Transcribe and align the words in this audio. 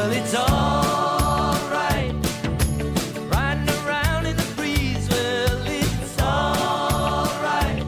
Well, 0.00 0.12
it's 0.12 0.34
alright. 0.34 2.14
Riding 3.30 3.68
around 3.84 4.24
in 4.24 4.34
the 4.34 4.52
breeze. 4.56 5.06
Well, 5.10 5.62
it's 5.66 6.18
alright. 6.18 7.84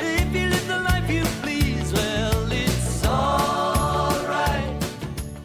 If 0.00 0.34
you 0.34 0.48
live 0.48 0.66
the 0.66 0.80
life 0.80 1.08
you 1.08 1.22
please. 1.40 1.92
Well, 1.92 2.50
it's 2.50 3.06
alright. 3.06 4.84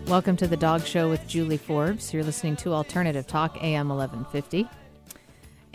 Welcome 0.07 0.35
to 0.37 0.47
the 0.47 0.57
Dog 0.57 0.87
Show 0.87 1.07
with 1.07 1.27
Julie 1.27 1.57
Forbes. 1.57 2.15
You're 2.15 2.23
listening 2.23 2.55
to 2.57 2.73
Alternative 2.73 3.27
Talk, 3.27 3.55
AM 3.61 3.89
1150. 3.89 4.67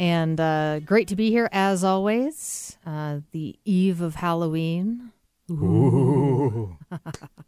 And 0.01 0.41
uh, 0.41 0.81
great 0.81 1.07
to 1.07 1.15
be 1.15 1.31
here 1.31 1.49
as 1.53 1.85
always. 1.85 2.77
Uh, 2.85 3.21
the 3.31 3.57
eve 3.65 4.01
of 4.01 4.17
Halloween. 4.17 5.13
Ooh. 5.53 6.77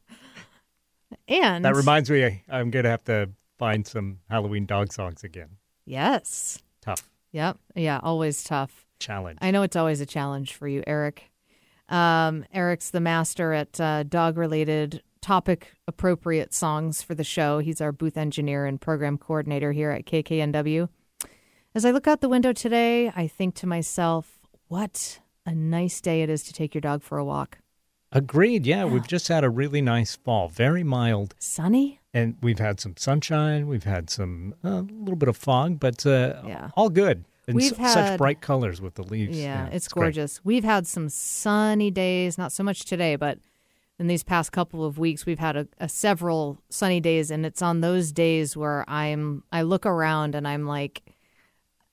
And 1.28 1.64
That 1.64 1.74
reminds 1.74 2.10
me, 2.10 2.42
I'm 2.48 2.70
going 2.70 2.84
to 2.84 2.90
have 2.90 3.04
to 3.04 3.30
find 3.58 3.86
some 3.86 4.18
Halloween 4.30 4.66
dog 4.66 4.92
songs 4.92 5.24
again. 5.24 5.56
yes, 5.84 6.58
Tough 6.80 7.08
yep, 7.32 7.58
yeah, 7.74 8.00
always 8.02 8.42
tough. 8.44 8.86
challenge. 8.98 9.38
I 9.42 9.50
know 9.50 9.62
it's 9.62 9.76
always 9.76 10.00
a 10.00 10.06
challenge 10.06 10.54
for 10.54 10.66
you, 10.68 10.82
Eric. 10.86 11.30
Um, 11.88 12.44
Eric's 12.52 12.90
the 12.90 13.00
master 13.00 13.52
at 13.52 13.78
uh, 13.80 14.02
dog 14.04 14.36
related, 14.38 15.02
topic 15.20 15.72
appropriate 15.86 16.54
songs 16.54 17.02
for 17.02 17.14
the 17.14 17.24
show. 17.24 17.58
He's 17.58 17.80
our 17.80 17.92
booth 17.92 18.16
engineer 18.16 18.64
and 18.66 18.80
program 18.80 19.18
coordinator 19.18 19.72
here 19.72 19.90
at 19.90 20.06
KKNW. 20.06 20.88
As 21.74 21.84
I 21.84 21.90
look 21.90 22.06
out 22.06 22.20
the 22.22 22.28
window 22.28 22.52
today, 22.52 23.12
I 23.14 23.26
think 23.26 23.54
to 23.56 23.66
myself, 23.66 24.38
what 24.68 25.20
a 25.44 25.54
nice 25.54 26.00
day 26.00 26.22
it 26.22 26.30
is 26.30 26.42
to 26.44 26.52
take 26.52 26.74
your 26.74 26.80
dog 26.80 27.02
for 27.02 27.18
a 27.18 27.24
walk. 27.24 27.58
Agreed. 28.16 28.66
Yeah, 28.66 28.84
we've 28.86 29.06
just 29.06 29.28
had 29.28 29.44
a 29.44 29.50
really 29.50 29.80
nice 29.82 30.16
fall, 30.16 30.48
very 30.48 30.82
mild. 30.82 31.34
Sunny? 31.38 32.00
And 32.14 32.36
we've 32.40 32.58
had 32.58 32.80
some 32.80 32.96
sunshine. 32.96 33.68
We've 33.68 33.84
had 33.84 34.08
some, 34.08 34.54
a 34.64 34.80
little 34.82 35.16
bit 35.16 35.28
of 35.28 35.36
fog, 35.36 35.78
but 35.78 36.06
uh, 36.06 36.40
Yeah. 36.46 36.70
all 36.76 36.88
good. 36.88 37.24
And 37.46 37.56
We've 37.56 37.68
su- 37.68 37.74
had- 37.76 37.92
such 37.92 38.18
bright 38.18 38.40
colors 38.40 38.80
with 38.80 38.94
the 38.94 39.02
leaves. 39.02 39.38
Yeah, 39.38 39.66
it's, 39.70 39.86
great. 39.86 40.04
gorgeous. 40.04 40.40
We've 40.44 40.64
had 40.64 40.86
some 40.86 41.08
sunny 41.08 41.90
days, 41.90 42.38
not 42.38 42.52
so 42.52 42.62
much 42.64 42.84
today, 42.86 43.16
but 43.16 43.38
in 43.98 44.06
these 44.08 44.22
past 44.24 44.50
couple 44.50 44.84
of 44.84 44.98
weeks, 44.98 45.26
we've 45.26 45.38
had 45.38 45.56
a, 45.56 45.68
a 45.78 45.88
several 45.88 46.58
sunny 46.70 47.00
days, 47.00 47.30
and 47.30 47.44
it's 47.46 47.62
on 47.62 47.82
those 47.82 48.12
days 48.12 48.56
where 48.56 48.84
I'm 48.88 49.42
I 49.52 49.62
look 49.62 49.86
around 49.86 50.34
and 50.34 50.46
I'm 50.48 50.66
like, 50.66 51.02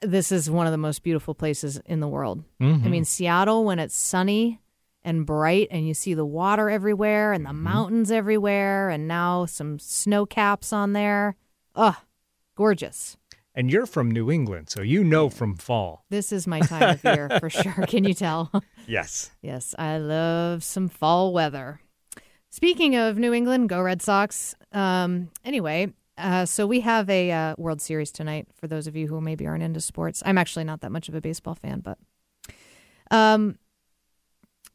this 0.02 0.32
is 0.32 0.50
one 0.50 0.66
of 0.68 0.72
the 0.72 0.78
most 0.78 1.04
beautiful 1.04 1.34
places 1.36 1.80
in 1.86 2.00
the 2.00 2.08
world. 2.08 2.44
Mm-hmm. 2.62 2.86
I 2.86 2.90
mean, 2.90 3.06
Seattle 3.06 3.64
when 3.66 3.80
it's 3.80 3.96
sunny 3.96 4.60
and 5.06 5.26
bright, 5.26 5.68
and 5.72 5.88
you 5.88 5.94
see 5.94 6.14
the 6.14 6.26
water 6.26 6.70
everywhere 6.70 7.34
and 7.34 7.46
the 7.46 7.50
Mm-hmm. 7.50 7.64
mountains 7.64 8.12
everywhere, 8.12 8.90
and 8.90 9.08
now 9.08 9.46
some 9.46 9.80
snow 9.80 10.26
caps 10.26 10.72
on 10.73 10.94
there. 10.94 11.36
Ugh, 11.76 11.96
gorgeous. 12.56 13.18
And 13.56 13.72
you're 13.72 13.86
from 13.86 14.09
New 14.09 14.31
England, 14.31 14.70
so 14.70 14.81
you 14.81 15.04
know 15.04 15.30
from 15.30 15.56
fall. 15.56 16.06
This 16.09 16.31
is 16.31 16.48
my 16.48 16.59
time 16.62 16.90
of 16.96 17.04
year 17.04 17.30
for 17.40 17.50
sure. 17.62 17.86
Can 17.88 18.04
you 18.04 18.14
tell? 18.14 18.52
Yes. 18.86 19.31
Yes, 19.42 19.74
I 19.80 19.98
love 19.98 20.62
some 20.62 20.90
fall 20.90 21.31
weather. 21.31 21.80
Speaking 22.50 22.98
of 22.98 23.18
New 23.18 23.31
England, 23.34 23.70
go 23.70 23.81
Red 23.81 24.02
Sox. 24.02 24.56
Um, 24.74 25.30
anyway, 25.46 25.94
uh, 26.18 26.44
so 26.46 26.68
we 26.68 26.81
have 26.81 27.09
a 27.09 27.31
uh, 27.31 27.56
World 27.58 27.81
Series 27.81 28.12
tonight 28.12 28.48
for 28.54 28.68
those 28.68 28.86
of 28.86 28.96
you 28.98 29.08
who 29.08 29.22
maybe 29.22 29.48
aren't 29.48 29.64
into 29.64 29.80
sports. 29.80 30.22
I'm 30.26 30.38
actually 30.38 30.66
not 30.66 30.81
that 30.81 30.92
much 30.92 31.08
of 31.08 31.16
a 31.16 31.22
baseball 31.22 31.56
fan, 31.56 31.80
but. 31.80 31.98
Um, 33.12 33.58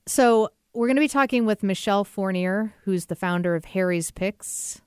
so 0.09 0.51
we're 0.75 0.89
going 0.89 0.97
to 0.97 1.01
be 1.01 1.09
talking 1.09 1.47
with 1.47 1.63
Michelle 1.63 2.05
Fournier, 2.05 2.75
who's 2.85 3.07
the 3.07 3.15
founder 3.15 3.55
of 3.55 3.67
Harry's 3.67 4.11
Picks, 4.11 4.81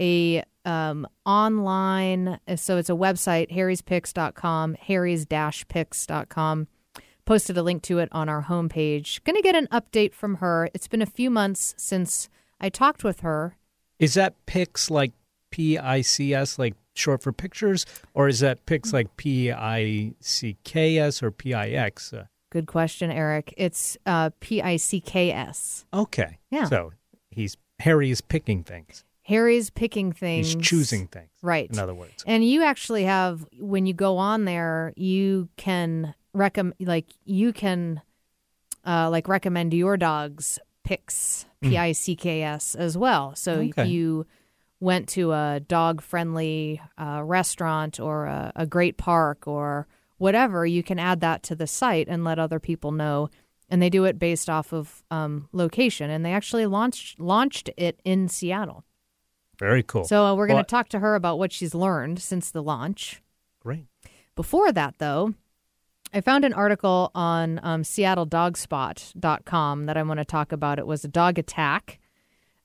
a 0.00 0.42
um, 0.64 1.06
online, 1.26 2.40
so 2.56 2.78
it's 2.78 2.88
a 2.88 2.94
website, 2.94 3.50
harryspicks.com, 3.52 4.74
harrys-picks.com 4.74 6.68
posted 7.24 7.56
a 7.56 7.62
link 7.62 7.82
to 7.82 7.98
it 7.98 8.08
on 8.12 8.28
our 8.28 8.44
homepage. 8.44 9.22
Going 9.24 9.36
to 9.36 9.42
get 9.42 9.54
an 9.54 9.66
update 9.68 10.12
from 10.12 10.36
her. 10.36 10.68
It's 10.74 10.88
been 10.88 11.02
a 11.02 11.06
few 11.06 11.30
months 11.30 11.74
since 11.76 12.28
I 12.60 12.68
talked 12.68 13.04
with 13.04 13.20
her. 13.20 13.56
Is 13.98 14.14
that 14.14 14.34
pics 14.46 14.90
like 14.90 15.12
P 15.50 15.78
I 15.78 16.00
C 16.00 16.34
S, 16.34 16.58
like 16.58 16.74
short 16.94 17.22
for 17.22 17.32
pictures, 17.32 17.86
or 18.12 18.28
is 18.28 18.40
that 18.40 18.66
pics 18.66 18.92
like 18.92 19.16
P 19.16 19.52
I 19.52 20.12
C 20.20 20.56
K 20.64 20.98
S 20.98 21.22
or 21.22 21.30
P 21.30 21.54
I 21.54 21.68
X? 21.68 22.12
Uh, 22.12 22.24
Good 22.54 22.66
question, 22.68 23.10
Eric. 23.10 23.52
It's 23.56 23.98
uh, 24.06 24.30
P 24.38 24.62
I 24.62 24.76
C 24.76 25.00
K 25.00 25.32
S. 25.32 25.84
okay. 25.92 26.38
Yeah. 26.52 26.66
So 26.66 26.92
he's 27.30 27.56
Harry 27.80 28.10
is 28.12 28.20
picking 28.20 28.62
things. 28.62 29.02
Harry's 29.22 29.70
picking 29.70 30.12
things. 30.12 30.52
He's 30.54 30.62
choosing 30.64 31.08
things. 31.08 31.30
Right. 31.42 31.68
In 31.68 31.80
other 31.80 31.94
words. 31.94 32.22
And 32.28 32.44
you 32.48 32.62
actually 32.62 33.02
have 33.04 33.44
when 33.58 33.86
you 33.86 33.92
go 33.92 34.18
on 34.18 34.44
there, 34.44 34.92
you 34.96 35.48
can 35.56 36.14
recommend 36.32 36.76
like 36.78 37.06
you 37.24 37.52
can 37.52 38.00
uh, 38.86 39.10
like 39.10 39.26
recommend 39.26 39.74
your 39.74 39.96
dog's 39.96 40.60
picks 40.84 41.46
P 41.60 41.76
I 41.76 41.90
C 41.90 42.14
K 42.14 42.42
S 42.44 42.76
as 42.76 42.96
well. 42.96 43.34
So 43.34 43.60
if 43.62 43.70
Okay. 43.78 43.86
you 43.86 44.26
went 44.78 45.08
to 45.08 45.32
a 45.32 45.58
dog 45.66 46.02
friendly 46.02 46.80
uh, 46.96 47.20
restaurant 47.24 47.98
or 47.98 48.26
a, 48.26 48.52
a 48.54 48.66
great 48.66 48.96
park 48.96 49.48
or 49.48 49.88
whatever, 50.18 50.66
you 50.66 50.82
can 50.82 50.98
add 50.98 51.20
that 51.20 51.42
to 51.44 51.54
the 51.54 51.66
site 51.66 52.08
and 52.08 52.24
let 52.24 52.38
other 52.38 52.60
people 52.60 52.92
know. 52.92 53.30
And 53.70 53.80
they 53.80 53.90
do 53.90 54.04
it 54.04 54.18
based 54.18 54.50
off 54.50 54.72
of 54.72 55.02
um, 55.10 55.48
location. 55.52 56.10
And 56.10 56.24
they 56.24 56.32
actually 56.32 56.66
launched 56.66 57.18
launched 57.18 57.70
it 57.76 57.98
in 58.04 58.28
Seattle. 58.28 58.84
Very 59.58 59.82
cool. 59.82 60.04
So 60.04 60.26
uh, 60.26 60.34
we're 60.34 60.46
going 60.46 60.56
to 60.56 60.58
Well- 60.58 60.64
talk 60.82 60.88
to 60.90 60.98
her 60.98 61.14
about 61.14 61.38
what 61.38 61.52
she's 61.52 61.74
learned 61.74 62.20
since 62.20 62.50
the 62.50 62.62
launch. 62.62 63.22
Great. 63.60 63.86
Before 64.36 64.70
that, 64.72 64.96
though, 64.98 65.34
I 66.12 66.20
found 66.20 66.44
an 66.44 66.52
article 66.52 67.10
on 67.14 67.58
um, 67.62 67.82
SeattleDogspot.com 67.82 69.86
that 69.86 69.96
I 69.96 70.02
want 70.02 70.18
to 70.18 70.24
talk 70.24 70.52
about. 70.52 70.78
It 70.78 70.86
was 70.86 71.04
a 71.04 71.08
dog 71.08 71.38
attack 71.38 71.98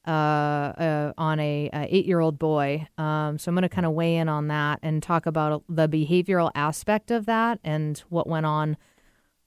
uh, 0.09 0.11
uh, 0.11 1.13
on 1.19 1.39
a, 1.39 1.69
a 1.71 1.87
eight-year-old 1.95 2.39
boy. 2.39 2.87
Um, 2.97 3.37
so 3.37 3.49
I'm 3.49 3.55
going 3.55 3.61
to 3.61 3.69
kind 3.69 3.85
of 3.85 3.93
weigh 3.93 4.15
in 4.15 4.27
on 4.27 4.47
that 4.47 4.79
and 4.81 5.03
talk 5.03 5.27
about 5.27 5.63
the 5.69 5.87
behavioral 5.87 6.49
aspect 6.55 7.11
of 7.11 7.27
that 7.27 7.59
and 7.63 7.99
what 8.09 8.25
went 8.25 8.47
on. 8.47 8.75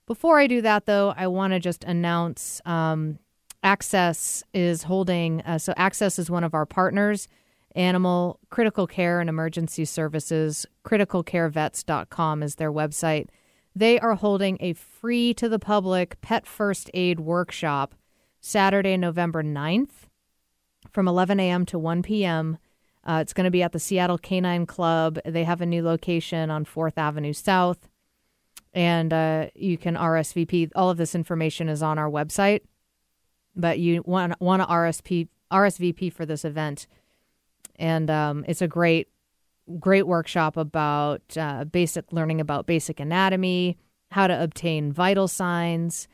Before 0.06 0.38
I 0.38 0.46
do 0.46 0.62
that, 0.62 0.86
though, 0.86 1.14
I 1.16 1.26
want 1.26 1.52
to 1.52 1.58
just 1.58 1.82
announce 1.82 2.60
um, 2.64 3.18
Access 3.64 4.44
is 4.54 4.84
holding. 4.84 5.40
Uh, 5.40 5.58
so 5.58 5.74
Access 5.76 6.18
is 6.18 6.30
one 6.30 6.44
of 6.44 6.54
our 6.54 6.66
partners. 6.66 7.26
Animal 7.74 8.38
Critical 8.50 8.86
Care 8.86 9.18
and 9.20 9.28
Emergency 9.28 9.84
Services, 9.84 10.64
criticalcarevets.com 10.84 12.42
is 12.42 12.54
their 12.56 12.72
website. 12.72 13.28
They 13.74 13.98
are 13.98 14.14
holding 14.14 14.58
a 14.60 14.74
free 14.74 15.34
to 15.34 15.48
the 15.48 15.58
public 15.58 16.20
pet 16.20 16.46
first 16.46 16.88
aid 16.94 17.18
workshop 17.18 17.94
Saturday, 18.40 18.96
November 18.96 19.42
9th 19.42 20.08
from 20.92 21.08
11 21.08 21.40
a.m. 21.40 21.66
to 21.66 21.78
1 21.78 22.02
p.m. 22.02 22.58
Uh, 23.04 23.18
it's 23.20 23.32
going 23.32 23.44
to 23.44 23.50
be 23.50 23.62
at 23.62 23.72
the 23.72 23.80
Seattle 23.80 24.18
Canine 24.18 24.66
Club. 24.66 25.18
They 25.24 25.44
have 25.44 25.60
a 25.60 25.66
new 25.66 25.82
location 25.82 26.50
on 26.50 26.64
4th 26.64 26.96
Avenue 26.96 27.32
South, 27.32 27.88
and 28.72 29.12
uh, 29.12 29.46
you 29.54 29.76
can 29.76 29.96
RSVP. 29.96 30.70
All 30.76 30.90
of 30.90 30.98
this 30.98 31.14
information 31.14 31.68
is 31.68 31.82
on 31.82 31.98
our 31.98 32.10
website, 32.10 32.60
but 33.56 33.78
you 33.78 34.02
want, 34.06 34.40
want 34.40 34.62
to 34.62 34.68
RSP, 34.68 35.28
RSVP 35.50 36.12
for 36.12 36.24
this 36.24 36.44
event 36.44 36.86
and 37.76 38.10
um, 38.10 38.44
it's 38.46 38.62
a 38.62 38.68
great 38.68 39.08
great 39.78 40.06
workshop 40.06 40.56
about 40.56 41.22
uh, 41.36 41.64
basic 41.64 42.12
learning 42.12 42.40
about 42.40 42.66
basic 42.66 43.00
anatomy 43.00 43.76
how 44.10 44.26
to 44.26 44.42
obtain 44.42 44.92
vital 44.92 45.28
signs 45.28 46.08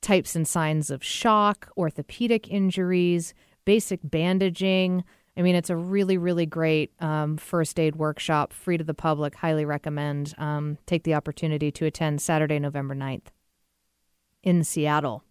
types 0.00 0.36
and 0.36 0.46
signs 0.46 0.90
of 0.90 1.02
shock 1.02 1.70
orthopedic 1.76 2.48
injuries 2.48 3.34
basic 3.68 4.00
bandaging 4.02 5.04
i 5.36 5.42
mean 5.42 5.54
it's 5.54 5.68
a 5.68 5.76
really 5.76 6.16
really 6.16 6.46
great 6.46 6.90
um, 7.00 7.36
first 7.36 7.78
aid 7.78 7.96
workshop 7.96 8.54
free 8.54 8.78
to 8.78 8.82
the 8.82 8.94
public 8.94 9.34
highly 9.34 9.66
recommend 9.66 10.34
um, 10.38 10.78
take 10.86 11.04
the 11.04 11.12
opportunity 11.12 11.70
to 11.70 11.84
attend 11.84 12.18
saturday 12.18 12.58
november 12.58 12.94
9th 12.94 13.26
in 14.42 14.64
seattle 14.64 15.22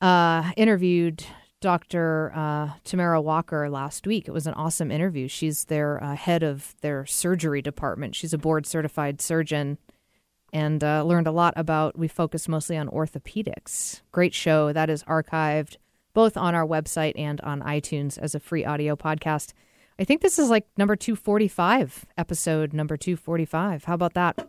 uh, 0.00 0.50
interviewed 0.56 1.24
Dr. 1.60 2.32
Uh, 2.32 2.70
Tamara 2.84 3.20
Walker 3.20 3.68
last 3.68 4.06
week. 4.06 4.28
It 4.28 4.30
was 4.30 4.46
an 4.46 4.54
awesome 4.54 4.92
interview. 4.92 5.26
She's 5.26 5.64
their 5.64 6.02
uh, 6.02 6.14
head 6.14 6.44
of 6.44 6.76
their 6.82 7.04
surgery 7.04 7.60
department. 7.62 8.14
She's 8.14 8.32
a 8.32 8.38
board 8.38 8.64
certified 8.64 9.20
surgeon 9.20 9.78
and 10.52 10.84
uh, 10.84 11.02
learned 11.02 11.26
a 11.26 11.32
lot 11.32 11.54
about. 11.56 11.98
We 11.98 12.06
focus 12.06 12.46
mostly 12.46 12.76
on 12.76 12.88
orthopedics. 12.88 14.02
Great 14.12 14.34
show 14.34 14.72
that 14.72 14.88
is 14.88 15.02
archived 15.04 15.78
both 16.18 16.36
on 16.36 16.52
our 16.52 16.66
website 16.66 17.12
and 17.14 17.40
on 17.42 17.60
iTunes 17.60 18.18
as 18.18 18.34
a 18.34 18.40
free 18.40 18.64
audio 18.64 18.96
podcast. 18.96 19.52
I 20.00 20.04
think 20.04 20.20
this 20.20 20.36
is 20.36 20.50
like 20.50 20.66
number 20.76 20.96
245, 20.96 22.06
episode 22.18 22.72
number 22.72 22.96
245. 22.96 23.84
How 23.84 23.94
about 23.94 24.14
that? 24.14 24.48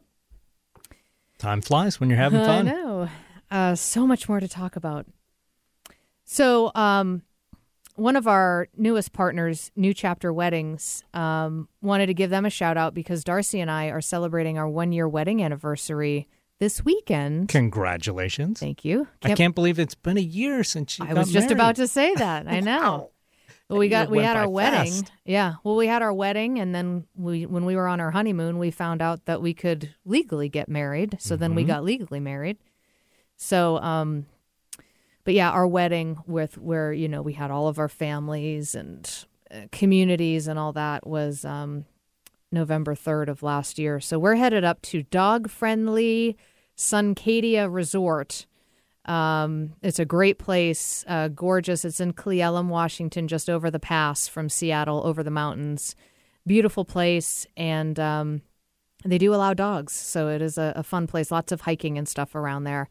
Time 1.37 1.61
flies 1.61 1.99
when 1.99 2.09
you're 2.09 2.17
having 2.17 2.39
I 2.41 2.45
fun. 2.45 2.65
know. 2.65 3.09
Uh, 3.51 3.75
so 3.75 4.07
much 4.07 4.27
more 4.27 4.39
to 4.39 4.47
talk 4.47 4.77
about. 4.77 5.05
So, 6.23 6.71
um, 6.73 7.21
one 7.93 8.15
of 8.15 8.25
our 8.25 8.67
newest 8.75 9.13
partners, 9.13 9.69
New 9.75 9.93
Chapter 9.93 10.33
Weddings, 10.33 11.03
um, 11.13 11.69
wanted 11.83 12.07
to 12.07 12.15
give 12.15 12.31
them 12.31 12.47
a 12.47 12.49
shout 12.49 12.77
out 12.77 12.95
because 12.95 13.23
Darcy 13.23 13.59
and 13.59 13.69
I 13.69 13.89
are 13.89 14.01
celebrating 14.01 14.57
our 14.57 14.67
one 14.67 14.91
year 14.91 15.07
wedding 15.07 15.43
anniversary 15.43 16.27
this 16.59 16.83
weekend. 16.83 17.49
Congratulations. 17.49 18.59
Thank 18.59 18.83
you. 18.85 19.07
I 19.23 19.33
can't 19.33 19.55
believe 19.55 19.79
it's 19.79 19.95
been 19.95 20.17
a 20.17 20.21
year 20.21 20.63
since 20.63 20.99
you 20.99 21.05
I 21.07 21.13
was 21.13 21.31
just 21.31 21.45
married. 21.47 21.51
about 21.57 21.75
to 21.77 21.87
say 21.87 22.13
that. 22.15 22.47
I 22.47 22.59
know. 22.59 23.11
Well, 23.69 23.77
we 23.79 23.87
got 23.87 24.09
we 24.09 24.19
had 24.23 24.35
our 24.35 24.49
wedding. 24.49 24.91
fast. 24.91 25.11
Yeah. 25.25 25.53
Well, 25.63 25.75
we 25.75 25.85
had 25.87 26.01
our 26.01 26.11
wedding, 26.13 26.59
and 26.59 26.73
then 26.73 27.05
we 27.15 27.45
when 27.45 27.65
we 27.65 27.75
were 27.75 27.87
on 27.87 27.99
our 28.01 28.11
honeymoon, 28.11 28.57
we 28.57 28.71
found 28.71 29.01
out 29.01 29.25
that 29.25 29.41
we 29.41 29.53
could 29.53 29.93
legally 30.05 30.49
get 30.49 30.67
married. 30.69 31.17
So 31.19 31.35
then 31.35 31.51
Mm-hmm. 31.51 31.55
we 31.57 31.63
got 31.65 31.83
legally 31.83 32.19
married. 32.19 32.57
So, 33.37 33.77
um, 33.77 34.25
but 35.23 35.33
yeah, 35.35 35.51
our 35.51 35.67
wedding 35.67 36.17
with 36.25 36.57
where 36.57 36.91
you 36.91 37.07
know 37.07 37.21
we 37.21 37.33
had 37.33 37.51
all 37.51 37.67
of 37.67 37.77
our 37.77 37.87
families 37.89 38.73
and 38.73 39.07
uh, 39.51 39.61
communities 39.71 40.47
and 40.47 40.57
all 40.57 40.73
that 40.73 41.05
was 41.05 41.45
um, 41.45 41.85
November 42.51 42.95
third 42.95 43.29
of 43.29 43.43
last 43.43 43.77
year. 43.77 43.99
So 43.99 44.17
we're 44.17 44.35
headed 44.35 44.63
up 44.63 44.81
to 44.83 45.03
dog 45.03 45.49
friendly 45.49 46.37
Suncadia 46.75 47.71
Resort. 47.71 48.45
Um, 49.05 49.73
it's 49.81 49.99
a 49.99 50.05
great 50.05 50.39
place, 50.39 51.03
uh, 51.07 51.29
gorgeous. 51.29 51.83
It's 51.83 51.99
in 51.99 52.13
Cle 52.13 52.33
Elum, 52.33 52.67
Washington, 52.67 53.27
just 53.27 53.49
over 53.49 53.71
the 53.71 53.79
pass 53.79 54.27
from 54.27 54.49
Seattle, 54.49 55.01
over 55.05 55.23
the 55.23 55.31
mountains. 55.31 55.95
Beautiful 56.45 56.85
place, 56.85 57.45
and 57.57 57.99
um, 57.99 58.41
they 59.03 59.17
do 59.17 59.33
allow 59.33 59.53
dogs, 59.53 59.93
so 59.93 60.29
it 60.29 60.41
is 60.41 60.57
a, 60.57 60.73
a 60.75 60.83
fun 60.83 61.07
place. 61.07 61.31
Lots 61.31 61.51
of 61.51 61.61
hiking 61.61 61.97
and 61.97 62.07
stuff 62.07 62.35
around 62.35 62.63
there. 62.63 62.87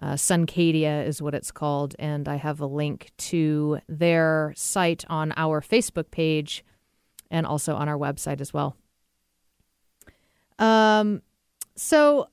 Uh, 0.00 0.12
Suncadia 0.12 1.06
is 1.06 1.22
what 1.22 1.34
it's 1.34 1.50
called, 1.50 1.96
and 1.98 2.28
I 2.28 2.36
have 2.36 2.60
a 2.60 2.66
link 2.66 3.10
to 3.18 3.80
their 3.88 4.52
site 4.56 5.04
on 5.08 5.32
our 5.36 5.60
Facebook 5.60 6.10
page 6.10 6.64
and 7.30 7.46
also 7.46 7.74
on 7.74 7.88
our 7.88 7.98
website 7.98 8.40
as 8.40 8.52
well. 8.52 8.76
Um, 10.58 11.22
so 11.74 12.28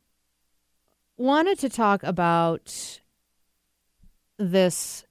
wanted 1.18 1.60
to 1.60 1.70
talk 1.70 2.04
about 2.04 3.00
this 4.38 5.06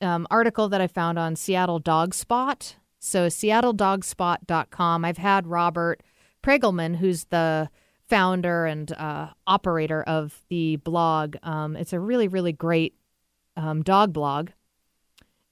um, 0.00 0.26
article 0.30 0.68
that 0.68 0.80
I 0.80 0.86
found 0.86 1.18
on 1.18 1.36
Seattle 1.36 1.78
Dog 1.78 2.14
Spot. 2.14 2.76
So, 2.98 3.26
seattledogspot.com. 3.26 5.04
I've 5.04 5.18
had 5.18 5.46
Robert 5.46 6.02
Pregulman, 6.42 6.96
who's 6.96 7.24
the 7.24 7.68
founder 8.08 8.66
and 8.66 8.92
uh, 8.92 9.28
operator 9.46 10.02
of 10.02 10.42
the 10.48 10.76
blog. 10.76 11.36
Um, 11.42 11.76
it's 11.76 11.92
a 11.92 12.00
really, 12.00 12.28
really 12.28 12.52
great 12.52 12.94
um, 13.56 13.82
dog 13.82 14.12
blog. 14.12 14.50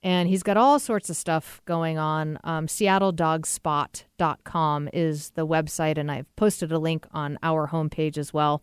And 0.03 0.29
he's 0.29 0.43
got 0.43 0.57
all 0.57 0.79
sorts 0.79 1.11
of 1.11 1.17
stuff 1.17 1.61
going 1.67 1.99
on. 1.99 2.39
Um, 2.43 2.67
SeattleDogspot.com 2.67 4.89
is 4.95 5.29
the 5.31 5.47
website, 5.47 5.99
and 5.99 6.11
I've 6.11 6.35
posted 6.37 6.73
a 6.73 6.79
link 6.79 7.07
on 7.13 7.39
our 7.43 7.69
homepage 7.69 8.17
as 8.17 8.33
well, 8.33 8.63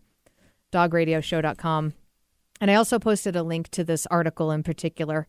dogradioshow.com. 0.74 1.94
And 2.60 2.72
I 2.72 2.74
also 2.74 2.98
posted 2.98 3.36
a 3.36 3.44
link 3.44 3.70
to 3.70 3.84
this 3.84 4.08
article 4.08 4.50
in 4.50 4.64
particular 4.64 5.28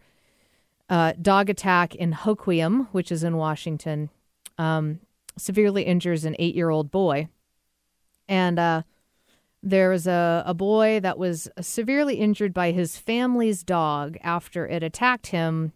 uh, 0.88 1.12
Dog 1.20 1.50
attack 1.50 1.94
in 1.94 2.12
Hoquiam, 2.12 2.88
which 2.92 3.12
is 3.12 3.22
in 3.22 3.36
Washington, 3.36 4.10
um, 4.56 5.00
severely 5.36 5.82
injures 5.82 6.24
an 6.24 6.34
eight 6.38 6.54
year 6.54 6.70
old 6.70 6.90
boy. 6.90 7.28
And 8.28 8.58
uh, 8.58 8.82
there 9.62 9.90
was 9.90 10.06
a, 10.06 10.42
a 10.46 10.54
boy 10.54 11.00
that 11.00 11.18
was 11.18 11.48
severely 11.60 12.16
injured 12.16 12.54
by 12.54 12.72
his 12.72 12.96
family's 12.96 13.62
dog 13.62 14.16
after 14.22 14.66
it 14.66 14.82
attacked 14.82 15.28
him, 15.28 15.72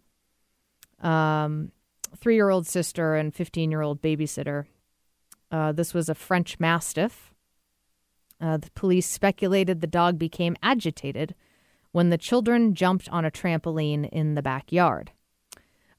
um, 1.02 1.72
three 2.16 2.34
year 2.34 2.50
old 2.50 2.66
sister 2.66 3.14
and 3.14 3.34
15 3.34 3.70
year 3.70 3.82
old 3.82 4.00
babysitter. 4.00 4.66
Uh, 5.50 5.72
this 5.72 5.92
was 5.92 6.08
a 6.08 6.14
French 6.14 6.58
Mastiff. 6.58 7.32
Uh, 8.40 8.56
the 8.56 8.70
police 8.70 9.06
speculated 9.06 9.80
the 9.80 9.86
dog 9.86 10.18
became 10.18 10.56
agitated 10.62 11.34
when 11.92 12.10
the 12.10 12.18
children 12.18 12.74
jumped 12.74 13.08
on 13.10 13.24
a 13.24 13.30
trampoline 13.30 14.08
in 14.08 14.34
the 14.34 14.42
backyard. 14.42 15.12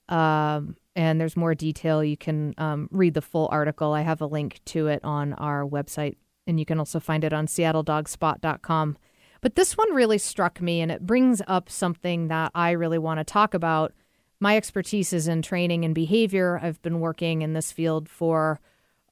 Um, 0.09 0.75
and 0.95 1.19
there's 1.19 1.37
more 1.37 1.55
detail. 1.55 2.03
You 2.03 2.17
can 2.17 2.53
um, 2.57 2.89
read 2.91 3.13
the 3.13 3.21
full 3.21 3.47
article. 3.51 3.93
I 3.93 4.01
have 4.01 4.21
a 4.21 4.25
link 4.25 4.59
to 4.65 4.87
it 4.87 4.99
on 5.03 5.33
our 5.33 5.63
website, 5.63 6.17
and 6.45 6.59
you 6.59 6.65
can 6.65 6.79
also 6.79 6.99
find 6.99 7.23
it 7.23 7.33
on 7.33 7.47
seattledogspot.com. 7.47 8.97
But 9.41 9.55
this 9.55 9.77
one 9.77 9.93
really 9.93 10.17
struck 10.17 10.61
me, 10.61 10.81
and 10.81 10.91
it 10.91 11.05
brings 11.05 11.41
up 11.47 11.69
something 11.69 12.27
that 12.27 12.51
I 12.53 12.71
really 12.71 12.97
want 12.97 13.19
to 13.19 13.23
talk 13.23 13.53
about. 13.53 13.93
My 14.43 14.57
expertise 14.57 15.13
is 15.13 15.29
in 15.29 15.41
training 15.41 15.85
and 15.85 15.95
behavior. 15.95 16.59
I've 16.61 16.81
been 16.81 16.99
working 16.99 17.43
in 17.43 17.53
this 17.53 17.71
field 17.71 18.09
for 18.09 18.59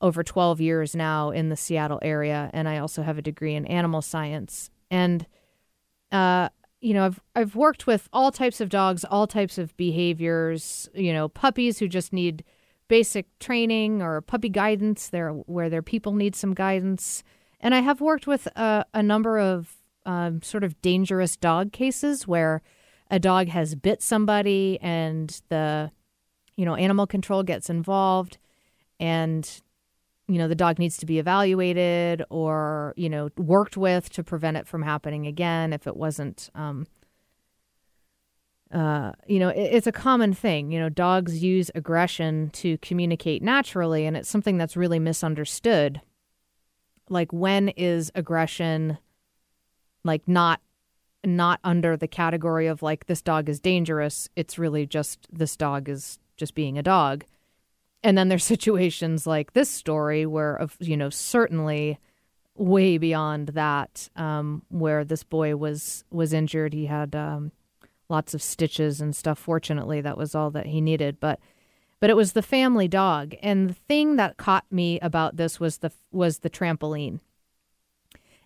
over 0.02 0.24
12 0.24 0.60
years 0.60 0.94
now 0.94 1.30
in 1.30 1.48
the 1.48 1.56
Seattle 1.56 2.00
area, 2.02 2.50
and 2.52 2.68
I 2.68 2.80
also 2.80 3.02
have 3.02 3.18
a 3.18 3.22
degree 3.22 3.56
in 3.56 3.66
animal 3.68 4.02
science. 4.02 4.70
And 4.90 5.26
uh, 6.12 6.50
you 6.82 6.94
know, 6.94 7.06
I've 7.06 7.22
I've 7.34 7.56
worked 7.56 7.88
with 7.88 8.10
all 8.12 8.34
types 8.34 8.60
of 8.60 8.68
dogs, 8.68 9.06
all 9.06 9.26
types 9.26 9.58
of 9.58 9.78
behaviors. 9.78 10.90
You 10.94 11.14
know, 11.14 11.30
puppies 11.30 11.80
who 11.80 11.88
just 11.88 12.12
need 12.12 12.44
basic 12.90 13.26
training 13.40 14.02
or 14.02 14.20
puppy 14.20 14.50
guidance. 14.50 15.08
There 15.08 15.32
where 15.32 15.70
their 15.70 15.82
people 15.82 16.12
need 16.12 16.36
some 16.36 16.54
guidance, 16.54 17.24
and 17.62 17.74
I 17.74 17.80
have 17.80 18.02
worked 18.02 18.28
with 18.28 18.48
a, 18.48 18.86
a 18.94 19.02
number 19.02 19.40
of 19.40 19.78
um, 20.06 20.42
sort 20.42 20.66
of 20.66 20.82
dangerous 20.82 21.38
dog 21.38 21.72
cases 21.72 22.28
where 22.28 22.62
a 23.12 23.20
dog 23.20 23.50
has 23.50 23.76
bit 23.76 24.02
somebody 24.02 24.80
and 24.82 25.42
the 25.50 25.92
you 26.56 26.66
know 26.66 26.76
animal 26.76 27.06
control 27.06 27.44
gets 27.44 27.70
involved 27.70 28.38
and 29.00 29.62
you 30.28 30.38
know 30.38 30.48
the 30.48 30.56
dog 30.56 30.80
needs 30.80 30.98
to 30.98 31.06
be 31.06 31.20
evaluated 31.20 32.24
or 32.30 32.94
you 32.96 33.10
know 33.10 33.30
worked 33.38 33.76
with 33.76 34.10
to 34.10 34.24
prevent 34.24 34.58
it 34.58 34.66
from 34.66 34.82
happening 34.82 35.28
again 35.28 35.74
if 35.74 35.86
it 35.86 35.98
wasn't 35.98 36.50
um 36.56 36.88
uh 38.72 39.12
you 39.28 39.40
know 39.40 39.50
it, 39.50 39.60
it's 39.60 39.88
a 39.88 39.92
common 39.92 40.34
thing. 40.34 40.72
You 40.72 40.80
know 40.80 40.90
dogs 40.90 41.44
use 41.44 41.70
aggression 41.76 42.50
to 42.52 42.78
communicate 42.78 43.44
naturally 43.44 44.06
and 44.06 44.16
it's 44.16 44.30
something 44.30 44.58
that's 44.58 44.78
really 44.78 45.00
misunderstood. 45.00 46.02
Like 47.10 47.34
when 47.34 47.70
is 47.70 48.10
aggression 48.16 48.98
like 50.06 50.26
not 50.28 50.62
not 51.24 51.60
under 51.64 51.96
the 51.96 52.08
category 52.08 52.68
of 52.68 52.82
like 52.82 53.06
this 53.06 53.22
dog 53.22 53.48
is 53.48 53.60
dangerous 53.60 54.28
it's 54.36 54.58
really 54.58 54.88
just 54.88 55.28
this 55.32 55.56
dog 55.56 55.88
is 55.88 56.20
just 56.42 56.56
being 56.56 56.78
a 56.78 56.84
dog. 56.84 57.24
And 58.04 58.18
then 58.18 58.28
there's 58.28 58.44
situations 58.56 59.26
like 59.26 59.54
this 59.54 59.70
story 59.70 60.26
where 60.26 60.56
of 60.56 60.76
you 60.80 60.98
know 60.98 61.10
certainly 61.10 62.00
way 62.56 62.98
beyond 62.98 63.50
that 63.50 64.10
um, 64.18 64.64
where 64.70 65.06
this 65.06 65.24
boy 65.24 65.56
was 65.56 66.04
was 66.12 66.34
injured. 66.34 66.74
He 66.74 66.88
had 66.88 67.16
um, 67.16 67.54
lots 68.10 68.34
of 68.34 68.42
stitches 68.42 69.00
and 69.00 69.16
stuff. 69.16 69.40
Fortunately 69.40 70.02
that 70.02 70.18
was 70.18 70.36
all 70.36 70.52
that 70.52 70.66
he 70.66 70.82
needed. 70.82 71.20
But 71.22 71.40
but 72.02 72.10
it 72.10 72.16
was 72.16 72.34
the 72.34 72.42
family 72.42 72.88
dog. 72.88 73.36
And 73.44 73.70
the 73.70 73.76
thing 73.76 74.16
that 74.16 74.38
caught 74.38 74.66
me 74.72 75.00
about 75.00 75.38
this 75.38 75.60
was 75.60 75.78
the 75.78 75.92
was 76.12 76.40
the 76.40 76.50
trampoline. 76.50 77.20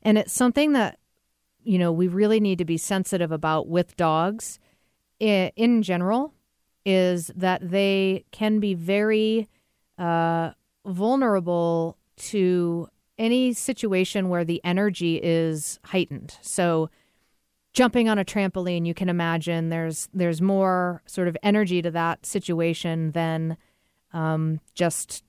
And 0.03 0.19
it's 0.19 0.33
something 0.33 0.73
that 0.73 0.99
you 1.65 1.77
know 1.77 1.91
we 1.91 2.07
really 2.07 2.39
need 2.39 2.57
to 2.57 2.65
be 2.65 2.77
sensitive 2.77 3.31
about 3.31 3.67
with 3.67 3.97
dogs 3.97 4.59
in 5.19 5.81
general 5.81 6.33
is 6.85 7.31
that 7.35 7.69
they 7.69 8.25
can 8.31 8.59
be 8.59 8.73
very 8.73 9.47
uh, 9.97 10.51
vulnerable 10.85 11.97
to 12.17 12.87
any 13.17 13.53
situation 13.53 14.29
where 14.29 14.43
the 14.43 14.61
energy 14.63 15.19
is 15.23 15.79
heightened. 15.85 16.37
So, 16.41 16.89
jumping 17.73 18.07
on 18.07 18.19
a 18.19 18.25
trampoline, 18.25 18.85
you 18.85 18.93
can 18.93 19.09
imagine 19.09 19.69
there's 19.69 20.09
there's 20.13 20.41
more 20.41 21.01
sort 21.05 21.27
of 21.27 21.37
energy 21.41 21.81
to 21.81 21.91
that 21.91 22.25
situation 22.25 23.11
than 23.11 23.57
um, 24.13 24.59
just 24.75 25.23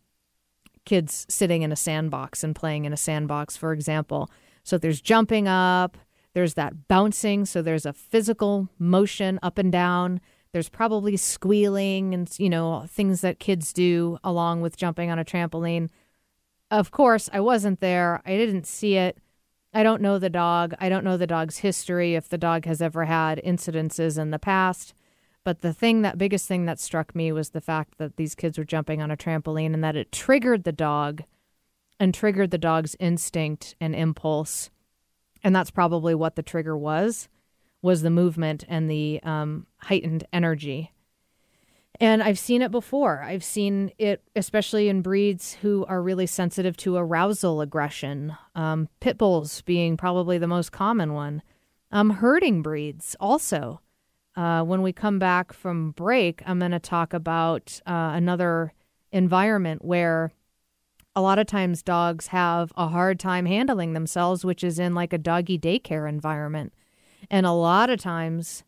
kids 0.85 1.26
sitting 1.28 1.62
in 1.62 1.73
a 1.73 1.76
sandbox 1.76 2.45
and 2.45 2.55
playing 2.55 2.85
in 2.85 2.93
a 2.93 2.97
sandbox, 2.97 3.57
for 3.57 3.73
example. 3.73 4.31
So 4.62 4.78
there's 4.78 5.00
jumping 5.00 5.49
up, 5.49 5.97
there's 6.37 6.52
that 6.52 6.87
bouncing, 6.87 7.47
so 7.47 7.62
there's 7.62 7.87
a 7.87 7.95
physical 7.95 8.69
motion 8.78 9.38
up 9.43 9.57
and 9.57 9.73
down. 9.73 10.21
There's 10.52 10.69
probably 10.69 11.16
squealing 11.16 12.12
and 12.12 12.31
you 12.38 12.50
know 12.50 12.85
things 12.90 13.23
that 13.23 13.38
kids 13.38 13.73
do 13.73 14.19
along 14.23 14.61
with 14.61 14.76
jumping 14.76 15.11
on 15.11 15.19
a 15.19 15.25
trampoline. 15.25 15.88
Of 16.71 16.90
course, 16.90 17.31
I 17.33 17.40
wasn't 17.40 17.81
there. 17.81 18.21
I 18.26 18.37
didn't 18.37 18.66
see 18.66 18.97
it. 18.97 19.16
I 19.73 19.83
don't 19.83 20.02
know 20.02 20.19
the 20.19 20.28
dog. 20.28 20.75
I 20.78 20.90
don't 20.90 21.05
know 21.05 21.16
the 21.16 21.26
dog's 21.26 21.57
history 21.57 22.16
if 22.16 22.28
the 22.28 22.37
dog 22.37 22.66
has 22.66 22.83
ever 22.83 23.07
had 23.07 23.40
incidences 23.43 24.19
in 24.19 24.31
the 24.31 24.38
past. 24.38 24.93
But 25.43 25.62
the 25.62 25.73
thing 25.73 26.02
that 26.02 26.19
biggest 26.19 26.47
thing 26.47 26.66
that 26.66 26.78
struck 26.78 27.14
me 27.14 27.33
was 27.33 27.49
the 27.49 27.62
fact 27.62 27.97
that 27.97 28.19
these 28.19 28.35
kids 28.35 28.59
were 28.59 28.64
jumping 28.64 29.00
on 29.00 29.11
a 29.11 29.16
trampoline 29.16 29.73
and 29.73 29.83
that 29.83 29.97
it 29.97 30.12
triggered 30.12 30.64
the 30.64 30.73
dog 30.73 31.23
and 31.99 32.12
triggered 32.12 32.50
the 32.50 32.59
dog's 32.59 32.95
instinct 33.00 33.75
and 33.81 33.95
impulse. 33.95 34.69
And 35.47 35.55
that's 35.55 35.71
probably 35.71 36.12
what 36.12 36.35
the 36.35 36.43
trigger 36.43 36.76
was 36.76 37.29
was 37.81 38.03
the 38.03 38.11
movement 38.11 38.65
and 38.69 38.91
the 38.91 39.21
um, 39.23 39.69
heightened 39.76 40.25
energy. 40.33 40.91
And 42.00 42.21
I've 42.21 42.41
seen 42.41 42.62
it 42.62 42.73
before. 42.73 43.23
I've 43.23 43.45
seen 43.45 43.93
it, 43.97 44.25
especially 44.35 44.88
in 44.88 45.03
breeds 45.03 45.55
who 45.62 45.87
are 45.88 46.03
really 46.03 46.26
sensitive 46.26 46.76
to 46.79 46.97
arousal 46.97 47.61
aggression. 47.61 48.37
Um, 48.57 48.88
pit 48.99 49.19
bulls 49.19 49.62
being 49.62 49.97
probably 49.97 50.37
the 50.37 50.49
most 50.49 50.73
common 50.73 51.12
one. 51.12 51.43
Um, 51.93 52.11
herding 52.11 52.61
breeds 52.61 53.15
also. 53.21 53.81
Uh, 54.35 54.65
when 54.65 54.83
we 54.83 54.93
come 54.93 55.21
back 55.21 55.53
from 55.53 55.93
break, 55.93 56.43
I'm 56.45 56.59
going 56.59 56.73
to 56.73 56.81
talk 56.81 57.15
about 57.15 57.81
uh, 57.87 58.11
another 58.15 58.73
environment 59.12 59.85
where 59.85 60.33
a 61.16 61.23
lot 61.23 61.38
of 61.38 61.46
times 61.46 61.82
dogs 61.82 62.28
have 62.28 62.73
a 62.76 62.88
hard 62.88 63.18
time 63.18 63.46
handling 63.46 63.94
themselves, 63.94 64.44
which 64.44 64.62
is 64.62 64.78
in 64.78 64.94
like 64.94 65.14
a 65.14 65.18
doggy 65.18 65.58
daycare 65.58 66.06
environment. 66.06 66.75
And 67.30 67.46
a 67.46 67.52
lot 67.52 67.88
of 67.88 67.99
times, 67.99 68.62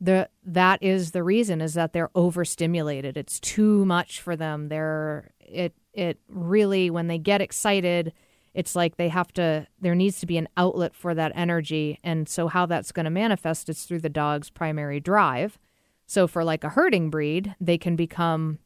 the 0.00 0.28
that 0.44 0.80
is 0.82 1.10
the 1.10 1.24
reason 1.24 1.60
is 1.60 1.74
that 1.74 1.92
they're 1.94 2.10
overstimulated. 2.14 3.16
It's 3.16 3.40
too 3.40 3.84
much 3.86 4.20
for 4.20 4.36
them. 4.36 4.68
They're 4.68 5.30
it 5.40 5.74
it 5.94 6.20
really 6.28 6.90
when 6.90 7.08
they 7.08 7.18
get 7.18 7.40
excited, 7.40 8.12
it's 8.54 8.76
like 8.76 8.96
they 8.96 9.08
have 9.08 9.32
to 9.32 9.66
there 9.80 9.94
needs 9.94 10.20
to 10.20 10.26
be 10.26 10.36
an 10.36 10.48
outlet 10.58 10.94
for 10.94 11.14
that 11.14 11.32
energy. 11.34 11.98
And 12.04 12.28
so 12.28 12.48
how 12.48 12.66
that's 12.66 12.92
going 12.92 13.04
to 13.04 13.10
manifest 13.10 13.68
is 13.70 13.84
through 13.84 14.00
the 14.00 14.08
dog's 14.10 14.50
primary 14.50 15.00
drive. 15.00 15.58
So 16.06 16.28
for 16.28 16.44
like 16.44 16.64
a 16.64 16.70
herding 16.70 17.10
breed, 17.10 17.56
they 17.60 17.78
can 17.78 17.96
become 17.96 18.58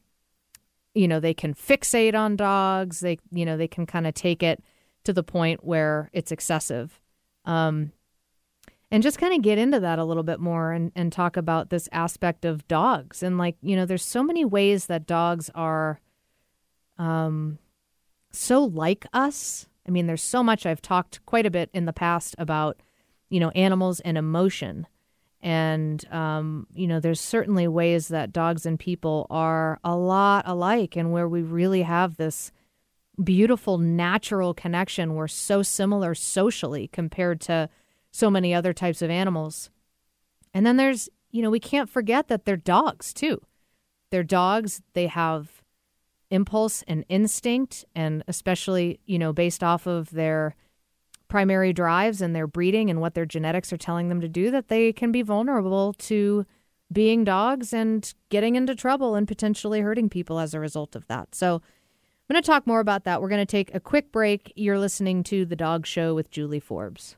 you 0.95 1.09
know, 1.09 1.21
they 1.21 1.35
can 1.35 1.55
fixate 1.55 2.15
on 2.15 2.37
dogs. 2.37 3.01
They 3.01 3.19
you 3.31 3.45
know, 3.45 3.57
they 3.57 3.69
can 3.69 3.87
kind 3.87 4.07
of 4.07 4.15
take 4.15 4.43
it 4.43 4.63
to 5.05 5.13
the 5.13 5.23
point 5.23 5.65
where 5.65 6.11
it's 6.13 6.33
excessive. 6.33 7.01
Um, 7.45 7.93
and 8.93 9.03
just 9.03 9.19
kind 9.19 9.33
of 9.35 9.41
get 9.41 9.57
into 9.57 9.81
that 9.81 9.99
a 9.99 10.05
little 10.05 10.23
bit 10.23 10.39
more 10.39 10.71
and, 10.71 10.93
and 10.95 11.11
talk 11.11 11.39
about 11.39 11.71
this 11.71 11.89
aspect 11.91 12.45
of 12.45 12.69
dogs 12.69 13.23
and 13.23 13.39
like 13.39 13.57
you 13.63 13.75
know 13.75 13.87
there's 13.87 14.05
so 14.05 14.23
many 14.23 14.45
ways 14.45 14.87
that 14.87 15.07
dogs 15.07 15.51
are 15.55 15.99
um 16.99 17.59
so 18.31 18.63
like 18.63 19.07
us 19.13 19.67
i 19.89 19.91
mean 19.91 20.07
there's 20.07 20.23
so 20.23 20.43
much 20.43 20.67
i've 20.67 20.83
talked 20.83 21.25
quite 21.27 21.47
a 21.47 21.51
bit 21.51 21.71
in 21.73 21.87
the 21.87 21.93
past 21.93 22.37
about 22.39 22.81
you 23.31 23.41
know 23.41 23.51
animals 23.51 23.99
and 24.01 24.17
emotion 24.19 24.87
and 25.43 26.05
um, 26.13 26.67
you 26.75 26.87
know 26.87 27.01
there's 27.01 27.21
certainly 27.21 27.67
ways 27.69 28.09
that 28.09 28.33
dogs 28.33 28.65
and 28.65 28.79
people 28.79 29.27
are 29.31 29.79
a 29.85 29.97
lot 29.97 30.45
alike 30.47 30.97
and 30.97 31.13
where 31.13 31.29
we 31.29 31.43
really 31.43 31.83
have 31.83 32.17
this 32.17 32.53
beautiful 33.23 33.77
natural 33.77 34.55
connection 34.55 35.15
we're 35.15 35.29
so 35.29 35.63
similar 35.63 36.15
socially 36.15 36.89
compared 36.89 37.41
to 37.41 37.69
so 38.13 38.31
many 38.31 38.55
other 38.55 38.73
types 38.73 39.03
of 39.03 39.11
animals. 39.11 39.71
And 40.55 40.65
then 40.65 40.77
there's, 40.77 41.09
you 41.31 41.43
know, 41.43 41.51
we 41.51 41.59
can't 41.59 41.89
forget 41.89 42.29
that 42.29 42.45
they're 42.45 42.57
dogs 42.57 43.13
too. 43.13 43.41
They're 44.11 44.23
dogs, 44.23 44.83
they 44.93 45.07
have 45.07 45.63
impulse 46.31 46.85
and 46.87 47.05
instinct, 47.09 47.85
and 47.95 48.23
especially, 48.29 49.01
you 49.07 49.19
know, 49.19 49.33
based 49.33 49.65
off 49.65 49.87
of 49.87 50.11
their 50.11 50.55
primary 51.33 51.73
drives 51.73 52.21
and 52.21 52.37
their 52.37 52.47
breeding 52.47 52.91
and 52.91 53.01
what 53.01 53.15
their 53.15 53.25
genetics 53.25 53.73
are 53.73 53.79
telling 53.79 54.11
them 54.11 54.21
to 54.21 54.29
do, 54.29 54.51
that 54.51 54.69
they 54.69 54.93
can 54.93 55.11
be 55.11 55.23
vulnerable 55.23 55.95
to 55.95 56.45
being 56.93 57.25
dogs 57.25 57.73
and 57.73 58.13
getting 58.29 58.55
into 58.55 58.75
trouble 58.75 59.15
and 59.15 59.27
potentially 59.27 59.81
hurting 59.81 60.11
people 60.11 60.39
as 60.39 60.53
a 60.53 60.61
result 60.61 60.95
of 60.95 61.07
that. 61.07 61.35
So, 61.35 61.55
I'm 61.55 62.35
going 62.35 62.43
to 62.43 62.47
talk 62.47 62.67
more 62.67 62.81
about 62.81 63.05
that. 63.05 63.21
We're 63.21 63.31
going 63.31 63.41
to 63.41 63.51
take 63.51 63.75
a 63.75 63.81
quick 63.81 64.13
break. 64.13 64.53
You're 64.57 64.79
listening 64.79 65.23
to 65.25 65.45
The 65.45 65.57
Dog 65.57 65.87
Show 65.87 66.15
with 66.15 66.31
Julie 66.31 66.61
Forbes. 66.61 67.17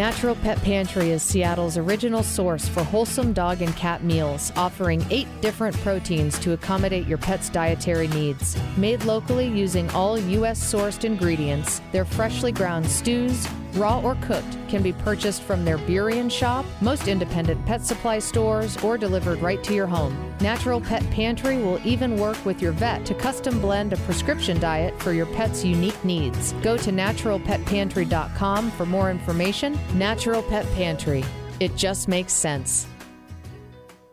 Natural 0.00 0.34
Pet 0.36 0.56
Pantry 0.62 1.10
is 1.10 1.22
Seattle's 1.22 1.76
original 1.76 2.22
source 2.22 2.66
for 2.66 2.82
wholesome 2.82 3.34
dog 3.34 3.60
and 3.60 3.76
cat 3.76 4.02
meals, 4.02 4.50
offering 4.56 5.04
eight 5.10 5.28
different 5.42 5.76
proteins 5.80 6.38
to 6.38 6.54
accommodate 6.54 7.06
your 7.06 7.18
pet's 7.18 7.50
dietary 7.50 8.08
needs. 8.08 8.56
Made 8.78 9.04
locally 9.04 9.46
using 9.46 9.90
all 9.90 10.18
U.S. 10.18 10.58
sourced 10.58 11.04
ingredients, 11.04 11.82
their 11.92 12.06
freshly 12.06 12.50
ground 12.50 12.86
stews, 12.86 13.46
raw 13.76 14.00
or 14.00 14.14
cooked, 14.22 14.56
can 14.68 14.82
be 14.82 14.92
purchased 14.92 15.42
from 15.42 15.64
their 15.64 15.78
Burien 15.78 16.30
shop, 16.30 16.64
most 16.80 17.08
independent 17.08 17.64
pet 17.66 17.84
supply 17.84 18.18
stores, 18.18 18.76
or 18.84 18.96
delivered 18.96 19.40
right 19.40 19.62
to 19.64 19.74
your 19.74 19.86
home. 19.86 20.34
Natural 20.40 20.80
Pet 20.80 21.08
Pantry 21.10 21.58
will 21.58 21.80
even 21.86 22.16
work 22.16 22.42
with 22.44 22.62
your 22.62 22.72
vet 22.72 23.04
to 23.06 23.14
custom 23.14 23.60
blend 23.60 23.92
a 23.92 23.96
prescription 23.98 24.58
diet 24.60 25.00
for 25.02 25.12
your 25.12 25.26
pet's 25.26 25.64
unique 25.64 26.04
needs. 26.04 26.52
Go 26.62 26.76
to 26.76 26.90
naturalpetpantry.com 26.90 28.70
for 28.72 28.86
more 28.86 29.10
information. 29.10 29.78
Natural 29.94 30.42
Pet 30.42 30.66
Pantry. 30.74 31.24
It 31.60 31.76
just 31.76 32.08
makes 32.08 32.32
sense. 32.32 32.86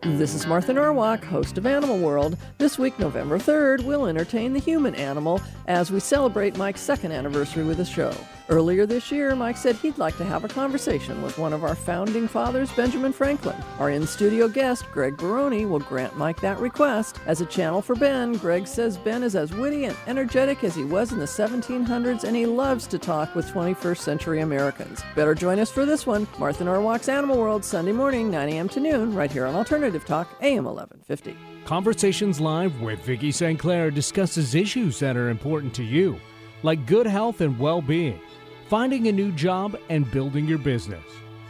This 0.04 0.36
is 0.36 0.46
Martha 0.46 0.74
Norwalk, 0.74 1.24
host 1.24 1.58
of 1.58 1.66
Animal 1.66 1.98
World. 1.98 2.38
This 2.60 2.78
week, 2.78 2.98
November 3.00 3.40
3rd, 3.40 3.84
we'll 3.84 4.06
entertain 4.06 4.54
the 4.54 4.60
human 4.60 4.94
animal 4.96 5.42
as 5.68 5.92
we 5.92 6.00
celebrate 6.00 6.56
Mike's 6.56 6.82
second 6.82 7.12
anniversary 7.12 7.64
with 7.64 7.78
the 7.78 7.86
show. 7.86 8.14
Earlier 8.50 8.86
this 8.86 9.12
year, 9.12 9.36
Mike 9.36 9.58
said 9.58 9.76
he'd 9.76 9.98
like 9.98 10.16
to 10.18 10.24
have 10.24 10.46
a 10.46 10.48
conversation 10.48 11.22
with 11.22 11.38
one 11.38 11.52
of 11.52 11.66
our 11.66 11.76
founding 11.76 12.30
fathers, 12.30 12.72
Benjamin 12.72 13.12
Franklin. 13.12 13.62
Our 13.78 13.90
in 13.90 14.08
studio 14.08 14.48
guest, 14.48 14.90
Greg 14.94 15.18
Baroni, 15.18 15.66
will 15.66 15.80
grant 15.80 16.18
Mike 16.18 16.40
that 16.40 16.58
request. 16.60 17.20
As 17.26 17.42
a 17.42 17.46
channel 17.46 17.82
for 17.82 17.94
Ben, 17.94 18.34
Greg 18.34 18.66
says 18.66 18.96
Ben 18.96 19.22
is 19.22 19.36
as 19.36 19.54
witty 19.54 19.84
and 19.84 19.98
energetic 20.08 20.64
as 20.64 20.76
he 20.76 20.86
was 20.86 21.12
in 21.12 21.20
the 21.20 21.26
1700s, 21.26 22.24
and 22.24 22.38
he 22.38 22.46
loves 22.46 22.88
to 22.88 22.98
talk 22.98 23.36
with 23.36 23.52
21st 23.52 23.98
century 23.98 24.40
Americans. 24.40 25.04
Better 25.14 25.36
join 25.36 25.60
us 25.60 25.70
for 25.70 25.86
this 25.86 26.08
one 26.08 26.26
Martha 26.40 26.64
Norwalk's 26.64 27.10
Animal 27.10 27.38
World, 27.38 27.66
Sunday 27.66 27.92
morning, 27.92 28.32
9 28.32 28.48
a.m. 28.48 28.70
to 28.70 28.80
noon, 28.80 29.14
right 29.14 29.32
here 29.32 29.46
on 29.46 29.56
Alternative 29.56 30.06
Talk, 30.06 30.30
AM 30.42 30.64
1150. 30.64 31.36
Conversations 31.66 32.40
Live 32.40 32.80
with 32.80 33.02
Vicki 33.02 33.34
St. 33.34 33.60
Clair 33.60 33.92
discusses 33.92 34.56
issues 34.56 35.00
that 35.00 35.18
are 35.18 35.28
important 35.30 35.74
to 35.74 35.84
you, 35.84 36.18
like 36.64 36.86
good 36.86 37.06
health 37.06 37.42
and 37.42 37.60
well 37.60 37.82
being, 37.82 38.22
finding 38.70 39.08
a 39.08 39.12
new 39.12 39.32
job, 39.32 39.78
and 39.90 40.10
building 40.12 40.46
your 40.46 40.58
business, 40.58 41.04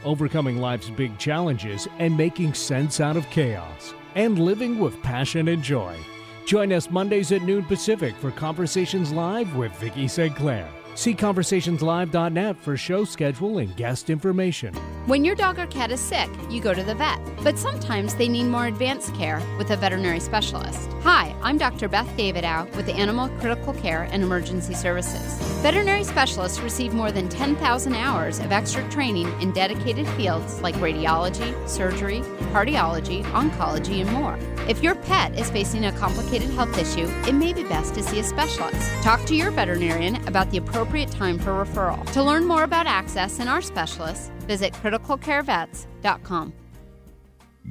overcoming 0.03 0.57
life's 0.57 0.89
big 0.91 1.17
challenges 1.17 1.87
and 1.97 2.15
making 2.15 2.53
sense 2.53 2.99
out 2.99 3.17
of 3.17 3.29
chaos, 3.29 3.93
and 4.15 4.37
living 4.37 4.77
with 4.77 5.01
passion 5.01 5.47
and 5.47 5.63
joy. 5.63 5.95
Join 6.45 6.71
us 6.71 6.91
Mondays 6.91 7.31
at 7.31 7.41
noon 7.41 7.65
Pacific 7.65 8.15
for 8.15 8.31
Conversations 8.31 9.11
Live 9.11 9.55
with 9.55 9.71
Vicki 9.79 10.07
St. 10.07 10.35
Clair. 10.35 10.69
See 10.97 11.13
conversationslive.net 11.13 12.57
for 12.57 12.75
show 12.75 13.03
schedule 13.03 13.59
and 13.59 13.75
guest 13.77 14.09
information. 14.09 14.73
When 15.05 15.23
your 15.23 15.35
dog 15.35 15.59
or 15.59 15.67
cat 15.67 15.91
is 15.91 15.99
sick, 15.99 16.27
you 16.49 16.59
go 16.59 16.73
to 16.73 16.81
the 16.81 16.95
vet. 16.95 17.19
But 17.43 17.59
sometimes 17.59 18.15
they 18.15 18.27
need 18.27 18.45
more 18.45 18.65
advanced 18.65 19.13
care 19.13 19.39
with 19.59 19.69
a 19.69 19.77
veterinary 19.77 20.19
specialist. 20.19 20.89
Hi, 21.03 21.35
I'm 21.43 21.59
Dr. 21.59 21.87
Beth 21.87 22.07
Davidow 22.17 22.75
with 22.75 22.89
Animal 22.89 23.29
Critical 23.39 23.73
Care 23.75 24.09
and 24.11 24.23
Emergency 24.23 24.73
Services. 24.73 25.39
Veterinary 25.61 26.03
specialists 26.03 26.59
receive 26.61 26.95
more 26.95 27.11
than 27.11 27.29
10,000 27.29 27.93
hours 27.93 28.39
of 28.39 28.51
extra 28.51 28.83
training 28.89 29.27
in 29.39 29.51
dedicated 29.51 30.07
fields 30.09 30.61
like 30.61 30.73
radiology, 30.75 31.53
surgery, 31.69 32.21
cardiology, 32.51 33.23
oncology, 33.25 34.01
and 34.01 34.11
more. 34.11 34.37
If 34.67 34.83
your 34.83 34.95
pet 34.95 35.37
is 35.37 35.49
facing 35.49 35.85
a 35.85 35.91
complicated 35.93 36.49
health 36.49 36.77
issue, 36.77 37.07
it 37.29 37.33
may 37.33 37.53
be 37.53 37.63
best 37.63 37.93
to 37.93 38.03
see 38.03 38.19
a 38.19 38.23
specialist. 38.23 38.91
Talk 39.03 39.23
to 39.25 39.35
your 39.35 39.51
veterinarian 39.51 40.15
about 40.27 40.51
the 40.51 40.57
appropriate 40.57 40.86
time 41.17 41.39
for 41.39 41.51
referral. 41.51 42.09
To 42.13 42.23
learn 42.23 42.45
more 42.45 42.63
about 42.63 42.87
access 42.87 43.39
and 43.39 43.49
our 43.49 43.61
specialists, 43.61 44.31
visit 44.47 44.73
criticalcarevets.com. 44.73 46.53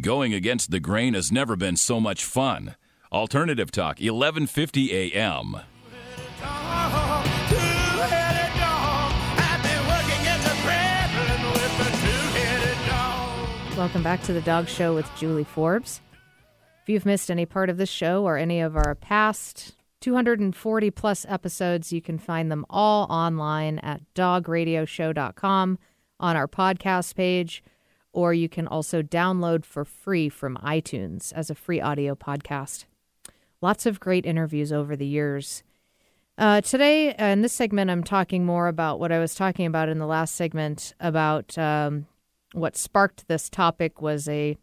Going 0.00 0.34
against 0.34 0.70
the 0.70 0.80
grain 0.80 1.14
has 1.14 1.32
never 1.32 1.56
been 1.56 1.76
so 1.76 2.00
much 2.00 2.24
fun. 2.24 2.76
Alternative 3.10 3.70
Talk, 3.70 3.98
1150 3.98 4.92
AM. 4.92 5.52
Dog, 5.52 7.24
two-headed 7.48 8.60
dog. 8.60 9.12
I've 9.38 9.62
been 9.62 9.86
working 9.88 10.22
in 10.26 10.40
the 10.42 10.54
Kremlin 10.62 11.52
with 11.52 11.78
the 11.78 11.84
two-headed 12.06 12.88
dog. 12.88 13.78
Welcome 13.78 14.02
back 14.02 14.22
to 14.24 14.34
the 14.34 14.42
Dog 14.42 14.68
Show 14.68 14.94
with 14.94 15.08
Julie 15.16 15.44
Forbes. 15.44 16.02
If 16.82 16.90
you've 16.90 17.06
missed 17.06 17.30
any 17.30 17.46
part 17.46 17.70
of 17.70 17.78
this 17.78 17.88
show 17.88 18.24
or 18.24 18.36
any 18.36 18.60
of 18.60 18.76
our 18.76 18.94
past 18.96 19.75
240 20.06 20.90
plus 20.92 21.26
episodes, 21.28 21.92
you 21.92 22.00
can 22.00 22.16
find 22.16 22.48
them 22.48 22.64
all 22.70 23.08
online 23.10 23.80
at 23.80 24.00
dogradioshow.com 24.14 25.78
on 26.20 26.36
our 26.36 26.46
podcast 26.46 27.16
page, 27.16 27.60
or 28.12 28.32
you 28.32 28.48
can 28.48 28.68
also 28.68 29.02
download 29.02 29.64
for 29.64 29.84
free 29.84 30.28
from 30.28 30.56
iTunes 30.58 31.32
as 31.32 31.50
a 31.50 31.56
free 31.56 31.80
audio 31.80 32.14
podcast. 32.14 32.84
Lots 33.60 33.84
of 33.84 33.98
great 33.98 34.24
interviews 34.24 34.72
over 34.72 34.94
the 34.94 35.04
years. 35.04 35.64
Uh, 36.38 36.60
today, 36.60 37.12
uh, 37.16 37.26
in 37.26 37.42
this 37.42 37.52
segment, 37.52 37.90
I'm 37.90 38.04
talking 38.04 38.46
more 38.46 38.68
about 38.68 39.00
what 39.00 39.10
I 39.10 39.18
was 39.18 39.34
talking 39.34 39.66
about 39.66 39.88
in 39.88 39.98
the 39.98 40.06
last 40.06 40.36
segment 40.36 40.94
about 41.00 41.58
um, 41.58 42.06
what 42.52 42.76
sparked 42.76 43.26
this 43.26 43.50
topic 43.50 44.00
was 44.00 44.28
a 44.28 44.56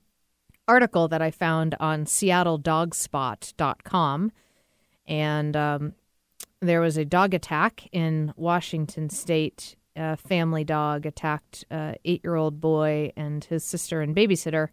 article 0.69 1.09
that 1.09 1.21
I 1.21 1.31
found 1.31 1.75
on 1.81 2.05
SeattleDogspot.com, 2.05 4.31
and 5.07 5.55
um, 5.55 5.93
there 6.62 6.81
was 6.81 6.98
a 6.98 7.05
dog 7.05 7.33
attack 7.33 7.88
in 7.91 8.33
Washington 8.36 9.10
State. 9.10 9.75
A 9.95 10.17
family 10.17 10.63
dog 10.63 11.05
attacked 11.05 11.65
a 11.69 11.95
eight-year-old 12.03 12.60
boy 12.60 13.12
and 13.15 13.43
his 13.43 13.63
sister 13.63 14.01
and 14.01 14.15
babysitter, 14.15 14.69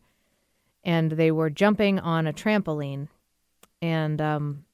and 0.83 1.13
they 1.13 1.31
were 1.31 1.51
jumping 1.51 1.99
on 1.99 2.27
a 2.27 2.33
trampoline. 2.33 3.09
And 3.83 4.21
um, 4.21 4.65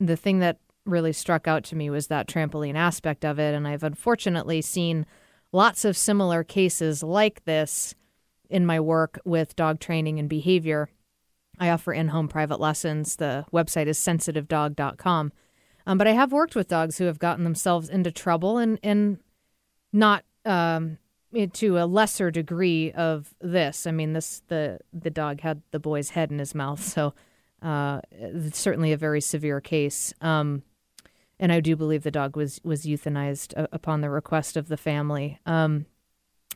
the 0.00 0.16
thing 0.16 0.38
that 0.38 0.58
really 0.86 1.12
struck 1.12 1.46
out 1.46 1.64
to 1.64 1.76
me 1.76 1.90
was 1.90 2.06
that 2.06 2.28
trampoline 2.28 2.76
aspect 2.76 3.24
of 3.24 3.38
it. 3.38 3.54
And 3.54 3.68
I've 3.68 3.82
unfortunately 3.82 4.62
seen 4.62 5.04
lots 5.52 5.84
of 5.84 5.96
similar 5.96 6.44
cases 6.44 7.02
like 7.02 7.44
this 7.44 7.94
in 8.48 8.64
my 8.64 8.80
work 8.80 9.18
with 9.24 9.54
dog 9.54 9.80
training 9.80 10.18
and 10.18 10.28
behavior. 10.28 10.88
I 11.58 11.70
offer 11.70 11.92
in 11.92 12.08
home 12.08 12.28
private 12.28 12.60
lessons. 12.60 13.16
The 13.16 13.44
website 13.52 13.86
is 13.86 13.98
sensitivedog.com. 13.98 15.32
Um, 15.86 15.98
but 15.98 16.06
I 16.06 16.12
have 16.12 16.32
worked 16.32 16.54
with 16.54 16.68
dogs 16.68 16.98
who 16.98 17.04
have 17.04 17.18
gotten 17.18 17.44
themselves 17.44 17.88
into 17.88 18.12
trouble 18.12 18.58
and, 18.58 18.78
and 18.82 19.18
not 19.92 20.24
um, 20.44 20.98
to 21.52 21.78
a 21.78 21.86
lesser 21.86 22.30
degree 22.30 22.92
of 22.92 23.34
this. 23.40 23.86
I 23.86 23.90
mean, 23.90 24.12
this 24.12 24.42
the 24.48 24.80
the 24.92 25.10
dog 25.10 25.40
had 25.40 25.62
the 25.70 25.78
boy's 25.78 26.10
head 26.10 26.30
in 26.30 26.38
his 26.38 26.54
mouth, 26.54 26.82
so 26.82 27.14
uh, 27.62 28.00
it's 28.10 28.58
certainly 28.58 28.92
a 28.92 28.96
very 28.96 29.20
severe 29.20 29.60
case. 29.60 30.12
Um, 30.20 30.62
and 31.40 31.52
I 31.52 31.60
do 31.60 31.76
believe 31.76 32.02
the 32.02 32.10
dog 32.10 32.36
was 32.36 32.60
was 32.64 32.84
euthanized 32.84 33.56
uh, 33.56 33.66
upon 33.72 34.00
the 34.00 34.10
request 34.10 34.56
of 34.56 34.68
the 34.68 34.76
family. 34.76 35.38
Um, 35.46 35.86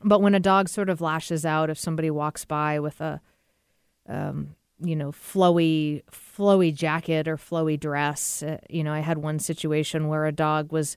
but 0.04 0.20
when 0.20 0.34
a 0.34 0.40
dog 0.40 0.68
sort 0.68 0.88
of 0.88 1.00
lashes 1.00 1.46
out, 1.46 1.70
if 1.70 1.78
somebody 1.78 2.10
walks 2.10 2.44
by 2.44 2.80
with 2.80 3.00
a, 3.00 3.20
um, 4.08 4.56
you 4.82 4.96
know, 4.96 5.12
flowy 5.12 6.02
flowy 6.10 6.74
jacket 6.74 7.28
or 7.28 7.36
flowy 7.36 7.78
dress, 7.78 8.42
uh, 8.42 8.58
you 8.68 8.82
know, 8.84 8.92
I 8.92 9.00
had 9.00 9.18
one 9.18 9.38
situation 9.38 10.08
where 10.08 10.26
a 10.26 10.32
dog 10.32 10.72
was 10.72 10.96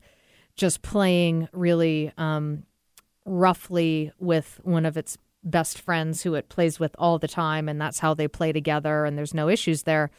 just 0.55 0.81
playing 0.81 1.47
really 1.51 2.11
um, 2.17 2.63
roughly 3.25 4.11
with 4.19 4.59
one 4.63 4.85
of 4.85 4.97
its 4.97 5.17
best 5.43 5.79
friends 5.79 6.23
who 6.23 6.33
it 6.33 6.49
plays 6.49 6.79
with 6.79 6.95
all 6.97 7.19
the 7.19 7.27
time, 7.27 7.69
and 7.69 7.79
that's 7.79 7.99
how 7.99 8.13
they 8.13 8.27
play 8.27 8.51
together, 8.51 9.05
and 9.05 9.17
there's 9.17 9.33
no 9.33 9.49
issues 9.49 9.83
there. 9.83 10.09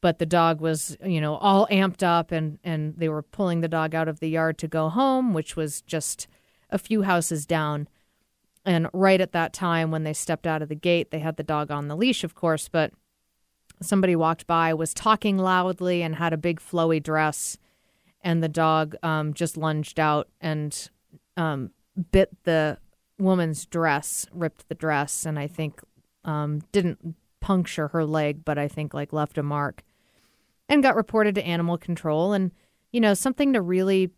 But 0.00 0.18
the 0.18 0.26
dog 0.26 0.60
was, 0.60 0.96
you 1.04 1.20
know, 1.20 1.36
all 1.36 1.66
amped 1.70 2.02
up, 2.02 2.32
and 2.32 2.58
and 2.64 2.94
they 2.96 3.08
were 3.08 3.22
pulling 3.22 3.60
the 3.60 3.68
dog 3.68 3.94
out 3.94 4.08
of 4.08 4.20
the 4.20 4.28
yard 4.28 4.58
to 4.58 4.68
go 4.68 4.88
home, 4.88 5.32
which 5.32 5.56
was 5.56 5.80
just 5.82 6.26
a 6.70 6.78
few 6.78 7.02
houses 7.02 7.46
down. 7.46 7.88
And 8.66 8.88
right 8.92 9.20
at 9.20 9.32
that 9.32 9.52
time, 9.52 9.90
when 9.90 10.04
they 10.04 10.14
stepped 10.14 10.46
out 10.46 10.62
of 10.62 10.68
the 10.68 10.74
gate, 10.74 11.10
they 11.10 11.18
had 11.18 11.36
the 11.36 11.42
dog 11.42 11.70
on 11.70 11.88
the 11.88 11.96
leash, 11.96 12.24
of 12.24 12.34
course, 12.34 12.68
but 12.68 12.92
somebody 13.84 14.16
walked 14.16 14.46
by, 14.46 14.74
was 14.74 14.94
talking 14.94 15.38
loudly, 15.38 16.02
and 16.02 16.16
had 16.16 16.32
a 16.32 16.38
big 16.38 16.60
flowy 16.60 17.02
dress, 17.02 17.58
and 18.22 18.42
the 18.42 18.48
dog 18.48 18.96
um, 19.02 19.34
just 19.34 19.56
lunged 19.56 20.00
out 20.00 20.28
and 20.40 20.90
um, 21.36 21.70
bit 22.10 22.30
the 22.44 22.78
woman's 23.18 23.66
dress, 23.66 24.26
ripped 24.32 24.68
the 24.68 24.74
dress, 24.74 25.26
and 25.26 25.38
I 25.38 25.46
think 25.46 25.80
um, 26.24 26.62
didn't 26.72 27.16
puncture 27.40 27.88
her 27.88 28.04
leg, 28.04 28.44
but 28.44 28.58
I 28.58 28.68
think 28.68 28.94
like 28.94 29.12
left 29.12 29.38
a 29.38 29.42
mark, 29.42 29.82
and 30.68 30.82
got 30.82 30.96
reported 30.96 31.34
to 31.36 31.46
animal 31.46 31.78
control. 31.78 32.32
And 32.32 32.50
you 32.92 33.00
know 33.00 33.14
something 33.14 33.52
to 33.52 33.60
really 33.60 34.10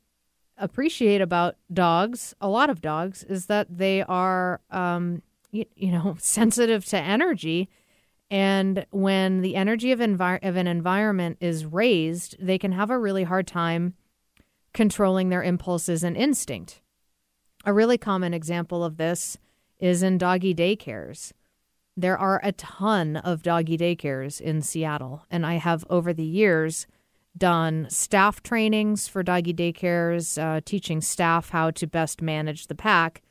appreciate 0.58 1.20
about 1.20 1.56
dogs, 1.72 2.34
a 2.40 2.48
lot 2.48 2.70
of 2.70 2.80
dogs, 2.80 3.24
is 3.24 3.46
that 3.46 3.66
they 3.76 4.02
are 4.02 4.60
um, 4.70 5.22
you, 5.50 5.64
you 5.74 5.90
know 5.90 6.16
sensitive 6.20 6.84
to 6.86 6.98
energy. 6.98 7.68
And 8.30 8.86
when 8.90 9.40
the 9.42 9.54
energy 9.54 9.92
of, 9.92 10.00
of 10.00 10.56
an 10.56 10.66
environment 10.66 11.38
is 11.40 11.64
raised, 11.64 12.36
they 12.40 12.58
can 12.58 12.72
have 12.72 12.90
a 12.90 12.98
really 12.98 13.24
hard 13.24 13.46
time 13.46 13.94
controlling 14.74 15.28
their 15.28 15.42
impulses 15.42 16.02
and 16.02 16.16
instinct. 16.16 16.80
A 17.64 17.72
really 17.72 17.98
common 17.98 18.34
example 18.34 18.84
of 18.84 18.96
this 18.96 19.38
is 19.78 20.02
in 20.02 20.18
doggy 20.18 20.54
daycares. 20.54 21.32
There 21.96 22.18
are 22.18 22.40
a 22.42 22.52
ton 22.52 23.16
of 23.16 23.42
doggy 23.42 23.78
daycares 23.78 24.40
in 24.40 24.60
Seattle, 24.60 25.24
and 25.30 25.46
I 25.46 25.54
have 25.54 25.84
over 25.88 26.12
the 26.12 26.24
years 26.24 26.86
done 27.36 27.86
staff 27.90 28.42
trainings 28.42 29.08
for 29.08 29.22
doggy 29.22 29.54
daycares, 29.54 30.40
uh, 30.40 30.60
teaching 30.64 31.00
staff 31.00 31.50
how 31.50 31.70
to 31.70 31.86
best 31.86 32.22
manage 32.22 32.66
the 32.66 32.74
pack, 32.74 33.22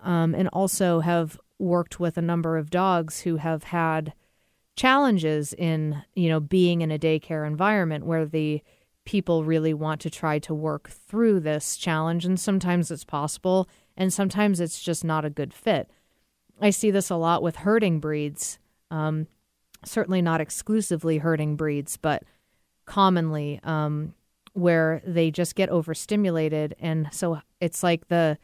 um, 0.00 0.34
and 0.34 0.48
also 0.52 1.00
have 1.00 1.38
worked 1.58 1.98
with 1.98 2.16
a 2.16 2.22
number 2.22 2.56
of 2.56 2.70
dogs 2.70 3.20
who 3.20 3.36
have 3.36 3.64
had 3.64 4.12
challenges 4.78 5.52
in 5.54 6.04
you 6.14 6.28
know 6.28 6.38
being 6.38 6.82
in 6.82 6.92
a 6.92 6.98
daycare 6.98 7.44
environment 7.44 8.06
where 8.06 8.24
the 8.24 8.62
people 9.04 9.42
really 9.42 9.74
want 9.74 10.00
to 10.00 10.08
try 10.08 10.38
to 10.38 10.54
work 10.54 10.88
through 10.88 11.40
this 11.40 11.76
challenge 11.76 12.24
and 12.24 12.38
sometimes 12.38 12.90
it's 12.90 13.04
possible 13.04 13.68
and 13.96 14.12
sometimes 14.12 14.60
it's 14.60 14.80
just 14.80 15.04
not 15.04 15.24
a 15.24 15.30
good 15.30 15.52
fit. 15.52 15.90
I 16.60 16.70
see 16.70 16.92
this 16.92 17.10
a 17.10 17.16
lot 17.16 17.42
with 17.42 17.56
herding 17.56 17.98
breeds 17.98 18.60
um, 18.92 19.26
certainly 19.84 20.22
not 20.22 20.40
exclusively 20.40 21.18
herding 21.18 21.56
breeds 21.56 21.96
but 21.96 22.22
commonly 22.86 23.58
um, 23.64 24.14
where 24.52 25.02
they 25.04 25.32
just 25.32 25.56
get 25.56 25.70
overstimulated 25.70 26.76
and 26.78 27.08
so 27.10 27.40
it's 27.60 27.82
like 27.82 28.06
the 28.06 28.38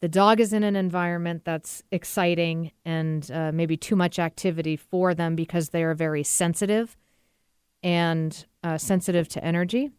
the 0.00 0.08
dog 0.08 0.40
is 0.40 0.52
in 0.52 0.64
an 0.64 0.76
environment 0.76 1.44
that's 1.44 1.82
exciting 1.90 2.72
and 2.84 3.30
uh, 3.30 3.52
maybe 3.52 3.76
too 3.76 3.96
much 3.96 4.18
activity 4.18 4.76
for 4.76 5.14
them 5.14 5.36
because 5.36 5.70
they 5.70 5.82
are 5.82 5.94
very 5.94 6.22
sensitive 6.22 6.96
and 7.82 8.46
uh, 8.64 8.78
sensitive 8.78 9.28
to 9.28 9.44
energy. 9.44 9.90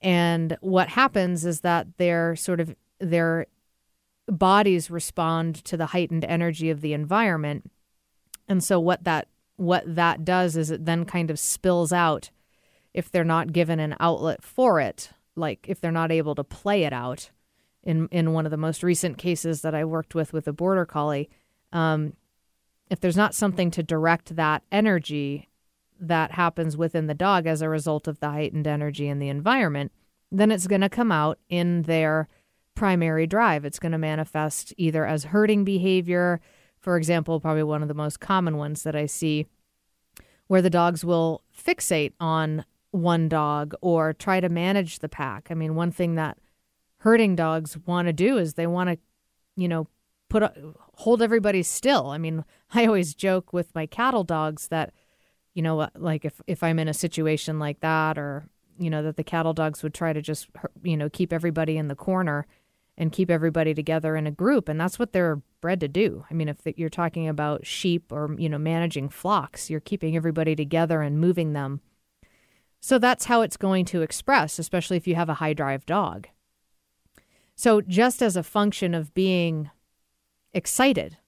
And 0.00 0.56
what 0.60 0.88
happens 0.88 1.44
is 1.44 1.60
that 1.60 1.86
their 1.96 2.36
sort 2.36 2.60
of 2.60 2.74
their 3.00 3.46
bodies 4.28 4.90
respond 4.90 5.56
to 5.64 5.76
the 5.76 5.86
heightened 5.86 6.24
energy 6.24 6.70
of 6.70 6.80
the 6.80 6.92
environment. 6.92 7.70
And 8.48 8.62
so 8.62 8.78
what 8.78 9.04
that 9.04 9.28
what 9.56 9.82
that 9.86 10.24
does 10.24 10.56
is 10.56 10.70
it 10.70 10.84
then 10.84 11.04
kind 11.04 11.30
of 11.30 11.38
spills 11.38 11.92
out 11.92 12.30
if 12.94 13.10
they're 13.10 13.24
not 13.24 13.52
given 13.52 13.80
an 13.80 13.96
outlet 13.98 14.42
for 14.42 14.80
it, 14.80 15.10
like 15.34 15.66
if 15.68 15.80
they're 15.80 15.90
not 15.90 16.12
able 16.12 16.34
to 16.36 16.44
play 16.44 16.84
it 16.84 16.92
out 16.92 17.30
in 17.82 18.08
in 18.10 18.32
one 18.32 18.46
of 18.46 18.50
the 18.50 18.56
most 18.56 18.82
recent 18.82 19.18
cases 19.18 19.62
that 19.62 19.74
I 19.74 19.84
worked 19.84 20.14
with 20.14 20.32
with 20.32 20.46
a 20.46 20.52
border 20.52 20.86
collie, 20.86 21.28
um, 21.72 22.14
if 22.90 23.00
there's 23.00 23.16
not 23.16 23.34
something 23.34 23.70
to 23.72 23.82
direct 23.82 24.36
that 24.36 24.62
energy 24.70 25.48
that 25.98 26.32
happens 26.32 26.76
within 26.76 27.06
the 27.06 27.14
dog 27.14 27.46
as 27.46 27.62
a 27.62 27.68
result 27.68 28.08
of 28.08 28.20
the 28.20 28.30
heightened 28.30 28.66
energy 28.66 29.08
in 29.08 29.18
the 29.18 29.28
environment, 29.28 29.92
then 30.30 30.50
it's 30.50 30.66
going 30.66 30.80
to 30.80 30.88
come 30.88 31.12
out 31.12 31.38
in 31.48 31.82
their 31.82 32.28
primary 32.74 33.26
drive. 33.26 33.64
It's 33.64 33.78
going 33.78 33.92
to 33.92 33.98
manifest 33.98 34.74
either 34.76 35.06
as 35.06 35.24
herding 35.24 35.64
behavior, 35.64 36.40
for 36.78 36.96
example, 36.96 37.38
probably 37.38 37.62
one 37.62 37.82
of 37.82 37.88
the 37.88 37.94
most 37.94 38.18
common 38.18 38.56
ones 38.56 38.82
that 38.82 38.96
I 38.96 39.06
see, 39.06 39.46
where 40.48 40.62
the 40.62 40.70
dogs 40.70 41.04
will 41.04 41.42
fixate 41.56 42.12
on 42.18 42.64
one 42.90 43.28
dog 43.28 43.74
or 43.80 44.12
try 44.12 44.40
to 44.40 44.48
manage 44.48 44.98
the 44.98 45.08
pack. 45.08 45.48
I 45.50 45.54
mean, 45.54 45.74
one 45.74 45.92
thing 45.92 46.16
that 46.16 46.38
herding 47.02 47.34
dogs 47.34 47.76
want 47.84 48.06
to 48.06 48.12
do 48.12 48.38
is 48.38 48.54
they 48.54 48.66
want 48.66 48.88
to, 48.88 48.98
you 49.56 49.68
know, 49.68 49.88
put 50.28 50.42
hold 50.94 51.20
everybody 51.20 51.62
still. 51.62 52.10
I 52.10 52.18
mean, 52.18 52.44
I 52.74 52.86
always 52.86 53.14
joke 53.14 53.52
with 53.52 53.74
my 53.74 53.86
cattle 53.86 54.24
dogs 54.24 54.68
that, 54.68 54.92
you 55.54 55.62
know, 55.62 55.80
uh, 55.80 55.88
like 55.96 56.24
if 56.24 56.40
if 56.46 56.62
I'm 56.62 56.78
in 56.78 56.88
a 56.88 56.94
situation 56.94 57.58
like 57.58 57.80
that, 57.80 58.18
or 58.18 58.46
you 58.78 58.88
know, 58.88 59.02
that 59.02 59.16
the 59.16 59.24
cattle 59.24 59.52
dogs 59.52 59.82
would 59.82 59.94
try 59.94 60.12
to 60.12 60.22
just, 60.22 60.48
you 60.82 60.96
know, 60.96 61.08
keep 61.10 61.32
everybody 61.32 61.76
in 61.76 61.88
the 61.88 61.94
corner 61.94 62.46
and 62.96 63.12
keep 63.12 63.30
everybody 63.30 63.74
together 63.74 64.16
in 64.16 64.26
a 64.26 64.30
group, 64.30 64.68
and 64.68 64.80
that's 64.80 64.98
what 64.98 65.12
they're 65.12 65.42
bred 65.60 65.80
to 65.80 65.88
do. 65.88 66.24
I 66.30 66.34
mean, 66.34 66.48
if 66.48 66.58
you're 66.76 66.88
talking 66.88 67.28
about 67.28 67.66
sheep 67.66 68.12
or 68.12 68.34
you 68.38 68.48
know 68.48 68.58
managing 68.58 69.08
flocks, 69.08 69.68
you're 69.68 69.80
keeping 69.80 70.16
everybody 70.16 70.54
together 70.54 71.02
and 71.02 71.20
moving 71.20 71.52
them. 71.52 71.80
So 72.80 72.98
that's 72.98 73.26
how 73.26 73.42
it's 73.42 73.56
going 73.56 73.84
to 73.86 74.02
express, 74.02 74.58
especially 74.58 74.96
if 74.96 75.06
you 75.06 75.14
have 75.14 75.28
a 75.28 75.34
high 75.34 75.52
drive 75.52 75.84
dog. 75.86 76.28
So, 77.62 77.80
just 77.80 78.22
as 78.22 78.36
a 78.36 78.42
function 78.42 78.92
of 78.92 79.14
being 79.14 79.70
excited, 80.52 81.18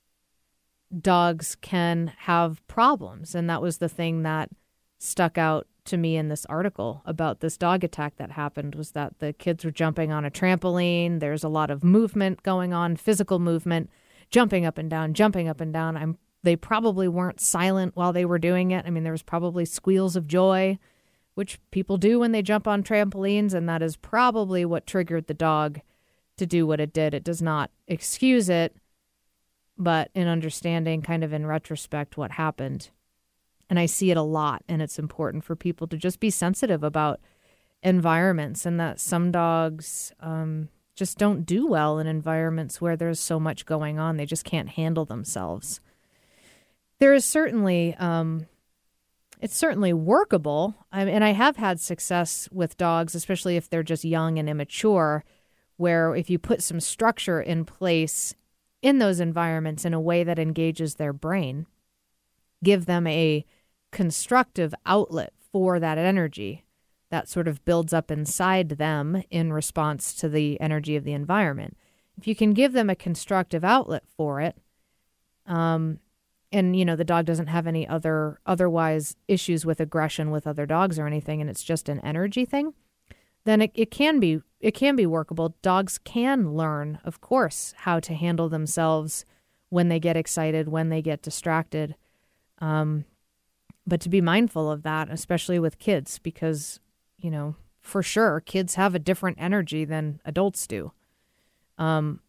dogs 1.00 1.56
can 1.60 2.10
have 2.22 2.66
problems. 2.66 3.36
And 3.36 3.48
that 3.48 3.62
was 3.62 3.78
the 3.78 3.88
thing 3.88 4.24
that 4.24 4.50
stuck 4.98 5.38
out 5.38 5.68
to 5.84 5.96
me 5.96 6.16
in 6.16 6.30
this 6.30 6.44
article 6.46 7.02
about 7.06 7.38
this 7.38 7.56
dog 7.56 7.84
attack 7.84 8.16
that 8.16 8.32
happened 8.32 8.74
was 8.74 8.90
that 8.90 9.20
the 9.20 9.32
kids 9.32 9.64
were 9.64 9.70
jumping 9.70 10.10
on 10.10 10.24
a 10.24 10.30
trampoline. 10.30 11.20
There's 11.20 11.44
a 11.44 11.48
lot 11.48 11.70
of 11.70 11.84
movement 11.84 12.42
going 12.42 12.72
on, 12.72 12.96
physical 12.96 13.38
movement, 13.38 13.88
jumping 14.28 14.66
up 14.66 14.76
and 14.76 14.90
down, 14.90 15.14
jumping 15.14 15.46
up 15.46 15.60
and 15.60 15.72
down. 15.72 15.96
I'm 15.96 16.18
they 16.42 16.56
probably 16.56 17.06
weren't 17.06 17.40
silent 17.40 17.94
while 17.94 18.12
they 18.12 18.24
were 18.24 18.40
doing 18.40 18.72
it. 18.72 18.84
I 18.84 18.90
mean, 18.90 19.04
there 19.04 19.12
was 19.12 19.22
probably 19.22 19.64
squeals 19.64 20.16
of 20.16 20.26
joy, 20.26 20.80
which 21.36 21.60
people 21.70 21.96
do 21.96 22.18
when 22.18 22.32
they 22.32 22.42
jump 22.42 22.66
on 22.66 22.82
trampolines, 22.82 23.54
and 23.54 23.68
that 23.68 23.82
is 23.82 23.94
probably 23.94 24.64
what 24.64 24.84
triggered 24.84 25.28
the 25.28 25.32
dog 25.32 25.80
to 26.36 26.46
do 26.46 26.66
what 26.66 26.80
it 26.80 26.92
did. 26.92 27.14
It 27.14 27.24
does 27.24 27.40
not 27.42 27.70
excuse 27.86 28.48
it. 28.48 28.76
but 29.76 30.10
in 30.14 30.28
understanding, 30.28 31.02
kind 31.02 31.24
of 31.24 31.32
in 31.32 31.46
retrospect, 31.46 32.16
what 32.16 32.32
happened. 32.32 32.90
And 33.68 33.78
I 33.78 33.86
see 33.86 34.10
it 34.10 34.16
a 34.16 34.22
lot, 34.22 34.62
and 34.68 34.82
it's 34.82 34.98
important 34.98 35.44
for 35.44 35.56
people 35.56 35.86
to 35.88 35.96
just 35.96 36.20
be 36.20 36.30
sensitive 36.30 36.84
about 36.84 37.20
environments 37.82 38.66
and 38.66 38.78
that 38.78 39.00
some 39.00 39.30
dogs 39.32 40.12
um, 40.20 40.68
just 40.94 41.18
don't 41.18 41.44
do 41.44 41.66
well 41.66 41.98
in 41.98 42.06
environments 42.06 42.80
where 42.80 42.96
there's 42.96 43.20
so 43.20 43.40
much 43.40 43.66
going 43.66 43.98
on. 43.98 44.16
They 44.16 44.26
just 44.26 44.44
can't 44.44 44.70
handle 44.70 45.04
themselves. 45.04 45.80
There 47.00 47.14
is 47.14 47.24
certainly, 47.24 47.94
um, 47.96 48.46
it's 49.40 49.56
certainly 49.56 49.92
workable. 49.92 50.74
I 50.92 51.02
and 51.02 51.24
I 51.24 51.32
have 51.32 51.56
had 51.56 51.80
success 51.80 52.48
with 52.52 52.76
dogs, 52.76 53.14
especially 53.14 53.56
if 53.56 53.68
they're 53.68 53.82
just 53.82 54.04
young 54.04 54.38
and 54.38 54.48
immature, 54.48 55.24
where 55.76 56.14
if 56.14 56.30
you 56.30 56.38
put 56.38 56.62
some 56.62 56.80
structure 56.80 57.40
in 57.40 57.64
place 57.64 58.34
in 58.82 58.98
those 58.98 59.20
environments 59.20 59.84
in 59.84 59.94
a 59.94 60.00
way 60.00 60.22
that 60.24 60.38
engages 60.38 60.94
their 60.94 61.12
brain, 61.12 61.66
give 62.62 62.87
them 62.87 63.06
a 63.06 63.44
constructive 63.90 64.74
outlet 64.84 65.32
for 65.52 65.78
that 65.78 65.98
energy 65.98 66.64
that 67.10 67.28
sort 67.28 67.46
of 67.46 67.64
builds 67.64 67.92
up 67.92 68.10
inside 68.10 68.70
them 68.70 69.22
in 69.30 69.52
response 69.52 70.14
to 70.14 70.28
the 70.28 70.60
energy 70.60 70.96
of 70.96 71.04
the 71.04 71.12
environment. 71.12 71.76
If 72.18 72.26
you 72.26 72.34
can 72.34 72.52
give 72.52 72.72
them 72.72 72.90
a 72.90 72.96
constructive 72.96 73.64
outlet 73.64 74.02
for 74.16 74.40
it, 74.40 74.56
um, 75.46 76.00
and 76.50 76.76
you 76.76 76.84
know 76.84 76.96
the 76.96 77.04
dog 77.04 77.24
doesn't 77.24 77.48
have 77.48 77.66
any 77.66 77.87
other 77.87 78.40
otherwise 78.46 79.16
issues 79.28 79.64
with 79.64 79.80
aggression 79.80 80.30
with 80.30 80.46
other 80.46 80.66
dogs 80.66 80.98
or 80.98 81.06
anything, 81.06 81.40
and 81.40 81.48
it's 81.48 81.62
just 81.62 81.88
an 81.88 82.00
energy 82.00 82.44
thing, 82.44 82.74
then 83.44 83.62
it, 83.62 83.70
it 83.74 83.90
can 83.90 84.20
be 84.20 84.40
it 84.61 84.72
can 84.72 84.96
be 84.96 85.07
workable. 85.07 85.54
Dogs 85.61 85.98
can 85.98 86.54
learn, 86.54 86.98
of 87.04 87.20
course, 87.20 87.74
how 87.78 88.00
to 88.00 88.14
handle 88.14 88.48
themselves 88.48 89.24
when 89.68 89.88
they 89.88 90.00
get 90.00 90.16
excited, 90.16 90.68
when 90.68 90.88
they 90.88 91.02
get 91.02 91.22
distracted. 91.22 91.96
Um, 92.59 93.04
but 93.87 94.00
to 94.00 94.09
be 94.09 94.22
mindful 94.22 94.70
of 94.70 94.83
that, 94.85 95.11
especially 95.11 95.59
with 95.59 95.78
kids, 95.78 96.18
because 96.18 96.80
you 97.18 97.30
know, 97.30 97.57
for 97.80 98.02
sure, 98.02 98.40
kids 98.40 98.74
have 98.74 98.94
a 98.94 98.98
different 98.98 99.38
energy 99.40 99.85
than 99.85 100.20
adults 100.24 100.66
do. 100.66 100.92
Um, 101.78 102.20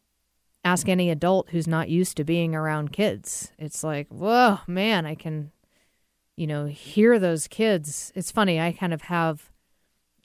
ask 0.64 0.90
any 0.90 1.10
adult 1.10 1.50
who's 1.52 1.68
not 1.68 1.90
used 1.90 2.18
to 2.18 2.24
being 2.24 2.56
around 2.56 2.92
kids. 2.92 3.52
It's 3.58 3.84
like, 3.84 4.08
whoa, 4.10 4.60
man, 4.68 5.06
I 5.06 5.16
can, 5.16 5.52
you 6.36 6.48
know, 6.48 6.66
hear 6.66 7.20
those 7.20 7.48
kids. 7.48 8.12
It's 8.16 8.32
funny. 8.32 8.60
I 8.60 8.72
kind 8.72 8.94
of 8.94 9.04
have, 9.04 9.52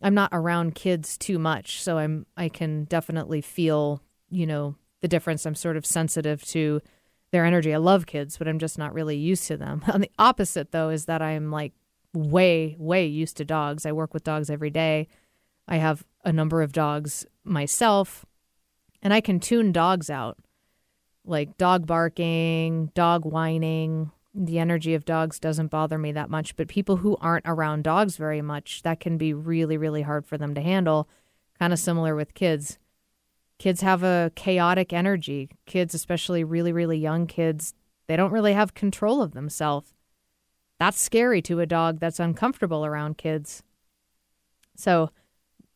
I'm 0.03 0.15
not 0.15 0.31
around 0.33 0.75
kids 0.75 1.19
too 1.19 1.39
much, 1.39 1.83
so 1.83 1.99
I'm, 1.99 2.27
I 2.37 2.49
can 2.49 2.85
definitely 2.85 3.41
feel, 3.41 4.03
you 4.31 4.47
know, 4.47 4.77
the 5.01 5.09
difference. 5.09 5.45
I'm 5.47 5.55
sort 5.55 5.77
of 5.77 5.85
sensitive 5.85 6.43
to 6.47 6.81
their 7.33 7.45
energy. 7.45 7.75
I 7.75 7.79
love 7.79 8.07
kids, 8.07 8.39
but 8.39 8.49
I'm 8.49 8.59
just 8.59 8.79
not 8.79 8.95
really 8.95 9.17
used 9.17 9.47
to 9.49 9.57
them. 9.57 9.83
On 9.93 10.01
the 10.01 10.11
opposite, 10.19 10.73
though, 10.73 10.91
is 10.91 11.07
that 11.07 11.23
I'm 11.23 11.51
like 11.51 11.73
way, 12.15 12.77
way 12.79 13.07
used 13.07 13.37
to 13.39 13.45
dogs. 13.45 13.87
I 13.87 13.93
work 13.93 14.15
with 14.15 14.25
dogs 14.25 14.51
every 14.51 14.71
day. 14.71 15.09
I 15.69 15.77
have 15.77 16.05
a 16.25 16.33
number 16.33 16.63
of 16.63 16.73
dogs 16.73 17.27
myself, 17.45 18.27
and 19.03 19.15
I 19.15 19.21
can 19.21 19.39
tune 19.39 19.73
dogs 19.73 20.11
out 20.11 20.39
like 21.25 21.57
dog 21.57 21.87
barking, 21.87 22.91
dog 22.95 23.25
whining. 23.25 24.11
The 24.35 24.59
energy 24.59 24.95
of 24.95 25.05
dogs 25.05 25.41
doesn't 25.41 25.71
bother 25.73 25.99
me 25.99 26.13
that 26.13 26.31
much, 26.31 26.55
but 26.57 26.69
people 26.69 26.99
who 26.99 27.17
aren't 27.21 27.47
around 27.47 27.85
dogs 27.85 28.17
very 28.17 28.43
much, 28.43 28.83
that 28.83 29.01
can 29.01 29.19
be 29.19 29.35
really, 29.35 29.77
really 29.77 30.03
hard 30.03 30.25
for 30.25 30.39
them 30.39 30.55
to 30.55 30.61
handle. 30.61 31.09
Kind 31.59 31.73
of 31.73 31.79
similar 31.79 32.15
with 32.15 32.35
kids. 32.35 32.79
Kids 33.59 33.81
have 33.83 34.03
a 34.03 34.33
chaotic 34.37 34.93
energy. 34.93 35.51
Kids, 35.67 35.95
especially 35.95 36.45
really, 36.45 36.73
really 36.73 36.97
young 36.97 37.27
kids, 37.27 37.75
they 38.07 38.17
don't 38.17 38.33
really 38.33 38.55
have 38.55 38.75
control 38.75 39.21
of 39.21 39.33
themselves. 39.33 39.93
That's 40.79 40.99
scary 40.99 41.43
to 41.43 41.61
a 41.61 41.67
dog 41.67 42.01
that's 42.01 42.19
uncomfortable 42.19 42.87
around 42.87 43.19
kids. 43.19 43.63
So, 44.77 45.11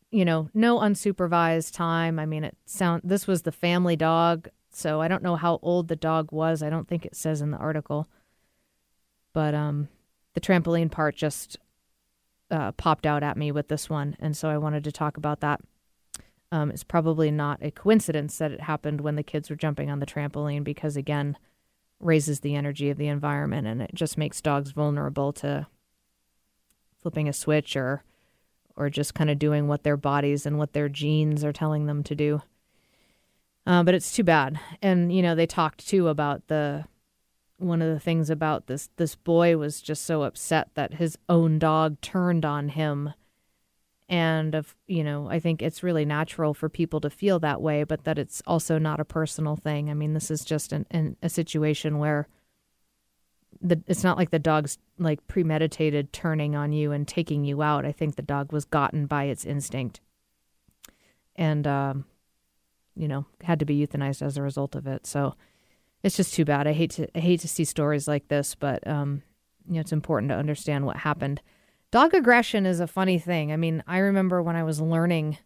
you 0.09 0.25
know, 0.25 0.49
no 0.53 0.79
unsupervised 0.79 1.73
time. 1.73 2.17
I 2.17 2.25
mean, 2.25 2.43
it 2.43 2.57
sound 2.65 3.03
this 3.03 3.27
was 3.27 3.43
the 3.43 3.51
family 3.51 3.95
dog, 3.95 4.49
so 4.71 4.99
I 4.99 5.07
don't 5.07 5.21
know 5.21 5.35
how 5.35 5.59
old 5.61 5.89
the 5.89 5.95
dog 5.95 6.31
was. 6.31 6.63
I 6.63 6.69
don't 6.69 6.87
think 6.87 7.05
it 7.05 7.15
says 7.15 7.41
in 7.41 7.51
the 7.51 7.57
article. 7.57 8.09
But 9.35 9.53
um 9.53 9.89
the 10.33 10.41
trampoline 10.41 10.91
part 10.91 11.15
just 11.15 11.57
uh, 12.51 12.71
popped 12.73 13.05
out 13.05 13.23
at 13.23 13.37
me 13.37 13.51
with 13.51 13.69
this 13.69 13.89
one, 13.89 14.15
and 14.19 14.35
so 14.35 14.49
I 14.49 14.57
wanted 14.57 14.83
to 14.83 14.91
talk 14.91 15.17
about 15.17 15.39
that. 15.39 15.61
Um, 16.51 16.69
it's 16.69 16.83
probably 16.83 17.31
not 17.31 17.59
a 17.61 17.71
coincidence 17.71 18.37
that 18.37 18.51
it 18.51 18.61
happened 18.61 19.01
when 19.01 19.15
the 19.15 19.23
kids 19.23 19.49
were 19.49 19.55
jumping 19.55 19.89
on 19.89 19.99
the 19.99 20.05
trampoline 20.05 20.63
because, 20.63 20.95
again, 20.95 21.37
raises 21.99 22.41
the 22.41 22.55
energy 22.55 22.89
of 22.89 22.97
the 22.97 23.07
environment 23.07 23.67
and 23.67 23.81
it 23.81 23.91
just 23.93 24.17
makes 24.17 24.41
dogs 24.41 24.71
vulnerable 24.71 25.33
to 25.33 25.67
flipping 27.01 27.27
a 27.27 27.33
switch 27.33 27.75
or 27.75 28.03
or 28.77 28.89
just 28.89 29.13
kind 29.13 29.29
of 29.29 29.39
doing 29.39 29.67
what 29.67 29.83
their 29.83 29.95
bodies 29.95 30.45
and 30.45 30.57
what 30.57 30.73
their 30.73 30.89
genes 30.89 31.45
are 31.45 31.53
telling 31.53 31.85
them 31.85 32.03
to 32.03 32.13
do. 32.13 32.41
Uh, 33.65 33.81
but 33.83 33.93
it's 33.93 34.13
too 34.13 34.23
bad. 34.23 34.59
And 34.81 35.15
you 35.15 35.21
know, 35.21 35.33
they 35.33 35.47
talked 35.47 35.87
too 35.87 36.09
about 36.09 36.47
the 36.47 36.85
one 37.57 37.81
of 37.81 37.93
the 37.93 37.99
things 37.99 38.29
about 38.29 38.67
this 38.67 38.89
this 38.97 39.15
boy 39.15 39.57
was 39.57 39.81
just 39.81 40.03
so 40.03 40.23
upset 40.23 40.69
that 40.75 40.95
his 40.95 41.17
own 41.29 41.59
dog 41.59 41.99
turned 42.01 42.45
on 42.45 42.69
him. 42.69 43.13
And 44.07 44.53
of 44.53 44.75
you 44.85 45.03
know 45.03 45.27
i 45.31 45.39
think 45.39 45.63
it's 45.63 45.81
really 45.81 46.05
natural 46.05 46.53
for 46.53 46.69
people 46.69 47.01
to 47.01 47.09
feel 47.09 47.39
that 47.39 47.59
way 47.59 47.83
but 47.83 48.03
that 48.03 48.19
it's 48.19 48.43
also 48.45 48.77
not 48.77 48.99
a 48.99 49.05
personal 49.05 49.55
thing. 49.55 49.89
I 49.89 49.95
mean 49.95 50.13
this 50.13 50.29
is 50.29 50.45
just 50.45 50.71
an, 50.71 50.85
an 50.91 51.17
a 51.23 51.29
situation 51.29 51.97
where 51.97 52.27
the 53.61 53.81
it's 53.87 54.03
not 54.03 54.17
like 54.17 54.29
the 54.29 54.37
dog's 54.37 54.77
like 54.99 55.25
premeditated 55.27 56.13
turning 56.13 56.55
on 56.55 56.71
you 56.71 56.91
and 56.91 57.07
taking 57.07 57.45
you 57.45 57.63
out. 57.63 57.85
I 57.85 57.91
think 57.91 58.15
the 58.15 58.21
dog 58.21 58.51
was 58.51 58.65
gotten 58.65 59.07
by 59.07 59.23
its 59.23 59.43
instinct 59.43 60.01
and 61.35 61.65
um 61.65 62.05
you 62.95 63.07
know 63.07 63.25
had 63.43 63.59
to 63.59 63.65
be 63.65 63.85
euthanized 63.85 64.21
as 64.21 64.37
a 64.37 64.43
result 64.43 64.75
of 64.75 64.85
it. 64.85 65.07
So 65.07 65.35
it's 66.05 66.15
just 66.15 66.33
too 66.33 66.45
bad 66.45 66.67
i 66.67 66.71
hate 66.71 66.91
to 66.91 67.07
i 67.17 67.19
hate 67.19 67.41
to 67.41 67.47
see 67.47 67.65
stories 67.65 68.07
like 68.07 68.27
this 68.29 68.55
but 68.55 68.85
um 68.87 69.21
you 69.67 69.73
know 69.73 69.81
it's 69.81 69.91
important 69.91 70.29
to 70.29 70.35
understand 70.37 70.85
what 70.85 70.95
happened 70.97 71.41
Dog 71.95 72.13
aggression 72.13 72.65
is 72.65 72.81
a 72.81 72.87
funny 72.87 73.19
thing. 73.19 73.53
I 73.53 73.55
mean, 73.55 73.81
I 73.87 73.99
remember 73.99 74.41
when 74.41 74.57
I 74.57 74.63
was 74.63 74.81
learning 74.81 75.37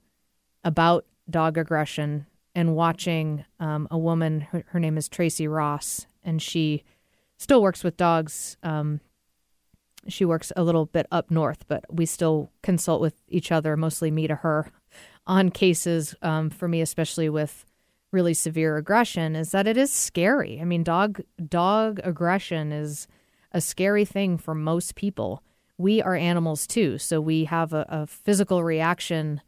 about 0.63 1.05
dog 1.29 1.59
aggression 1.59 2.25
and 2.55 2.75
watching 2.75 3.45
um, 3.59 3.87
a 3.91 3.99
woman, 3.99 4.41
her, 4.41 4.63
her, 4.69 4.79
name 4.79 4.97
is 4.97 5.07
Tracy 5.07 5.47
Ross, 5.47 6.07
and 6.23 6.41
she 6.41 6.83
still 7.37 7.61
works 7.61 7.83
with 7.83 7.97
dogs. 7.97 8.57
Um, 8.63 8.99
she 10.07 10.25
works 10.25 10.51
a 10.55 10.63
little 10.63 10.87
bit 10.87 11.05
up 11.11 11.29
north, 11.29 11.67
but 11.67 11.85
we 11.87 12.07
still 12.07 12.51
consult 12.63 12.99
with 12.99 13.13
each 13.27 13.51
other, 13.51 13.77
mostly 13.77 14.09
me 14.09 14.25
to 14.25 14.37
her, 14.37 14.71
on 15.27 15.51
cases 15.51 16.15
um, 16.23 16.49
for 16.49 16.67
me, 16.67 16.81
especially 16.81 17.29
with 17.29 17.63
really 18.11 18.33
severe 18.33 18.77
aggression. 18.77 19.35
Is 19.35 19.51
that 19.51 19.67
it 19.67 19.77
is 19.77 19.91
scary. 19.91 20.59
I 20.61 20.65
mean, 20.65 20.83
dog 20.83 21.21
dog 21.47 21.99
aggression 22.03 22.71
is 22.71 23.07
a 23.51 23.61
scary 23.61 24.05
thing 24.05 24.37
for 24.37 24.53
most 24.53 24.95
people 24.95 25.43
we 25.79 26.01
are 26.01 26.15
animals 26.15 26.67
too. 26.67 26.97
So 26.99 27.19
we 27.21 27.45
have 27.45 27.73
a, 27.73 27.85
a 27.87 28.05
physical 28.05 28.63
reaction 28.63 29.41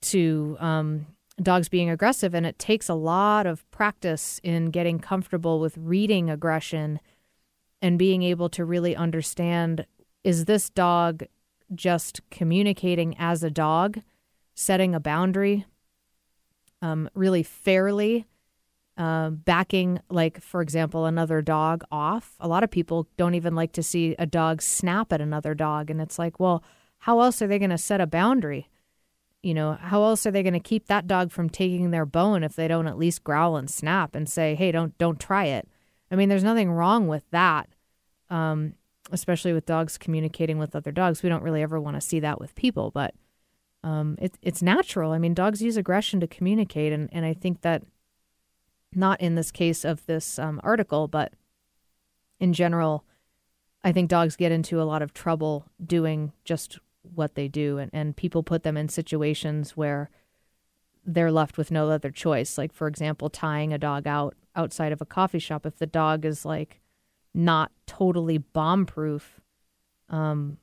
to 0.00 0.56
um, 0.58 1.06
dogs 1.40 1.68
being 1.68 1.90
aggressive, 1.90 2.34
and 2.34 2.46
it 2.46 2.58
takes 2.58 2.88
a 2.88 2.94
lot 2.94 3.46
of 3.46 3.70
practice 3.70 4.40
in 4.42 4.70
getting 4.70 4.98
comfortable 4.98 5.60
with 5.60 5.76
reading 5.76 6.30
aggression 6.30 6.98
and 7.82 7.98
being 7.98 8.22
able 8.22 8.48
to 8.48 8.64
really 8.64 8.96
understand 8.96 9.86
is 10.24 10.46
this 10.46 10.70
dog 10.70 11.24
just 11.74 12.22
communicating 12.30 13.14
as 13.18 13.44
a 13.44 13.50
dog, 13.50 14.00
setting 14.54 14.94
a 14.94 15.00
boundary 15.00 15.66
um, 16.82 17.08
really 17.14 17.42
fairly 17.42 18.26
uh, 18.96 19.30
backing, 19.30 20.00
like, 20.10 20.42
for 20.42 20.60
example, 20.60 21.06
another 21.06 21.40
dog 21.40 21.84
off. 21.90 22.34
A 22.40 22.48
lot 22.48 22.64
of 22.64 22.70
people 22.70 23.06
don't 23.16 23.34
even 23.34 23.54
like 23.54 23.72
to 23.72 23.82
see 23.82 24.16
a 24.18 24.26
dog 24.26 24.60
snap 24.60 25.12
at 25.12 25.20
another 25.20 25.54
dog. 25.54 25.88
And 25.88 26.00
it's 26.00 26.18
like, 26.18 26.40
well, 26.40 26.64
how 26.98 27.20
else 27.20 27.40
are 27.40 27.46
they 27.46 27.60
going 27.60 27.70
to 27.70 27.78
set 27.78 28.00
a 28.00 28.06
boundary? 28.06 28.68
You 29.40 29.54
know, 29.54 29.78
how 29.80 30.02
else 30.02 30.26
are 30.26 30.32
they 30.32 30.42
going 30.42 30.54
to 30.54 30.60
keep 30.60 30.86
that 30.86 31.06
dog 31.06 31.30
from 31.30 31.48
taking 31.48 31.92
their 31.92 32.04
bone 32.04 32.42
if 32.42 32.56
they 32.56 32.66
don't 32.66 32.88
at 32.88 32.98
least 32.98 33.22
growl 33.22 33.56
and 33.56 33.70
snap 33.70 34.16
and 34.16 34.28
say, 34.28 34.56
"Hey, 34.56 34.72
don't 34.72 34.98
don't 34.98 35.20
try 35.20 35.44
it." 35.44 35.68
I 36.10 36.16
mean, 36.16 36.28
there's 36.28 36.42
nothing 36.42 36.72
wrong 36.72 37.06
with 37.06 37.22
that, 37.30 37.68
um, 38.30 38.74
especially 39.12 39.52
with 39.52 39.64
dogs 39.64 39.96
communicating 39.96 40.58
with 40.58 40.74
other 40.74 40.90
dogs. 40.90 41.22
We 41.22 41.28
don't 41.28 41.44
really 41.44 41.62
ever 41.62 41.80
want 41.80 41.96
to 41.96 42.00
see 42.00 42.18
that 42.18 42.40
with 42.40 42.56
people, 42.56 42.90
but 42.90 43.14
um, 43.88 44.16
it, 44.20 44.36
it's 44.42 44.60
natural. 44.60 45.12
I 45.12 45.18
mean, 45.18 45.32
dogs 45.32 45.62
use 45.62 45.78
aggression 45.78 46.20
to 46.20 46.26
communicate, 46.26 46.92
and, 46.92 47.08
and 47.10 47.24
I 47.24 47.32
think 47.32 47.62
that 47.62 47.82
not 48.94 49.18
in 49.20 49.34
this 49.34 49.50
case 49.50 49.82
of 49.82 50.04
this 50.04 50.38
um, 50.38 50.60
article, 50.62 51.08
but 51.08 51.32
in 52.38 52.52
general, 52.52 53.04
I 53.82 53.92
think 53.92 54.10
dogs 54.10 54.36
get 54.36 54.52
into 54.52 54.82
a 54.82 54.84
lot 54.84 55.00
of 55.00 55.14
trouble 55.14 55.64
doing 55.82 56.32
just 56.44 56.78
what 57.02 57.34
they 57.34 57.48
do, 57.48 57.78
and, 57.78 57.90
and 57.94 58.14
people 58.14 58.42
put 58.42 58.62
them 58.62 58.76
in 58.76 58.90
situations 58.90 59.74
where 59.74 60.10
they're 61.06 61.32
left 61.32 61.56
with 61.56 61.70
no 61.70 61.88
other 61.88 62.10
choice. 62.10 62.58
Like, 62.58 62.74
for 62.74 62.88
example, 62.88 63.30
tying 63.30 63.72
a 63.72 63.78
dog 63.78 64.06
out 64.06 64.34
outside 64.54 64.92
of 64.92 65.00
a 65.00 65.06
coffee 65.06 65.38
shop 65.38 65.64
if 65.64 65.78
the 65.78 65.86
dog 65.86 66.26
is 66.26 66.44
like 66.44 66.82
not 67.32 67.72
totally 67.86 68.36
bomb 68.36 68.84
proof. 68.84 69.40
Um, 70.10 70.58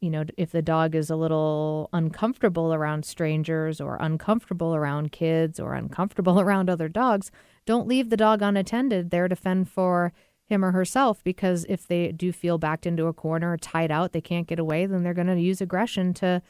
you 0.00 0.10
know, 0.10 0.24
if 0.36 0.52
the 0.52 0.62
dog 0.62 0.94
is 0.94 1.10
a 1.10 1.16
little 1.16 1.88
uncomfortable 1.92 2.74
around 2.74 3.04
strangers 3.04 3.80
or 3.80 3.96
uncomfortable 4.00 4.74
around 4.74 5.12
kids 5.12 5.58
or 5.58 5.74
uncomfortable 5.74 6.40
around 6.46 6.68
other 6.68 6.88
dogs, 6.88 7.30
don't 7.64 7.88
leave 7.88 8.10
the 8.10 8.16
dog 8.16 8.42
unattended 8.42 9.10
there 9.10 9.28
to 9.28 9.36
fend 9.36 9.68
for 9.68 10.12
him 10.46 10.64
or 10.64 10.70
herself 10.70 11.24
because 11.24 11.66
if 11.68 11.86
they 11.86 12.12
do 12.12 12.32
feel 12.32 12.58
backed 12.58 12.86
into 12.86 13.06
a 13.06 13.12
corner 13.12 13.52
or 13.52 13.56
tied 13.56 13.90
out, 13.90 14.12
they 14.12 14.20
can't 14.20 14.46
get 14.46 14.58
away, 14.58 14.86
then 14.86 15.02
they're 15.02 15.14
going 15.14 15.26
to 15.26 15.40
use 15.40 15.60
aggression 15.60 16.14
to 16.14 16.40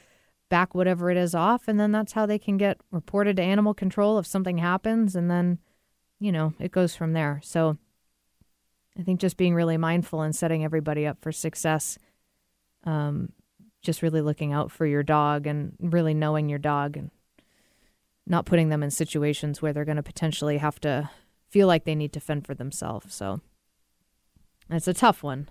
back 0.48 0.74
whatever 0.74 1.10
it 1.10 1.16
is 1.16 1.34
off. 1.34 1.66
And 1.66 1.80
then 1.80 1.92
that's 1.92 2.12
how 2.12 2.26
they 2.26 2.38
can 2.38 2.56
get 2.56 2.78
reported 2.90 3.36
to 3.36 3.42
animal 3.42 3.74
control 3.74 4.18
if 4.18 4.26
something 4.26 4.58
happens. 4.58 5.16
And 5.16 5.30
then, 5.30 5.58
you 6.20 6.30
know, 6.30 6.52
it 6.58 6.72
goes 6.72 6.94
from 6.94 7.14
there. 7.14 7.40
So 7.42 7.78
I 8.98 9.02
think 9.02 9.20
just 9.20 9.36
being 9.36 9.54
really 9.54 9.76
mindful 9.76 10.20
and 10.20 10.34
setting 10.34 10.64
everybody 10.64 11.06
up 11.06 11.18
for 11.20 11.32
success 11.32 11.98
um, 12.86 13.32
just 13.82 14.02
really 14.02 14.20
looking 14.20 14.52
out 14.52 14.70
for 14.70 14.86
your 14.86 15.02
dog 15.02 15.46
and 15.46 15.74
really 15.78 16.14
knowing 16.14 16.48
your 16.48 16.58
dog 16.58 16.96
and 16.96 17.10
not 18.26 18.46
putting 18.46 18.68
them 18.68 18.82
in 18.82 18.90
situations 18.90 19.60
where 19.60 19.72
they're 19.72 19.84
going 19.84 19.96
to 19.96 20.02
potentially 20.02 20.58
have 20.58 20.80
to 20.80 21.10
feel 21.48 21.66
like 21.66 21.84
they 21.84 21.94
need 21.94 22.12
to 22.12 22.20
fend 22.20 22.46
for 22.46 22.54
themselves. 22.54 23.14
So 23.14 23.40
it's 24.70 24.88
a 24.88 24.94
tough 24.94 25.22
one. 25.22 25.48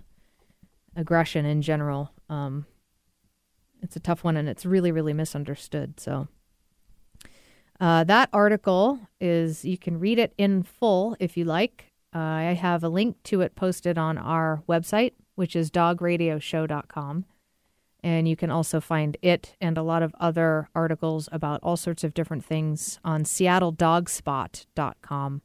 Aggression 0.94 1.44
in 1.44 1.62
general, 1.62 2.10
um, 2.30 2.66
it's 3.82 3.96
a 3.96 4.00
tough 4.00 4.24
one, 4.24 4.36
and 4.36 4.48
it's 4.48 4.64
really, 4.64 4.90
really 4.90 5.12
misunderstood. 5.12 6.00
So 6.00 6.28
uh, 7.78 8.04
that 8.04 8.30
article 8.32 9.00
is 9.20 9.64
you 9.64 9.76
can 9.76 10.00
read 10.00 10.18
it 10.18 10.32
in 10.38 10.62
full 10.62 11.16
if 11.20 11.36
you 11.36 11.44
like. 11.44 11.92
Uh, 12.14 12.18
I 12.18 12.42
have 12.54 12.82
a 12.82 12.88
link 12.88 13.22
to 13.24 13.42
it 13.42 13.54
posted 13.54 13.98
on 13.98 14.16
our 14.16 14.62
website, 14.66 15.12
which 15.36 15.54
is 15.54 15.70
dogradioshow.com. 15.70 17.26
And 18.02 18.28
you 18.28 18.36
can 18.36 18.50
also 18.50 18.80
find 18.80 19.16
it 19.22 19.56
and 19.60 19.78
a 19.78 19.82
lot 19.82 20.02
of 20.02 20.14
other 20.20 20.68
articles 20.74 21.28
about 21.32 21.60
all 21.62 21.76
sorts 21.76 22.04
of 22.04 22.14
different 22.14 22.44
things 22.44 23.00
on 23.04 23.24
seattledogspot.com. 23.24 25.42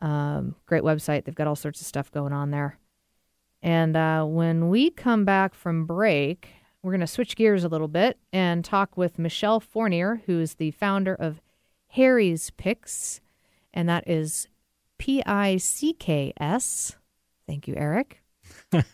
Um, 0.00 0.56
great 0.66 0.82
website. 0.82 1.24
They've 1.24 1.34
got 1.34 1.46
all 1.46 1.56
sorts 1.56 1.80
of 1.80 1.86
stuff 1.86 2.10
going 2.10 2.32
on 2.32 2.50
there. 2.50 2.78
And 3.62 3.96
uh, 3.96 4.24
when 4.24 4.68
we 4.68 4.90
come 4.90 5.24
back 5.24 5.54
from 5.54 5.86
break, 5.86 6.48
we're 6.82 6.92
going 6.92 7.00
to 7.00 7.06
switch 7.06 7.36
gears 7.36 7.64
a 7.64 7.68
little 7.68 7.88
bit 7.88 8.18
and 8.32 8.64
talk 8.64 8.96
with 8.96 9.18
Michelle 9.18 9.60
Fournier, 9.60 10.22
who 10.26 10.40
is 10.40 10.56
the 10.56 10.72
founder 10.72 11.14
of 11.14 11.40
Harry's 11.88 12.50
Picks. 12.50 13.20
And 13.72 13.88
that 13.88 14.06
is 14.06 14.48
P 14.98 15.22
I 15.24 15.56
C 15.56 15.94
K 15.94 16.34
S. 16.38 16.96
Thank 17.46 17.68
you, 17.68 17.74
Eric. 17.76 18.23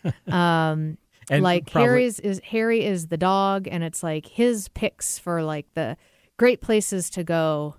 um, 0.27 0.97
And 1.29 1.43
like 1.43 1.71
probably- 1.71 1.87
Harry's 1.89 2.19
is 2.19 2.41
Harry 2.45 2.85
is 2.85 3.07
the 3.07 3.17
dog, 3.17 3.67
and 3.69 3.83
it's 3.83 4.03
like 4.03 4.25
his 4.25 4.67
picks 4.69 5.17
for 5.19 5.43
like 5.43 5.67
the 5.75 5.97
great 6.37 6.61
places 6.61 7.09
to 7.11 7.23
go 7.23 7.75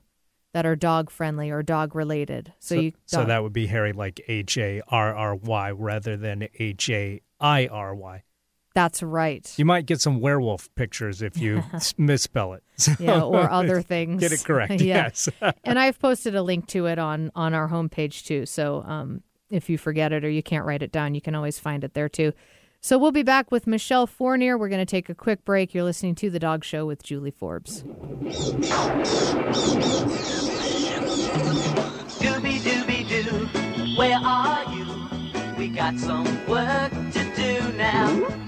that 0.54 0.66
are 0.66 0.76
dog 0.76 1.10
friendly 1.10 1.50
or 1.50 1.62
dog 1.62 1.94
related. 1.94 2.52
So, 2.58 2.74
you 2.74 2.92
so 3.06 3.24
that 3.24 3.42
would 3.42 3.52
be 3.54 3.66
Harry 3.68 3.92
like 3.92 4.20
H 4.28 4.58
A 4.58 4.82
R 4.88 5.14
R 5.14 5.34
Y 5.34 5.70
rather 5.70 6.16
than 6.16 6.48
H 6.58 6.90
A 6.90 7.20
I 7.40 7.66
R 7.68 7.94
Y. 7.94 8.22
that's 8.74 9.02
right. 9.02 9.52
You 9.58 9.64
might 9.66 9.84
get 9.86 10.00
some 10.00 10.20
werewolf 10.20 10.74
pictures 10.74 11.20
if 11.22 11.36
you 11.38 11.62
misspell 11.98 12.52
it. 12.54 12.62
So 12.78 12.92
yeah, 12.98 13.22
or 13.22 13.48
other 13.50 13.80
things. 13.80 14.20
Get 14.20 14.32
it 14.32 14.42
correct. 14.44 14.80
yeah. 14.80 15.04
Yes. 15.04 15.28
and 15.62 15.78
I've 15.78 15.98
posted 16.00 16.34
a 16.34 16.42
link 16.42 16.66
to 16.68 16.86
it 16.86 16.98
on 16.98 17.30
on 17.34 17.54
our 17.54 17.68
homepage 17.68 18.24
too. 18.24 18.44
So 18.46 18.82
um, 18.86 19.22
if 19.52 19.70
you 19.70 19.78
forget 19.78 20.12
it 20.12 20.24
or 20.24 20.30
you 20.30 20.42
can't 20.42 20.64
write 20.64 20.82
it 20.82 20.90
down, 20.90 21.14
you 21.14 21.20
can 21.20 21.34
always 21.34 21.58
find 21.58 21.84
it 21.84 21.94
there 21.94 22.08
too. 22.08 22.32
So 22.80 22.98
we'll 22.98 23.12
be 23.12 23.22
back 23.22 23.52
with 23.52 23.68
Michelle 23.68 24.08
Fournier. 24.08 24.58
We're 24.58 24.68
going 24.68 24.80
to 24.80 24.86
take 24.86 25.08
a 25.08 25.14
quick 25.14 25.44
break. 25.44 25.72
You're 25.72 25.84
listening 25.84 26.16
to 26.16 26.30
The 26.30 26.40
Dog 26.40 26.64
Show 26.64 26.84
with 26.84 27.02
Julie 27.04 27.30
Forbes. 27.30 27.84
Scooby 32.08 32.58
Dooby 32.58 33.08
Doo, 33.08 33.96
where 33.96 34.18
are 34.18 34.64
you? 34.74 34.86
We 35.56 35.68
got 35.68 35.96
some 35.96 36.24
work 36.48 36.90
to 37.12 37.32
do 37.36 37.72
now. 37.76 38.41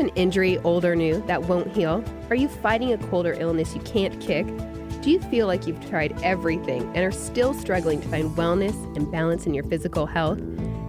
Have 0.00 0.08
an 0.08 0.16
injury, 0.16 0.58
old 0.58 0.84
or 0.84 0.96
new, 0.96 1.22
that 1.26 1.42
won't 1.42 1.76
heal? 1.76 2.02
Are 2.30 2.36
you 2.36 2.48
fighting 2.48 2.92
a 2.92 2.98
cold 3.08 3.26
or 3.26 3.34
illness 3.34 3.74
you 3.74 3.82
can't 3.82 4.18
kick? 4.20 4.46
Do 5.02 5.10
you 5.10 5.20
feel 5.20 5.46
like 5.46 5.66
you've 5.66 5.86
tried 5.88 6.18
everything 6.22 6.82
and 6.94 7.04
are 7.04 7.12
still 7.12 7.52
struggling 7.52 8.00
to 8.00 8.08
find 8.08 8.30
wellness 8.36 8.74
and 8.96 9.10
balance 9.10 9.46
in 9.46 9.52
your 9.52 9.64
physical 9.64 10.06
health? 10.06 10.40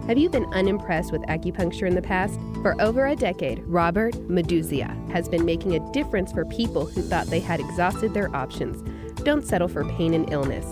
Have 0.06 0.18
you 0.18 0.30
been 0.30 0.46
unimpressed 0.46 1.12
with 1.12 1.22
acupuncture 1.22 1.86
in 1.86 1.94
the 1.94 2.02
past? 2.02 2.38
For 2.62 2.80
over 2.80 3.06
a 3.06 3.16
decade, 3.16 3.62
Robert 3.66 4.14
Meduzia 4.28 4.88
has 5.10 5.28
been 5.28 5.44
making 5.44 5.76
a 5.76 5.92
difference 5.92 6.32
for 6.32 6.44
people 6.46 6.86
who 6.86 7.02
thought 7.02 7.26
they 7.26 7.40
had 7.40 7.60
exhausted 7.60 8.14
their 8.14 8.34
options. 8.34 8.82
Don't 9.24 9.46
settle 9.46 9.68
for 9.68 9.84
pain 9.84 10.14
and 10.14 10.32
illness. 10.32 10.64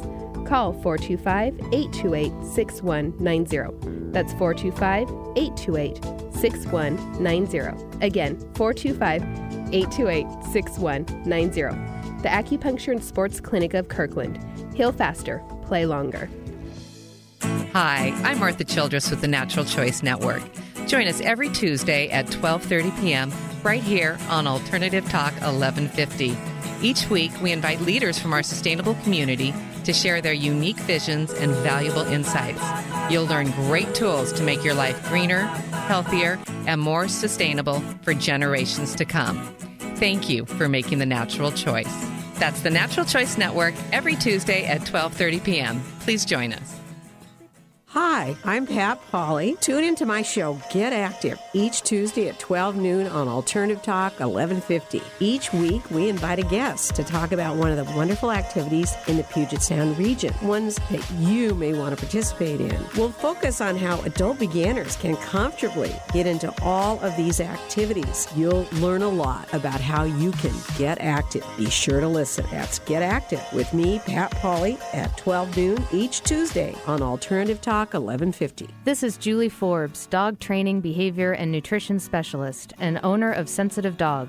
Call 0.49 0.73
425 0.83 1.55
828 1.73 2.33
6190. 2.45 4.13
That's 4.13 4.33
425 4.33 5.09
828 5.37 6.30
6190. 6.41 8.05
Again, 8.05 8.39
425 8.55 9.23
828 9.73 10.27
6190. 10.53 11.63
The 12.23 12.29
Acupuncture 12.29 12.93
and 12.93 13.03
Sports 13.03 13.41
Clinic 13.41 13.75
of 13.75 13.89
Kirkland. 13.89 14.39
Heal 14.75 14.93
faster, 14.93 15.43
play 15.63 15.87
longer. 15.87 16.29
Hi, 17.73 18.13
I'm 18.25 18.41
Martha 18.41 18.65
Childress 18.65 19.11
with 19.11 19.21
the 19.21 19.29
Natural 19.29 19.65
Choice 19.65 20.03
Network. 20.03 20.43
Join 20.87 21.07
us 21.07 21.21
every 21.21 21.49
Tuesday 21.51 22.09
at 22.09 22.27
12:30 22.27 23.01
p.m. 23.01 23.33
right 23.63 23.83
here 23.83 24.19
on 24.29 24.47
Alternative 24.47 25.05
Talk 25.09 25.33
1150. 25.35 26.37
Each 26.83 27.09
week, 27.09 27.31
we 27.41 27.53
invite 27.53 27.81
leaders 27.83 28.19
from 28.19 28.33
our 28.33 28.43
sustainable 28.43 28.95
community 29.05 29.55
to 29.85 29.93
share 29.93 30.21
their 30.21 30.33
unique 30.33 30.79
visions 30.79 31.33
and 31.33 31.53
valuable 31.57 32.03
insights. 32.03 32.61
You'll 33.11 33.27
learn 33.27 33.51
great 33.51 33.95
tools 33.95 34.33
to 34.35 34.43
make 34.43 34.65
your 34.65 34.75
life 34.75 35.07
greener, 35.09 35.43
healthier, 35.89 36.39
and 36.67 36.81
more 36.81 37.09
sustainable 37.09 37.81
for 38.03 38.15
generations 38.15 38.95
to 38.95 39.05
come. 39.05 39.55
Thank 39.97 40.29
you 40.29 40.47
for 40.47 40.69
making 40.69 41.01
the 41.01 41.07
natural 41.07 41.51
choice. 41.51 41.93
That's 42.35 42.63
the 42.63 42.71
Natural 42.71 43.05
Choice 43.05 43.37
Network 43.37 43.75
every 43.93 44.17
Tuesday 44.17 44.65
at 44.65 44.81
12:30 44.83 45.45
p.m. 45.45 45.83
Please 46.01 46.25
join 46.25 46.53
us. 46.53 46.80
Hi, 47.93 48.37
I'm 48.45 48.69
Pat 48.69 49.01
Polly. 49.11 49.57
Tune 49.61 49.83
into 49.83 50.07
my 50.07 50.23
show 50.23 50.61
Get 50.71 50.93
Active 50.93 51.41
each 51.53 51.83
Tuesday 51.83 52.29
at 52.29 52.39
12 52.39 52.77
noon 52.77 53.09
on 53.09 53.27
Alternative 53.27 53.83
Talk 53.83 54.13
1150. 54.21 55.03
Each 55.19 55.53
week, 55.53 55.91
we 55.91 56.09
invite 56.09 56.39
a 56.39 56.45
guest 56.45 56.95
to 56.95 57.03
talk 57.03 57.33
about 57.33 57.57
one 57.57 57.77
of 57.77 57.85
the 57.85 57.93
wonderful 57.97 58.31
activities 58.31 58.95
in 59.09 59.17
the 59.17 59.25
Puget 59.25 59.61
Sound 59.61 59.99
region, 59.99 60.33
ones 60.41 60.77
that 60.89 61.05
you 61.19 61.53
may 61.57 61.77
want 61.77 61.91
to 61.91 62.01
participate 62.01 62.61
in. 62.61 62.81
We'll 62.97 63.11
focus 63.11 63.61
on 63.61 63.77
how 63.77 64.01
adult 64.03 64.39
beginners 64.39 64.95
can 64.95 65.17
comfortably 65.17 65.93
get 66.13 66.29
into 66.29 66.55
all 66.63 67.01
of 67.01 67.17
these 67.17 67.41
activities. 67.41 68.29
You'll 68.37 68.69
learn 68.75 69.03
a 69.03 69.09
lot 69.09 69.53
about 69.53 69.81
how 69.81 70.05
you 70.05 70.31
can 70.31 70.55
get 70.79 71.01
active. 71.01 71.45
Be 71.57 71.69
sure 71.69 71.99
to 71.99 72.07
listen. 72.07 72.47
That's 72.53 72.79
Get 72.79 73.03
Active 73.03 73.43
with 73.53 73.75
me, 73.75 73.99
Pat 74.07 74.31
Polly, 74.31 74.79
at 74.93 75.17
12 75.17 75.57
noon 75.57 75.85
each 75.93 76.21
Tuesday 76.21 76.77
on 76.87 77.03
Alternative 77.03 77.61
Talk 77.61 77.80
1150. 77.89 78.69
This 78.85 79.03
is 79.03 79.17
Julie 79.17 79.49
Forbes, 79.49 80.07
dog 80.07 80.39
training, 80.39 80.81
behavior, 80.81 81.33
and 81.33 81.51
nutrition 81.51 81.99
specialist, 81.99 82.73
and 82.79 83.01
owner 83.03 83.33
of 83.33 83.49
Sensitive 83.49 83.97
Dog. 83.97 84.29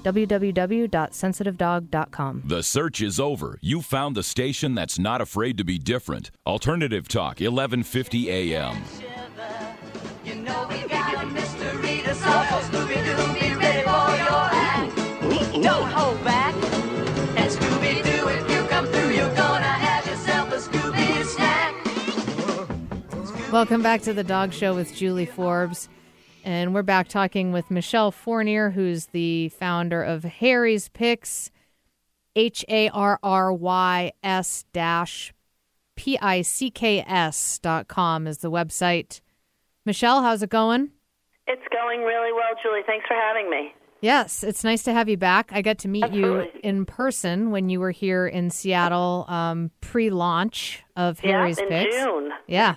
www.sensitivedog.com. 0.03 2.43
The 2.45 2.63
search 2.63 3.01
is 3.01 3.19
over. 3.19 3.57
You 3.61 3.81
found 3.81 4.15
the 4.15 4.23
station 4.23 4.75
that's 4.75 4.97
not 4.99 5.21
afraid 5.21 5.57
to 5.57 5.63
be 5.63 5.77
different. 5.77 6.31
Alternative 6.45 7.07
Talk, 7.07 7.39
1150 7.39 8.29
a.m. 8.29 8.77
You 10.23 10.35
know 10.35 10.67
we 10.69 10.87
got 10.87 11.23
a 11.23 11.27
mystery 11.27 12.01
to 12.03 12.13
solve. 12.15 12.45
Scooby 12.45 12.93
Doo, 12.93 13.33
be 13.39 13.55
ready 13.55 13.81
for 13.81 13.89
your 13.89 14.49
act. 14.53 14.95
Don't 15.63 15.89
hold 15.91 16.23
back. 16.23 16.53
And 17.35 17.49
Scooby 17.51 18.03
Doo, 18.03 18.27
if 18.29 18.47
you 18.51 18.61
come 18.69 18.85
through, 18.85 19.09
you're 19.09 19.33
gonna 19.35 19.63
have 19.63 20.05
yourself 20.05 20.53
a 20.53 20.57
Scooby 20.57 21.23
snack. 21.25 21.73
Welcome 23.51 23.81
back 23.81 24.03
to 24.03 24.13
the 24.13 24.23
Dog 24.23 24.53
Show 24.53 24.75
with 24.75 24.93
Julie 24.95 25.25
Forbes. 25.25 25.89
And 26.43 26.73
we're 26.73 26.81
back 26.81 27.07
talking 27.07 27.51
with 27.51 27.69
Michelle 27.69 28.11
Fournier, 28.11 28.71
who's 28.71 29.07
the 29.07 29.49
founder 29.49 30.01
of 30.01 30.23
Harry's 30.23 30.89
Picks, 30.89 31.51
H 32.35 32.65
A 32.67 32.89
R 32.89 33.19
R 33.21 33.53
Y 33.53 34.11
S 34.23 34.65
dash 34.73 35.33
P 35.95 36.17
I 36.19 36.41
C 36.41 36.71
K 36.71 37.03
S 37.05 37.59
dot 37.59 37.87
com 37.87 38.25
is 38.25 38.39
the 38.39 38.49
website. 38.49 39.21
Michelle, 39.85 40.23
how's 40.23 40.41
it 40.41 40.49
going? 40.49 40.89
It's 41.47 41.67
going 41.71 42.01
really 42.01 42.33
well, 42.33 42.53
Julie. 42.63 42.81
Thanks 42.87 43.05
for 43.07 43.15
having 43.15 43.49
me. 43.49 43.73
Yes, 44.01 44.43
it's 44.43 44.63
nice 44.63 44.81
to 44.83 44.93
have 44.93 45.07
you 45.07 45.17
back. 45.17 45.51
I 45.53 45.61
got 45.61 45.77
to 45.79 45.87
meet 45.87 46.11
you 46.11 46.47
in 46.63 46.87
person 46.87 47.51
when 47.51 47.69
you 47.69 47.79
were 47.79 47.91
here 47.91 48.25
in 48.25 48.49
Seattle 48.49 49.25
um, 49.27 49.69
pre-launch 49.79 50.81
of 50.95 51.19
Harry's 51.19 51.59
yeah, 51.59 51.63
in 51.63 51.69
Picks. 51.69 51.95
June. 51.95 52.31
Yeah, 52.47 52.75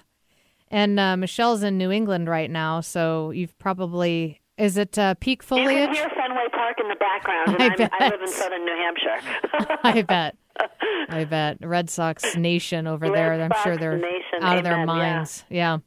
and 0.74 0.98
uh, 0.98 1.16
Michelle's 1.16 1.62
in 1.62 1.78
New 1.78 1.92
England 1.92 2.28
right 2.28 2.50
now, 2.50 2.80
so 2.80 3.30
you've 3.30 3.56
probably 3.58 4.40
is 4.58 4.76
it 4.76 4.98
uh, 4.98 5.14
peak 5.14 5.42
You 5.42 5.46
foliage? 5.46 5.86
can 5.86 5.94
hear 5.94 6.08
Fenway 6.10 6.46
Park 6.52 6.78
in 6.80 6.88
the 6.88 6.96
background, 6.96 7.48
and 7.60 7.62
I 7.62 7.66
I'm, 7.66 7.72
I 7.72 7.76
bet. 7.98 8.12
live 8.12 8.22
in 8.22 8.28
southern 8.28 8.64
New 8.64 8.76
Hampshire. 8.76 9.78
I 9.84 10.02
bet. 10.02 10.36
I 11.08 11.24
bet. 11.24 11.58
Red 11.60 11.90
Sox 11.90 12.36
Nation 12.36 12.86
over 12.86 13.08
there. 13.08 13.30
Red 13.30 13.40
I'm 13.40 13.62
sure 13.62 13.76
they're 13.76 13.96
Nation, 13.96 14.42
out 14.42 14.58
of 14.58 14.64
their 14.64 14.74
amen, 14.74 14.96
yeah. 14.96 15.14
minds. 15.14 15.44
Yeah. 15.48 15.78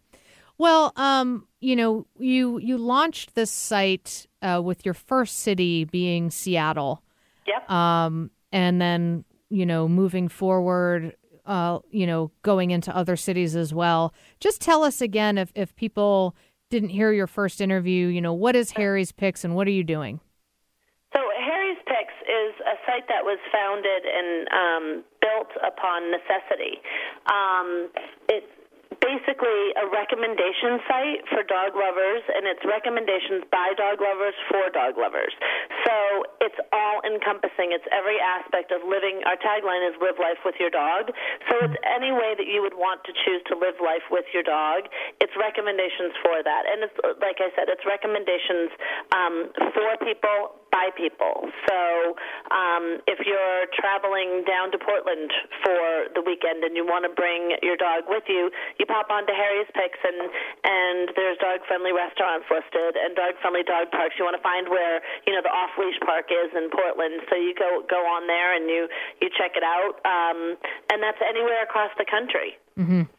Well, 0.58 0.92
um, 0.96 1.48
you 1.60 1.76
know, 1.76 2.08
you 2.18 2.58
you 2.58 2.78
launched 2.78 3.36
this 3.36 3.52
site 3.52 4.26
uh, 4.42 4.62
with 4.64 4.86
your 4.86 4.94
first 4.94 5.40
city 5.40 5.84
being 5.84 6.30
Seattle. 6.32 7.04
Yep. 7.46 7.70
Um, 7.70 8.32
and 8.52 8.82
then 8.82 9.26
you 9.50 9.66
know, 9.66 9.88
moving 9.88 10.28
forward, 10.28 11.16
uh, 11.48 11.80
you 11.90 12.06
know, 12.06 12.32
going 12.44 12.72
into 12.72 12.96
other 12.96 13.16
cities 13.16 13.56
as 13.56 13.74
well. 13.74 14.14
Just 14.40 14.62
tell 14.62 14.84
us 14.84 15.02
again 15.02 15.38
if 15.38 15.52
if 15.56 15.76
people 15.76 16.36
didn't 16.70 16.90
hear 16.90 17.12
your 17.12 17.28
first 17.28 17.62
interview, 17.62 18.08
you 18.08 18.22
know, 18.22 18.34
what 18.34 18.56
is 18.56 18.72
Harry's 18.72 19.12
Picks 19.12 19.44
and 19.44 19.56
what 19.56 19.68
are 19.68 19.72
you 19.72 19.84
doing? 19.84 20.20
So 21.16 21.22
Harry's 21.40 21.80
Picks 21.88 22.14
is 22.28 22.54
a 22.68 22.76
site 22.86 23.08
that 23.08 23.24
was 23.24 23.40
founded 23.52 24.04
and 24.04 24.48
um, 24.52 25.04
built 25.22 25.48
upon 25.66 26.12
necessity. 26.12 26.84
Um, 27.32 27.90
it's 28.28 28.52
basically 29.04 29.76
a 29.76 29.86
recommendation 29.92 30.80
site 30.88 31.22
for 31.32 31.42
dog 31.44 31.76
lovers, 31.76 32.24
and 32.32 32.48
it's 32.48 32.64
recommendations 32.64 33.44
by 33.52 33.74
dog 33.76 34.00
lovers 34.00 34.36
for 34.52 34.68
dog 34.72 34.98
lovers. 34.98 35.34
So 35.86 35.96
it's 36.44 36.60
all 36.72 37.00
encompassing. 37.04 37.72
It's 37.72 37.88
every 37.92 38.20
aspect 38.20 38.72
of 38.72 38.84
living. 38.84 39.24
Our 39.28 39.38
tagline 39.40 39.84
is 39.88 39.96
"Live 40.00 40.20
life 40.20 40.42
with 40.44 40.56
your 40.60 40.72
dog." 40.72 41.12
So 41.50 41.54
it's 41.64 41.80
any 41.84 42.12
way 42.12 42.36
that 42.36 42.48
you 42.48 42.62
would 42.62 42.76
want 42.76 43.04
to 43.06 43.14
choose 43.26 43.42
to 43.52 43.56
live 43.56 43.80
life 43.80 44.06
with 44.12 44.26
your 44.34 44.44
dog. 44.44 44.88
It's 45.20 45.34
recommendations 45.36 46.16
for 46.24 46.44
that, 46.44 46.64
and 46.68 46.84
it's 46.88 46.98
like 47.22 47.40
I 47.40 47.52
said, 47.56 47.70
it's 47.72 47.86
recommendations 47.86 48.72
um, 49.16 49.36
for 49.74 49.90
people 50.04 50.58
by 50.78 50.94
people. 50.94 51.50
So 51.66 51.80
um, 52.54 53.02
if 53.10 53.26
you're 53.26 53.66
traveling 53.74 54.46
down 54.46 54.70
to 54.70 54.78
Portland 54.78 55.34
for 55.66 56.14
the 56.14 56.22
weekend 56.22 56.62
and 56.62 56.78
you 56.78 56.86
want 56.86 57.10
to 57.10 57.14
bring 57.18 57.58
your 57.66 57.74
dog 57.82 58.06
with 58.06 58.30
you, 58.30 58.54
you 58.78 58.86
pop 58.86 59.10
onto 59.10 59.34
Harry's 59.34 59.70
Picks 59.74 59.98
and 60.06 60.30
and 60.62 61.10
there's 61.18 61.42
dog 61.42 61.66
friendly 61.66 61.90
restaurants 61.90 62.46
listed 62.54 62.94
and 62.94 63.18
dog 63.18 63.34
friendly 63.42 63.66
dog 63.66 63.90
parks. 63.90 64.14
You 64.22 64.30
want 64.30 64.38
to 64.38 64.46
find 64.46 64.70
where 64.70 65.02
you 65.26 65.34
know 65.34 65.42
the 65.42 65.50
off 65.50 65.74
leash 65.82 65.98
park 66.06 66.30
is 66.30 66.54
in 66.54 66.70
Portland, 66.70 67.26
so 67.26 67.34
you 67.34 67.58
go 67.58 67.82
go 67.90 68.06
on 68.06 68.30
there 68.30 68.54
and 68.54 68.70
you 68.70 68.86
you 69.18 69.34
check 69.34 69.58
it 69.58 69.66
out. 69.66 69.98
Um, 70.06 70.62
and 70.94 71.02
that's 71.02 71.20
anywhere 71.26 71.66
across 71.66 71.90
the 71.98 72.06
country. 72.06 72.62
Mm-hmm. 72.78 73.10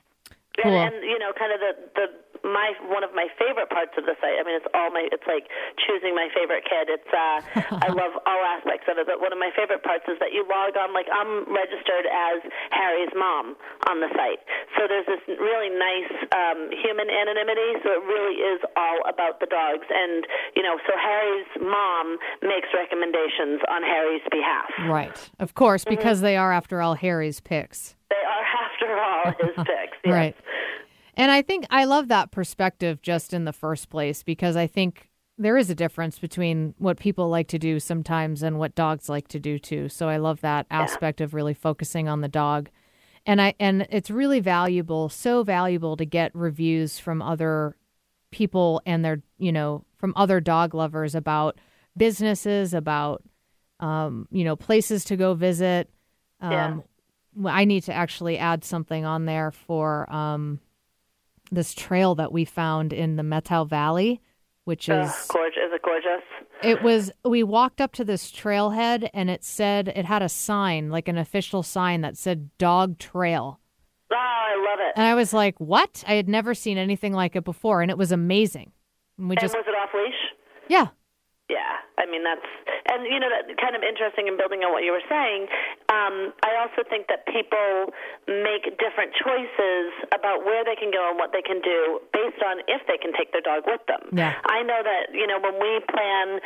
Cool. 0.63 0.75
And, 0.75 0.95
and 0.95 1.05
you 1.07 1.19
know, 1.19 1.35
kind 1.35 1.51
of 1.51 1.59
the 1.59 1.73
the 1.99 2.07
my 2.45 2.73
one 2.93 3.03
of 3.03 3.11
my 3.17 3.27
favorite 3.39 3.71
parts 3.71 3.93
of 3.99 4.05
the 4.07 4.15
site. 4.23 4.39
I 4.39 4.43
mean, 4.47 4.57
it's 4.59 4.69
all 4.75 4.91
my. 4.95 5.09
It's 5.11 5.27
like 5.27 5.49
choosing 5.87 6.15
my 6.15 6.29
favorite 6.35 6.63
kid. 6.69 6.89
It's 6.93 7.11
uh, 7.11 7.39
I 7.83 7.89
love 7.97 8.15
all 8.27 8.43
aspects 8.55 8.87
of 8.87 8.99
it. 9.01 9.07
But 9.11 9.19
one 9.25 9.33
of 9.33 9.39
my 9.41 9.51
favorite 9.57 9.83
parts 9.83 10.05
is 10.07 10.19
that 10.23 10.31
you 10.37 10.47
log 10.47 10.77
on. 10.77 10.93
Like 10.95 11.09
I'm 11.11 11.47
registered 11.51 12.07
as 12.07 12.45
Harry's 12.71 13.13
mom 13.17 13.57
on 13.91 14.01
the 14.05 14.11
site, 14.15 14.43
so 14.79 14.87
there's 14.87 15.07
this 15.09 15.23
really 15.41 15.71
nice 15.73 16.13
um, 16.37 16.71
human 16.79 17.09
anonymity. 17.11 17.81
So 17.83 17.95
it 17.99 18.03
really 18.07 18.39
is 18.43 18.61
all 18.77 19.01
about 19.09 19.41
the 19.41 19.49
dogs. 19.51 19.87
And 19.91 20.27
you 20.55 20.63
know, 20.63 20.77
so 20.87 20.93
Harry's 20.99 21.51
mom 21.61 22.19
makes 22.43 22.69
recommendations 22.77 23.61
on 23.69 23.83
Harry's 23.83 24.23
behalf. 24.31 24.69
Right. 24.89 25.17
Of 25.39 25.55
course, 25.55 25.79
Mm-hmm. 25.85 25.95
because 25.97 26.21
they 26.21 26.37
are, 26.37 26.53
after 26.53 26.83
all, 26.83 26.95
Harry's 26.95 27.41
picks. 27.41 27.95
They 28.11 28.17
are, 28.17 28.45
after 28.67 28.99
all, 28.99 29.25
his 29.47 29.57
picks. 29.67 29.97
Yes. 30.05 30.13
Right. 30.13 30.37
And 31.19 31.33
I 31.33 31.43
think 31.43 31.67
I 31.69 31.85
love 31.85 32.09
that 32.09 32.31
perspective 32.31 33.03
just 33.03 33.35
in 33.35 33.45
the 33.45 33.53
first 33.53 33.91
place 33.91 34.23
because 34.23 34.57
I 34.57 34.69
think 34.69 35.11
there 35.37 35.57
is 35.57 35.69
a 35.69 35.75
difference 35.75 36.19
between 36.19 36.75
what 36.79 36.99
people 36.99 37.29
like 37.29 37.49
to 37.49 37.59
do 37.59 37.81
sometimes 37.81 38.43
and 38.43 38.59
what 38.59 38.75
dogs 38.77 39.09
like 39.09 39.27
to 39.29 39.41
do 39.41 39.59
too. 39.59 39.89
So 39.89 40.09
I 40.09 40.17
love 40.17 40.41
that 40.41 40.67
aspect 40.71 41.21
of 41.21 41.35
really 41.35 41.55
focusing 41.55 42.09
on 42.09 42.21
the 42.21 42.29
dog. 42.29 42.71
And 43.27 43.43
I 43.43 43.55
and 43.59 43.87
it's 43.91 44.11
really 44.11 44.41
valuable, 44.41 45.09
so 45.09 45.43
valuable 45.43 45.97
to 45.97 46.05
get 46.05 46.35
reviews 46.35 46.99
from 47.01 47.21
other 47.21 47.77
people 48.31 48.81
and 48.87 49.05
their, 49.05 49.21
you 49.39 49.53
know, 49.53 49.85
from 49.97 50.13
other 50.17 50.41
dog 50.41 50.73
lovers 50.73 51.15
about 51.17 51.59
businesses, 51.97 52.73
about 52.75 53.25
um, 53.81 54.29
you 54.31 54.45
know, 54.45 54.57
places 54.57 55.05
to 55.07 55.17
go 55.17 55.35
visit. 55.35 55.91
Um 56.41 56.51
Yeah. 56.51 56.77
I 57.47 57.65
need 57.65 57.85
to 57.85 57.93
actually 57.93 58.39
add 58.39 58.65
something 58.65 59.05
on 59.05 59.27
there 59.27 59.53
for 59.53 60.13
um, 60.13 60.59
this 61.51 61.75
trail 61.75 62.15
that 62.17 62.33
we 62.33 62.45
found 62.45 62.93
in 62.93 63.17
the 63.17 63.23
Methow 63.23 63.69
Valley, 63.69 64.21
which 64.65 64.89
Ugh, 64.91 65.05
is 65.05 65.27
gorgeous. 65.29 65.57
Is 65.67 65.73
it 65.73 65.83
gorgeous? 65.83 66.23
it 66.63 66.83
was 66.83 67.13
we 67.25 67.43
walked 67.45 67.81
up 67.81 67.93
to 67.93 68.05
this 68.05 68.33
trailhead 68.33 69.09
and 69.15 69.31
it 69.31 69.45
said 69.45 69.87
it 69.95 70.05
had 70.05 70.23
a 70.23 70.29
sign 70.29 70.91
like 70.91 71.07
an 71.07 71.17
official 71.17 71.63
sign 71.63 72.01
that 72.01 72.17
said 72.17 72.51
dog 72.59 72.99
trail 72.99 73.61
Oh, 74.11 74.17
I 74.17 74.57
love 74.69 74.81
it. 74.81 74.93
and 74.97 75.07
i 75.07 75.15
was 75.15 75.33
like 75.33 75.57
what 75.61 76.03
i 76.09 76.15
had 76.15 76.29
never 76.29 76.55
seen 76.55 76.77
anything 76.77 77.13
like 77.13 77.37
it 77.37 77.45
before 77.45 77.81
and 77.81 77.93
it 77.93 77.97
was 77.97 78.11
amazing 78.11 78.73
and 79.19 79.29
we 79.29 79.37
and 79.37 79.41
just 79.41 79.55
was 79.55 79.65
it 79.69 79.75
off 79.77 79.91
leash? 79.95 80.15
yeah 80.67 80.89
Yeah, 81.49 81.81
I 81.97 82.05
mean 82.05 82.29
that's 82.29 82.45
and 82.93 83.09
you 83.09 83.17
know 83.17 83.33
that 83.33 83.49
kind 83.57 83.73
of 83.73 83.81
interesting 83.81 84.29
in 84.29 84.37
building 84.37 84.69
on 84.69 84.73
what 84.73 84.85
you 84.85 84.93
were 84.93 85.05
saying. 85.09 85.49
Um, 85.89 86.37
I 86.45 86.61
also 86.61 86.85
think 86.85 87.09
that 87.09 87.25
people 87.25 87.89
make 88.29 88.69
different 88.77 89.17
choices 89.17 89.97
about 90.13 90.45
where 90.45 90.61
they 90.61 90.77
can 90.77 90.93
go 90.93 91.09
and 91.09 91.17
what 91.17 91.33
they 91.33 91.41
can 91.41 91.65
do 91.65 92.05
based 92.13 92.45
on 92.45 92.61
if 92.69 92.85
they 92.85 93.01
can 93.01 93.17
take 93.17 93.33
their 93.33 93.41
dog 93.41 93.65
with 93.65 93.81
them. 93.89 94.13
Yeah. 94.13 94.37
I 94.45 94.61
know 94.61 94.85
that 94.85 95.17
you 95.17 95.25
know 95.25 95.41
when 95.41 95.57
we 95.57 95.81
plan, 95.89 96.37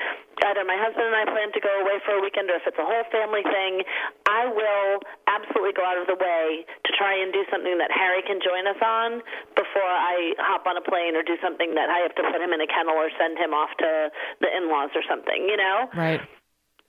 either 0.47 0.63
my 0.63 0.79
husband 0.79 1.11
and 1.11 1.19
I 1.19 1.27
plan 1.27 1.51
to 1.51 1.59
go 1.59 1.83
away 1.83 1.99
for 2.07 2.15
a 2.15 2.23
weekend, 2.23 2.47
or 2.55 2.63
if 2.63 2.67
it's 2.71 2.79
a 2.79 2.87
whole 2.87 3.07
family 3.11 3.43
thing, 3.43 3.83
I 4.31 4.47
will 4.47 5.03
absolutely 5.27 5.75
go 5.75 5.83
out 5.83 5.99
of 5.99 6.07
the 6.07 6.15
way 6.15 6.63
to 6.63 6.91
try 6.95 7.19
and 7.19 7.35
do 7.35 7.43
something 7.51 7.75
that 7.83 7.91
Harry 7.91 8.23
can 8.23 8.39
join 8.39 8.71
us 8.71 8.79
on 8.79 9.19
before 9.59 9.91
I 9.91 10.39
hop 10.39 10.71
on 10.71 10.79
a 10.79 10.85
plane 10.85 11.19
or 11.19 11.27
do 11.27 11.35
something 11.43 11.75
that 11.75 11.91
I 11.91 12.07
have 12.07 12.15
to 12.15 12.23
put 12.23 12.39
him 12.39 12.55
in 12.55 12.63
a 12.63 12.71
kennel 12.71 12.95
or 12.95 13.11
send 13.19 13.35
him 13.35 13.51
off 13.51 13.75
to 13.83 13.91
the 14.39 14.51
in-laws 14.53 14.92
or 14.95 15.03
something. 15.09 15.47
You 15.49 15.57
know 15.57 15.89
right 15.95 16.21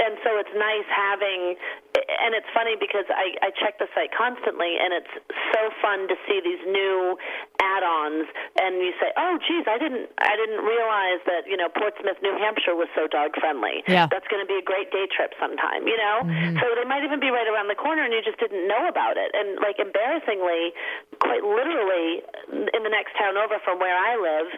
and 0.04 0.20
so 0.24 0.36
it's 0.36 0.52
nice 0.56 0.88
having 0.92 1.56
and 1.96 2.34
it's 2.34 2.50
funny 2.52 2.74
because 2.76 3.06
I, 3.08 3.38
I 3.46 3.50
check 3.54 3.78
the 3.78 3.88
site 3.94 4.10
constantly 4.12 4.76
and 4.82 4.91
it's 4.97 5.14
so 5.54 5.62
fun 5.80 6.10
to 6.10 6.16
see 6.26 6.41
these 6.41 6.60
new 6.66 7.16
add-ons 7.62 8.28
and 8.60 8.82
you 8.82 8.91
say 8.97 9.14
oh 9.16 9.38
geez 9.39 9.64
i 9.70 9.78
didn't 9.78 10.10
i 10.20 10.34
didn't 10.36 10.66
realize 10.66 11.22
that 11.30 11.45
you 11.47 11.56
know 11.56 11.70
portsmouth 11.70 12.18
new 12.26 12.34
hampshire 12.36 12.76
was 12.76 12.89
so 12.97 13.06
dog 13.08 13.38
friendly 13.39 13.86
Yeah. 13.88 14.10
that's 14.10 14.28
going 14.28 14.41
to 14.41 14.49
be 14.49 14.58
a 14.58 14.66
great 14.66 14.89
day 14.91 15.06
trip 15.08 15.38
sometime 15.39 15.86
you 15.88 15.95
know 15.95 16.26
mm-hmm. 16.26 16.58
so 16.60 16.66
they 16.76 16.88
might 16.89 17.06
even 17.06 17.22
be 17.22 17.30
right 17.30 17.47
around 17.47 17.70
the 17.70 17.78
corner 17.78 18.04
and 18.04 18.12
you 18.12 18.26
just 18.26 18.41
didn't 18.41 18.68
know 18.68 18.89
about 18.89 19.16
it 19.16 19.32
and 19.38 19.62
like 19.62 19.78
embarrassingly 19.78 20.74
quite 21.22 21.45
literally 21.45 22.26
in 22.51 22.82
the 22.82 22.91
next 22.91 23.14
town 23.16 23.38
over 23.38 23.62
from 23.64 23.78
where 23.78 23.95
i 23.95 24.18
live 24.18 24.49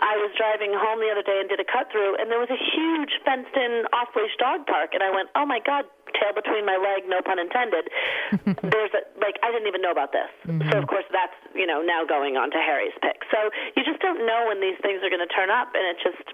I 0.00 0.16
was 0.16 0.32
driving 0.32 0.72
home 0.72 0.98
the 1.04 1.12
other 1.12 1.20
day 1.20 1.44
and 1.44 1.48
did 1.48 1.60
a 1.60 1.68
cut 1.68 1.92
through, 1.92 2.16
and 2.16 2.32
there 2.32 2.40
was 2.40 2.48
a 2.48 2.56
huge 2.56 3.20
fenced 3.20 3.52
in 3.52 3.84
off 3.92 4.08
leash 4.16 4.32
dog 4.40 4.64
park. 4.64 4.79
And 4.92 5.02
I 5.02 5.10
went, 5.12 5.28
oh 5.36 5.44
my 5.44 5.60
God, 5.60 5.84
tail 6.16 6.32
between 6.34 6.64
my 6.64 6.76
leg, 6.80 7.04
no 7.08 7.20
pun 7.20 7.38
intended. 7.38 7.88
There's 8.72 8.92
a, 8.96 9.02
like, 9.20 9.36
I 9.44 9.52
didn't 9.52 9.68
even 9.68 9.82
know 9.82 9.92
about 9.92 10.12
this. 10.12 10.30
Mm-hmm. 10.48 10.70
So, 10.72 10.78
of 10.78 10.86
course, 10.88 11.04
that's, 11.12 11.36
you 11.54 11.66
know, 11.66 11.82
now 11.82 12.04
going 12.08 12.36
on 12.36 12.50
to 12.50 12.58
Harry's 12.58 12.96
pick. 13.02 13.20
So 13.30 13.50
you 13.76 13.84
just 13.84 14.00
don't 14.00 14.24
know 14.26 14.46
when 14.48 14.60
these 14.60 14.78
things 14.82 15.00
are 15.04 15.10
going 15.12 15.22
to 15.26 15.32
turn 15.34 15.50
up, 15.50 15.68
and 15.74 15.84
it 15.84 15.96
just, 16.02 16.24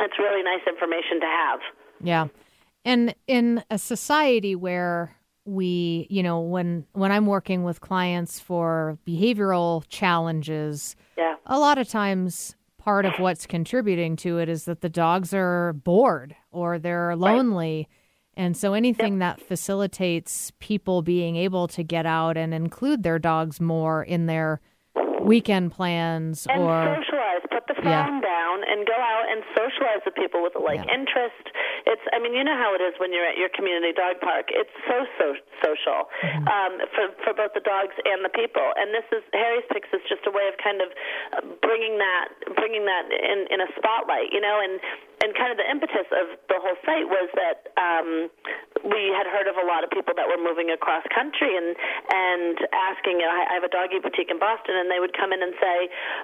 it's 0.00 0.18
really 0.18 0.42
nice 0.42 0.62
information 0.68 1.20
to 1.20 1.26
have. 1.26 1.60
Yeah. 2.02 2.26
And 2.84 3.14
in 3.26 3.64
a 3.70 3.78
society 3.78 4.54
where 4.54 5.16
we, 5.46 6.06
you 6.10 6.22
know, 6.22 6.40
when 6.40 6.86
when 6.92 7.12
I'm 7.12 7.26
working 7.26 7.64
with 7.64 7.80
clients 7.80 8.40
for 8.40 8.98
behavioral 9.06 9.84
challenges, 9.88 10.96
Yeah. 11.18 11.34
a 11.46 11.58
lot 11.58 11.76
of 11.78 11.88
times 11.88 12.56
part 12.84 13.06
of 13.06 13.14
what's 13.18 13.46
contributing 13.46 14.14
to 14.14 14.36
it 14.38 14.48
is 14.48 14.66
that 14.66 14.82
the 14.82 14.90
dogs 14.90 15.32
are 15.32 15.72
bored 15.72 16.36
or 16.50 16.78
they're 16.78 17.16
lonely. 17.16 17.88
And 18.36 18.54
so 18.56 18.74
anything 18.74 19.20
that 19.20 19.40
facilitates 19.40 20.52
people 20.58 21.00
being 21.00 21.36
able 21.36 21.66
to 21.68 21.82
get 21.82 22.04
out 22.04 22.36
and 22.36 22.52
include 22.52 23.02
their 23.02 23.18
dogs 23.18 23.58
more 23.60 24.02
in 24.02 24.26
their 24.26 24.60
weekend 25.22 25.72
plans 25.72 26.46
and 26.50 26.60
or 26.62 26.96
socialize. 27.00 27.40
Put 27.50 27.66
the 27.68 27.74
phone 27.74 27.84
Yeah. 27.90 28.20
down 28.20 28.64
and 28.68 28.86
go 28.86 28.92
out 28.92 29.24
and 29.30 29.42
socialize 29.56 30.02
with 30.04 30.14
people 30.16 30.42
with 30.42 30.54
a 30.56 30.58
like 30.58 30.84
Yeah. 30.84 30.92
interest. 30.94 31.48
It's 31.86 32.02
I 32.12 32.18
mean, 32.18 32.32
you 32.34 32.44
know 32.44 32.56
how 32.56 32.74
it 32.74 32.82
is 32.82 32.94
when 32.98 33.12
you're 33.12 33.26
at 33.28 33.36
your 33.36 33.50
community 33.52 33.92
dog 33.92 34.20
park. 34.20 34.48
It's 34.52 34.72
so 34.88 35.04
so 35.18 35.26
social 35.64 36.08
Mm-hmm. 36.24 36.48
um, 36.48 36.72
for 36.96 37.04
for 37.22 37.32
both 37.36 37.52
the 37.52 37.64
dogs 37.64 37.92
and 38.04 38.24
the 38.24 38.32
people. 38.32 38.64
And 38.76 38.92
this 38.94 39.04
is 39.12 39.22
Harry's 39.36 39.66
Picks 39.72 39.88
is 39.92 40.00
just 40.08 40.24
a 40.24 40.32
way 40.32 40.48
of 40.48 40.56
kind 40.62 40.80
of 40.80 40.88
uh, 41.36 41.42
bringing 41.60 41.98
that 42.00 42.28
bringing 42.56 42.84
that 42.88 43.04
in 43.12 43.46
in 43.52 43.60
a 43.60 43.68
spotlight, 43.76 44.32
you 44.32 44.40
know, 44.40 44.60
and 44.62 44.80
and 45.22 45.32
kind 45.36 45.52
of 45.52 45.56
the 45.60 45.68
impetus 45.68 46.08
of 46.12 46.36
the 46.48 46.58
whole 46.60 46.76
site 46.84 47.08
was 47.08 47.28
that 47.38 47.72
um, 47.80 48.28
we 48.84 49.08
had 49.14 49.24
heard 49.28 49.48
of 49.48 49.56
a 49.56 49.64
lot 49.64 49.80
of 49.84 49.88
people 49.88 50.12
that 50.16 50.28
were 50.28 50.40
moving 50.40 50.68
across 50.72 51.04
country 51.12 51.52
and 51.56 51.76
and 52.12 52.56
asking. 52.72 53.20
You 53.20 53.26
know, 53.28 53.36
I, 53.36 53.52
I 53.52 53.54
have 53.60 53.66
a 53.66 53.72
doggy 53.72 54.00
boutique 54.00 54.30
in 54.30 54.40
Boston, 54.40 54.76
and 54.76 54.88
they 54.90 55.00
would 55.00 55.12
come 55.16 55.32
in 55.32 55.40
and 55.42 55.54
say, 55.60 55.78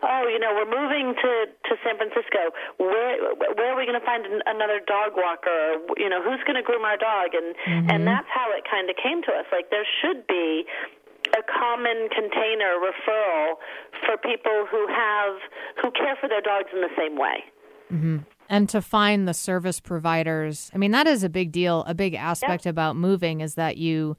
"Oh, 0.05 0.25
you 0.29 0.41
know, 0.41 0.57
we're 0.57 0.69
moving 0.71 1.13
to 1.17 1.31
to 1.51 1.73
San 1.85 1.97
Francisco. 2.01 2.53
Where 2.81 3.35
where 3.59 3.69
are 3.73 3.79
we 3.79 3.85
going 3.85 3.99
to 3.99 4.07
find 4.07 4.25
an, 4.25 4.41
another 4.47 4.81
dog 4.85 5.17
walker? 5.17 5.50
Or, 5.51 5.99
you 5.99 6.09
know, 6.09 6.23
who's 6.23 6.41
going 6.47 6.57
to 6.57 6.63
groom 6.63 6.85
our 6.85 6.97
dog?" 6.97 7.35
And 7.35 7.55
and 7.67 7.89
mm-hmm. 7.89 8.05
that's 8.07 8.31
how 8.31 8.49
it 8.55 8.65
kind 8.71 8.89
of 8.89 8.97
came 8.97 9.23
to 9.27 9.33
us. 9.33 9.47
Like 9.51 9.71
there 9.71 9.87
should 10.01 10.27
be 10.27 10.65
a 11.35 11.43
common 11.43 12.09
container 12.11 12.79
referral 12.79 13.59
for 14.07 14.17
people 14.17 14.67
who 14.71 14.87
have 14.89 15.35
who 15.83 15.91
care 15.91 16.17
for 16.21 16.29
their 16.29 16.41
dogs 16.41 16.69
in 16.73 16.81
the 16.81 16.95
same 16.97 17.19
way. 17.19 17.45
Mm-hmm. 17.91 18.19
and 18.49 18.69
to 18.69 18.81
find 18.81 19.27
the 19.27 19.35
service 19.35 19.81
providers 19.81 20.71
i 20.73 20.79
mean 20.79 20.93
that 20.93 21.09
is 21.09 21.25
a 21.25 21.29
big 21.29 21.51
deal 21.51 21.83
a 21.89 21.95
big 21.95 22.15
aspect 22.15 22.65
about 22.65 22.95
moving 22.95 23.41
is 23.41 23.57
that 23.57 23.79
you 23.79 24.17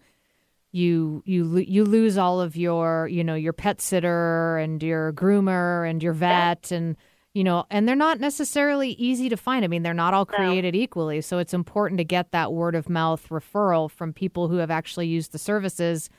you 0.72 1.22
you 1.26 1.58
you 1.58 1.86
lose 1.86 2.18
all 2.18 2.42
of 2.42 2.58
your 2.58 3.08
you 3.08 3.24
know 3.24 3.36
your 3.36 3.54
pet 3.54 3.82
sitter 3.82 4.58
and 4.58 4.82
your 4.84 5.14
groomer 5.14 5.90
and 5.90 6.02
your 6.02 6.12
vet 6.12 6.72
and 6.72 6.98
you 7.34 7.44
know 7.44 7.66
and 7.70 7.88
they're 7.88 7.96
not 7.96 8.20
necessarily 8.20 8.92
easy 8.92 9.30
to 9.30 9.38
find. 9.38 9.64
I 9.66 9.68
mean 9.68 9.84
they're 9.84 9.94
not 9.94 10.14
all 10.14 10.26
created 10.26 10.76
equally. 10.76 11.22
So 11.22 11.38
it's 11.38 11.54
important 11.54 11.98
to 12.00 12.04
get 12.04 12.32
that 12.32 12.54
word 12.54 12.76
of 12.76 12.90
mouth 12.90 13.28
referral 13.30 13.90
from 13.90 14.14
people 14.14 14.48
who 14.48 14.58
have 14.58 14.72
actually 14.72 15.08
used 15.08 15.32
the 15.32 15.40
services 15.40 16.10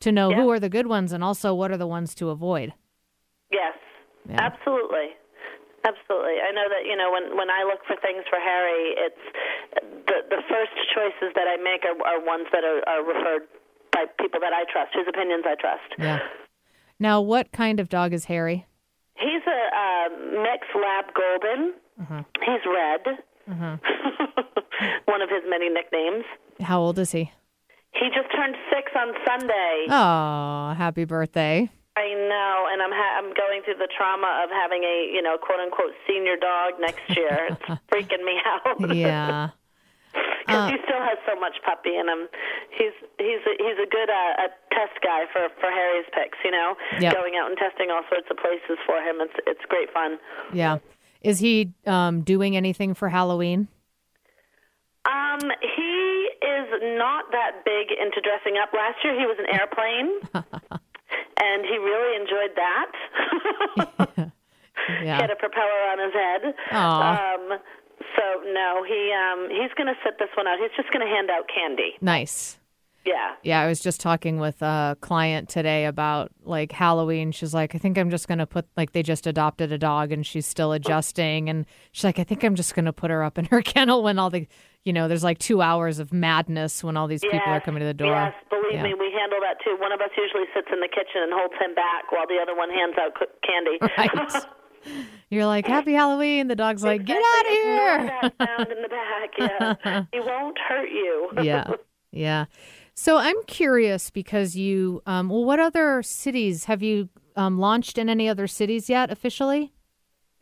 to 0.00 0.10
know 0.10 0.32
who 0.32 0.50
are 0.50 0.58
the 0.60 0.68
good 0.68 0.86
ones 0.86 1.12
and 1.12 1.22
also 1.22 1.54
what 1.54 1.70
are 1.70 1.76
the 1.76 1.86
ones 1.86 2.14
to 2.16 2.30
avoid. 2.30 2.72
Yes, 3.52 3.74
absolutely. 4.34 5.10
Absolutely. 5.84 6.38
I 6.38 6.52
know 6.54 6.68
that, 6.70 6.86
you 6.86 6.96
know, 6.96 7.10
when 7.10 7.36
when 7.36 7.50
I 7.50 7.64
look 7.64 7.80
for 7.86 7.96
things 8.00 8.22
for 8.30 8.38
Harry, 8.38 8.94
it's 8.96 9.24
the 10.06 10.22
the 10.30 10.42
first 10.48 10.72
choices 10.94 11.34
that 11.34 11.46
I 11.48 11.56
make 11.62 11.82
are, 11.84 11.98
are 12.06 12.24
ones 12.24 12.46
that 12.52 12.62
are, 12.62 12.82
are 12.88 13.02
referred 13.02 13.48
by 13.90 14.04
people 14.18 14.40
that 14.40 14.52
I 14.52 14.64
trust, 14.70 14.94
whose 14.94 15.06
opinions 15.08 15.44
I 15.46 15.54
trust. 15.56 15.82
yeah. 15.98 16.20
Now 16.98 17.20
what 17.20 17.50
kind 17.50 17.80
of 17.80 17.88
dog 17.88 18.12
is 18.12 18.26
harry 18.26 18.64
mixed 20.32 20.74
lab 20.74 21.04
golden. 21.14 21.74
Mm-hmm. 22.00 22.20
He's 22.40 22.64
red. 22.66 23.18
Mm-hmm. 23.48 23.74
One 25.04 25.22
of 25.22 25.28
his 25.28 25.42
many 25.48 25.68
nicknames. 25.68 26.24
how 26.60 26.80
old 26.80 26.98
is 26.98 27.12
he 27.12 27.30
He 27.94 28.08
just 28.14 28.30
turned 28.34 28.56
six 28.72 28.90
on 28.96 29.12
Sunday. 29.26 29.86
oh 29.90 30.74
happy 30.76 31.04
birthday 31.04 31.70
I 31.94 32.08
know, 32.14 32.68
and 32.72 32.80
I'm 32.80 32.90
ha- 32.90 33.18
I'm 33.18 33.34
going 33.34 33.60
through 33.66 33.74
the 33.76 33.88
trauma 33.94 34.40
of 34.44 34.48
having 34.50 34.82
a 34.82 35.10
you 35.12 35.20
know 35.20 35.36
quote 35.36 35.60
unquote 35.60 35.92
senior 36.08 36.36
dog 36.36 36.80
next 36.80 37.04
year. 37.14 37.48
It's 37.50 37.80
freaking 37.92 38.24
me 38.24 38.40
out. 38.46 38.96
yeah 38.96 39.50
because 40.46 40.70
he 40.70 40.76
still 40.84 41.00
has 41.02 41.18
so 41.26 41.38
much 41.38 41.54
puppy 41.64 41.94
in 41.96 42.08
him. 42.08 42.26
He's 42.74 42.92
he's 43.18 43.42
a, 43.46 43.52
he's 43.62 43.78
a 43.78 43.88
good 43.88 44.10
uh, 44.10 44.46
a 44.46 44.48
test 44.74 44.98
guy 45.02 45.24
for 45.32 45.48
for 45.62 45.70
Harry's 45.70 46.06
picks. 46.12 46.38
You 46.44 46.50
know, 46.50 46.74
Yep. 47.00 47.14
going 47.14 47.34
out 47.38 47.48
and 47.48 47.56
testing 47.58 47.90
all 47.90 48.02
sorts 48.10 48.26
of 48.30 48.36
places 48.36 48.78
for 48.84 48.98
him. 49.00 49.16
It's 49.20 49.38
it's 49.46 49.64
great 49.68 49.92
fun. 49.92 50.18
Yeah. 50.52 50.78
Is 51.22 51.38
he 51.38 51.72
um, 51.86 52.22
doing 52.22 52.56
anything 52.56 52.94
for 52.94 53.08
Halloween? 53.08 53.68
Um, 55.04 55.40
he 55.60 56.28
is 56.46 56.68
not 56.98 57.24
that 57.32 57.64
big 57.64 57.90
into 57.90 58.20
dressing 58.20 58.58
up. 58.62 58.70
Last 58.72 58.98
year 59.02 59.18
he 59.18 59.26
was 59.26 59.36
an 59.38 59.46
airplane, 59.50 60.20
and 61.42 61.64
he 61.66 61.76
really 61.78 62.16
enjoyed 62.20 62.54
that. 62.56 64.30
He 64.88 65.04
Yeah. 65.06 65.20
had 65.20 65.30
a 65.30 65.36
propeller 65.36 65.80
on 65.92 65.98
his 66.00 66.12
head. 66.12 66.54
Aw. 66.72 67.34
Um, 67.34 67.58
so 68.16 68.42
no, 68.52 68.84
he 68.86 69.12
um 69.12 69.48
he's 69.50 69.72
going 69.76 69.86
to 69.88 69.98
sit 70.04 70.18
this 70.18 70.28
one 70.36 70.46
out. 70.46 70.58
He's 70.60 70.74
just 70.76 70.92
going 70.92 71.06
to 71.06 71.12
hand 71.12 71.30
out 71.30 71.44
candy. 71.52 71.94
Nice. 72.00 72.58
Yeah. 73.04 73.34
Yeah, 73.42 73.60
I 73.60 73.66
was 73.66 73.80
just 73.80 74.00
talking 74.00 74.38
with 74.38 74.62
a 74.62 74.96
client 75.00 75.48
today 75.48 75.86
about 75.86 76.30
like 76.44 76.70
Halloween. 76.70 77.32
She's 77.32 77.52
like, 77.52 77.74
I 77.74 77.78
think 77.78 77.98
I'm 77.98 78.10
just 78.10 78.28
going 78.28 78.38
to 78.38 78.46
put, 78.46 78.64
like, 78.76 78.92
they 78.92 79.02
just 79.02 79.26
adopted 79.26 79.72
a 79.72 79.78
dog 79.78 80.12
and 80.12 80.24
she's 80.24 80.46
still 80.46 80.70
adjusting. 80.70 81.48
And 81.50 81.66
she's 81.90 82.04
like, 82.04 82.20
I 82.20 82.24
think 82.24 82.44
I'm 82.44 82.54
just 82.54 82.76
going 82.76 82.84
to 82.84 82.92
put 82.92 83.10
her 83.10 83.24
up 83.24 83.38
in 83.38 83.46
her 83.46 83.60
kennel 83.74 84.04
when 84.04 84.20
all 84.20 84.30
the, 84.30 84.46
you 84.84 84.92
know, 84.92 85.08
there's 85.08 85.24
like 85.24 85.38
two 85.40 85.60
hours 85.62 85.98
of 85.98 86.12
madness 86.12 86.84
when 86.84 86.96
all 86.96 87.08
these 87.08 87.22
people 87.22 87.40
are 87.44 87.60
coming 87.60 87.80
to 87.80 87.86
the 87.86 87.92
door. 87.94 88.14
Yes, 88.14 88.34
believe 88.48 88.74
Yeah. 88.74 88.82
me, 88.84 88.94
we 88.94 89.10
handle 89.18 89.40
that 89.40 89.56
too. 89.64 89.76
One 89.80 89.90
of 89.90 90.00
us 90.00 90.10
usually 90.16 90.44
sits 90.54 90.68
in 90.72 90.78
the 90.78 90.86
kitchen 90.88 91.22
and 91.26 91.32
holds 91.34 91.54
him 91.60 91.74
back 91.74 92.12
while 92.12 92.28
the 92.28 92.38
other 92.40 92.54
one 92.54 92.70
hands 92.70 92.94
out 93.02 93.18
candy. 93.42 93.78
Right. 93.98 94.44
You're 95.30 95.46
like, 95.46 95.66
Happy 95.66 95.92
Halloween. 95.92 96.48
The 96.48 96.56
dog's 96.56 96.82
like, 96.84 97.04
Get 97.04 97.16
out 97.22 97.46
of 97.46 97.52
here. 97.52 98.12
that 98.22 98.34
sound 98.46 98.72
in 98.72 98.82
the 98.82 98.88
back. 98.88 99.30
Yeah, 99.38 100.04
he 100.12 100.20
won't 100.20 100.58
hurt 100.58 100.88
you. 100.90 101.30
yeah. 101.42 101.70
Yeah. 102.10 102.44
So 102.94 103.16
I'm 103.16 103.42
curious 103.46 104.10
because 104.10 104.54
you, 104.54 105.02
um, 105.06 105.30
well, 105.30 105.44
what 105.44 105.58
other 105.58 106.02
cities 106.02 106.64
have 106.64 106.82
you 106.82 107.08
um, 107.36 107.58
launched 107.58 107.96
in 107.96 108.10
any 108.10 108.28
other 108.28 108.46
cities 108.46 108.90
yet 108.90 109.10
officially? 109.10 109.72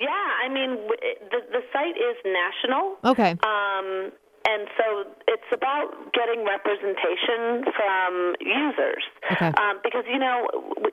Yeah, 0.01 0.09
I 0.09 0.49
mean, 0.49 0.71
w- 0.71 0.89
the 1.31 1.39
the 1.53 1.61
site 1.73 1.97
is 1.97 2.17
national. 2.25 2.97
Okay. 3.05 3.37
Um, 3.45 4.11
and 4.49 4.69
so 4.77 5.05
it's 5.29 5.51
about 5.53 6.13
getting 6.17 6.49
representation 6.49 7.69
from 7.77 8.35
users. 8.41 9.05
Okay. 9.33 9.53
Um, 9.53 9.81
because, 9.85 10.05
you 10.09 10.19
know, 10.19 10.49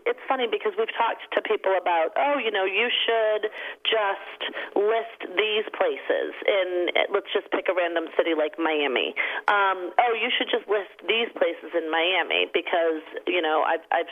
it's 0.05 0.19
funny 0.27 0.47
because 0.51 0.73
we've 0.77 0.91
talked 0.99 1.23
to 1.31 1.39
people 1.41 1.71
about, 1.79 2.11
oh, 2.19 2.35
you 2.37 2.51
know, 2.51 2.65
you 2.65 2.91
should 2.91 3.47
just 3.87 4.41
list 4.75 5.31
these 5.39 5.63
places 5.71 6.35
in, 6.43 6.91
let's 7.13 7.31
just 7.31 7.47
pick 7.51 7.71
a 7.71 7.73
random 7.73 8.11
city 8.19 8.35
like 8.35 8.59
Miami. 8.59 9.15
Um, 9.47 9.95
oh, 9.95 10.13
you 10.13 10.27
should 10.35 10.51
just 10.51 10.67
list 10.67 10.93
these 11.07 11.31
places 11.39 11.71
in 11.71 11.87
Miami 11.89 12.51
because, 12.51 13.01
you 13.25 13.41
know, 13.41 13.63
I've, 13.63 13.85
I've 13.95 14.11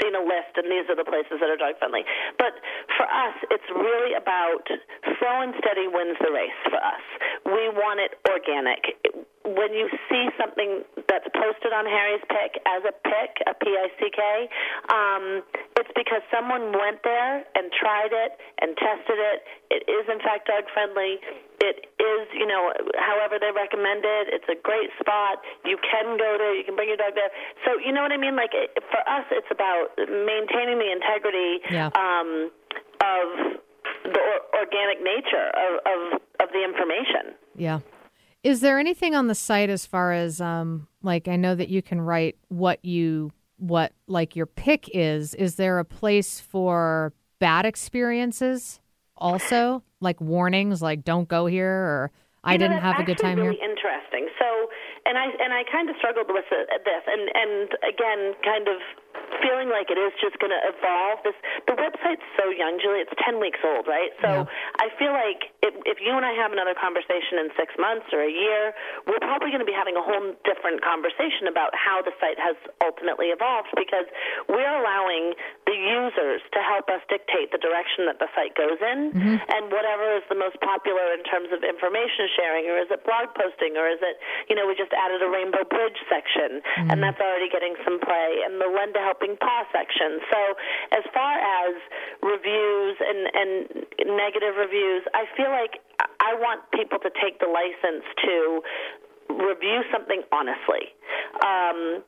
seen 0.00 0.14
a 0.14 0.24
list 0.24 0.56
and 0.56 0.66
these 0.70 0.86
are 0.88 0.96
the 0.96 1.06
places 1.06 1.38
that 1.40 1.48
are 1.48 1.56
dog 1.56 1.78
friendly. 1.78 2.04
But 2.38 2.58
for 2.96 3.06
us, 3.06 3.36
it's 3.50 3.68
really 3.72 4.14
about 4.14 4.66
slow 5.18 5.36
and 5.42 5.54
steady 5.60 5.88
wins 5.88 6.16
the 6.20 6.32
race 6.32 6.60
for 6.68 6.80
us. 6.80 7.04
We 7.44 7.68
want 7.72 8.00
it 8.00 8.18
organic. 8.28 8.96
When 9.46 9.70
you 9.78 9.86
see 10.10 10.26
something 10.34 10.82
that's 11.06 11.30
posted 11.30 11.70
on 11.70 11.86
Harry's 11.86 12.24
Pick 12.26 12.58
as 12.66 12.82
a 12.82 12.90
pick, 13.06 13.30
a 13.46 13.54
P-I-C-K, 13.54 14.20
um, 14.90 15.46
it's 15.78 15.92
because 15.94 16.18
someone 16.34 16.74
went 16.74 16.98
there 17.06 17.46
and 17.54 17.70
tried 17.70 18.10
it 18.10 18.34
and 18.58 18.74
tested 18.74 19.14
it. 19.22 19.38
It 19.70 19.82
is 19.86 20.02
in 20.10 20.18
fact 20.18 20.50
dog 20.50 20.66
friendly. 20.74 21.22
It 21.62 21.86
is, 22.02 22.22
you 22.34 22.44
know, 22.46 22.74
however 22.98 23.38
they 23.38 23.54
recommend 23.54 24.02
it. 24.02 24.34
It's 24.34 24.50
a 24.50 24.58
great 24.60 24.90
spot. 24.98 25.38
You 25.64 25.78
can 25.78 26.18
go 26.18 26.34
there. 26.36 26.52
You 26.58 26.64
can 26.66 26.74
bring 26.74 26.88
your 26.90 26.98
dog 26.98 27.14
there. 27.14 27.30
So 27.64 27.78
you 27.78 27.92
know 27.94 28.02
what 28.02 28.10
I 28.12 28.18
mean? 28.18 28.34
Like 28.34 28.50
it, 28.52 28.74
for 28.90 29.00
us, 29.06 29.24
it's 29.30 29.48
about 29.54 29.94
maintaining 29.96 30.82
the 30.82 30.90
integrity 30.90 31.62
Yeah. 31.70 31.94
um, 31.94 32.50
of 32.98 33.26
the 34.10 34.20
or- 34.20 34.44
organic 34.66 34.98
nature 35.02 35.48
of, 35.54 35.72
of 35.86 36.00
of 36.42 36.48
the 36.52 36.62
information. 36.66 37.32
Yeah. 37.56 37.80
Is 38.46 38.60
there 38.60 38.78
anything 38.78 39.16
on 39.16 39.26
the 39.26 39.34
site 39.34 39.70
as 39.70 39.86
far 39.86 40.12
as 40.12 40.40
um 40.40 40.86
like 41.02 41.26
I 41.26 41.36
know 41.36 41.54
that 41.54 41.68
you 41.68 41.82
can 41.82 42.00
write 42.00 42.36
what 42.48 42.84
you 42.84 43.32
what 43.58 43.92
like 44.06 44.36
your 44.36 44.46
pick 44.46 44.88
is. 44.92 45.34
Is 45.34 45.56
there 45.56 45.78
a 45.78 45.84
place 45.84 46.40
for 46.40 47.12
bad 47.38 47.66
experiences 47.66 48.80
also? 49.16 49.82
Like 50.00 50.20
warnings 50.20 50.82
like 50.82 51.04
don't 51.04 51.28
go 51.28 51.46
here 51.46 51.72
or 51.72 52.12
I 52.44 52.52
You 52.52 52.58
know, 52.58 52.68
didn't 52.68 52.82
have 52.82 53.00
a 53.00 53.02
good 53.02 53.18
time 53.18 53.38
really 53.38 53.56
here. 53.56 53.66
Interesting. 53.66 54.28
So, 54.38 54.46
and 55.06 55.18
I 55.18 55.26
and 55.42 55.50
I 55.50 55.64
kind 55.66 55.90
of 55.90 55.96
struggled 55.98 56.30
with 56.30 56.46
this, 56.46 57.02
and 57.10 57.22
and 57.34 57.68
again, 57.82 58.38
kind 58.44 58.68
of 58.68 58.78
feeling 59.42 59.66
like 59.66 59.90
it 59.90 59.98
is 59.98 60.14
just 60.22 60.38
going 60.38 60.54
to 60.54 60.62
evolve. 60.70 61.26
This 61.26 61.34
the 61.66 61.74
website's 61.74 62.22
so 62.38 62.52
young, 62.54 62.78
Julie. 62.78 63.02
It's 63.02 63.16
ten 63.18 63.40
weeks 63.40 63.58
old, 63.66 63.90
right? 63.90 64.14
So 64.22 64.46
I 64.78 64.86
feel 64.94 65.10
like 65.10 65.50
if, 65.66 65.74
if 65.84 65.98
you 65.98 66.14
and 66.14 66.22
I 66.22 66.32
have 66.38 66.54
another 66.54 66.74
conversation 66.78 67.42
in 67.42 67.50
six 67.58 67.74
months 67.74 68.06
or 68.14 68.22
a 68.22 68.30
year, 68.30 68.70
we're 69.10 69.22
probably 69.22 69.50
going 69.50 69.64
to 69.64 69.68
be 69.68 69.74
having 69.74 69.98
a 69.98 70.04
whole 70.04 70.34
different 70.46 70.80
conversation 70.86 71.50
about 71.50 71.74
how 71.74 72.00
the 72.00 72.14
site 72.22 72.38
has 72.38 72.54
ultimately 72.78 73.34
evolved 73.34 73.74
because 73.74 74.06
we're 74.46 74.76
allowing 74.78 75.34
the 75.66 75.74
users 75.74 76.40
to 76.54 76.60
help 76.62 76.86
us 76.86 77.02
dictate 77.10 77.50
the 77.50 77.58
direction 77.58 78.06
that 78.06 78.22
the 78.22 78.30
site 78.38 78.54
goes 78.54 78.78
in 78.78 79.16
Mm-hmm. 79.16 79.38
and 79.38 79.72
whatever 79.72 80.12
is 80.12 80.24
the 80.28 80.36
most 80.36 80.60
popular 80.60 81.16
in 81.16 81.24
terms 81.24 81.48
of 81.48 81.64
information 81.64 82.28
sharing 82.36 82.68
or 82.68 82.76
is 82.76 82.90
it 82.92 83.00
blog 83.08 83.32
posting 83.32 83.74
or 83.80 83.88
is 83.88 83.96
it, 84.04 84.20
you 84.50 84.54
know, 84.54 84.68
we 84.68 84.76
just 84.76 84.92
added 84.92 85.24
a 85.24 85.30
Rainbow 85.30 85.64
Bridge 85.64 85.96
section 86.12 86.60
and 86.92 87.00
that's 87.00 87.16
already 87.16 87.48
getting 87.48 87.74
some 87.80 87.96
play 87.98 88.44
and 88.44 88.60
the 88.60 88.68
Lend 88.68 88.92
a 88.92 89.02
Helping 89.02 89.40
Paw 89.40 89.64
section. 89.72 90.20
So 90.28 90.40
as 90.92 91.04
far 91.16 91.40
as 91.40 91.74
reviews 92.20 92.96
and, 93.00 93.20
and 93.32 93.50
negative 94.04 94.60
reviews, 94.60 95.02
I 95.16 95.24
feel 95.32 95.48
like 95.56 95.80
I 96.20 96.36
want 96.36 96.68
people 96.76 97.00
to 97.00 97.10
take 97.16 97.40
the 97.40 97.48
license 97.48 98.04
to 98.28 98.60
review 99.32 99.80
something 99.88 100.22
honestly. 100.30 100.92
Um, 101.40 102.04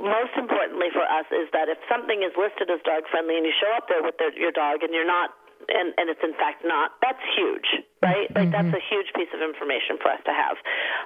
most 0.00 0.34
importantly 0.34 0.90
for 0.90 1.04
us 1.04 1.28
is 1.30 1.46
that 1.52 1.68
if 1.68 1.78
something 1.86 2.24
is 2.24 2.32
listed 2.34 2.72
as 2.72 2.80
dog 2.82 3.04
friendly 3.12 3.36
and 3.36 3.46
you 3.46 3.54
show 3.54 3.70
up 3.76 3.86
there 3.86 4.02
with 4.02 4.16
the, 4.18 4.32
your 4.34 4.50
dog 4.50 4.82
and 4.82 4.90
you're 4.90 5.06
not 5.06 5.36
and, 5.68 5.92
and 6.00 6.08
it's 6.08 6.22
in 6.24 6.32
fact 6.40 6.64
not, 6.64 6.96
that's 7.04 7.20
huge, 7.36 7.84
right? 8.00 8.30
Like 8.32 8.50
that's 8.50 8.72
a 8.72 8.80
huge 8.88 9.12
piece 9.12 9.28
of 9.36 9.44
information 9.44 10.00
for 10.00 10.08
us 10.08 10.22
to 10.24 10.32
have. 10.32 10.56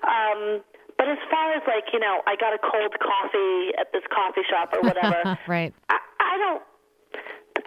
Um, 0.06 0.62
but 0.94 1.08
as 1.08 1.18
far 1.32 1.50
as 1.56 1.66
like, 1.66 1.90
you 1.90 1.98
know, 1.98 2.22
I 2.30 2.36
got 2.38 2.54
a 2.54 2.62
cold 2.62 2.94
coffee 3.00 3.74
at 3.80 3.90
this 3.90 4.06
coffee 4.12 4.46
shop 4.46 4.70
or 4.70 4.80
whatever, 4.86 5.34
right. 5.48 5.74
I, 5.90 5.98
I 6.20 6.34
don't 6.38 6.62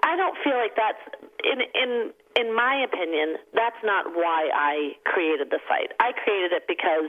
I 0.04 0.16
don't 0.16 0.38
feel 0.44 0.56
like 0.56 0.78
that's 0.78 1.04
in 1.44 1.60
in 1.76 1.92
in 2.36 2.52
my 2.52 2.84
opinion, 2.84 3.40
that's 3.56 3.80
not 3.84 4.12
why 4.12 4.52
I 4.52 5.00
created 5.08 5.50
the 5.52 5.60
site. 5.72 5.96
I 6.04 6.12
created 6.12 6.52
it 6.52 6.68
because 6.68 7.08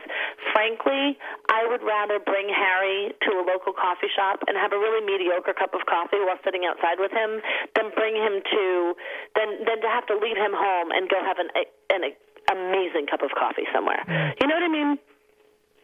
frankly, 0.54 1.18
I 1.50 1.66
would 1.66 1.82
rather 1.82 2.22
bring 2.22 2.46
Harry 2.46 3.10
to 3.26 3.30
a 3.42 3.44
local 3.44 3.74
coffee 3.74 4.10
shop 4.14 4.46
and 4.46 4.54
have 4.54 4.70
a 4.70 4.78
really 4.78 5.02
mediocre 5.02 5.52
cup 5.52 5.74
of 5.74 5.82
coffee 5.90 6.22
while 6.22 6.38
sitting 6.46 6.62
outside 6.62 7.02
with 7.02 7.10
him 7.10 7.42
than 7.74 7.90
bring 7.98 8.14
him 8.14 8.38
to 8.38 8.94
than 9.34 9.66
than 9.66 9.82
to 9.82 9.88
have 9.90 10.06
to 10.06 10.14
leave 10.14 10.38
him 10.38 10.54
home 10.54 10.94
and 10.94 11.10
go 11.10 11.18
have 11.18 11.42
an 11.42 11.50
an 11.90 12.06
amazing 12.54 13.10
cup 13.10 13.22
of 13.22 13.30
coffee 13.34 13.66
somewhere. 13.74 14.06
You 14.40 14.46
know 14.46 14.54
what 14.54 14.62
I 14.62 14.72
mean? 14.72 14.98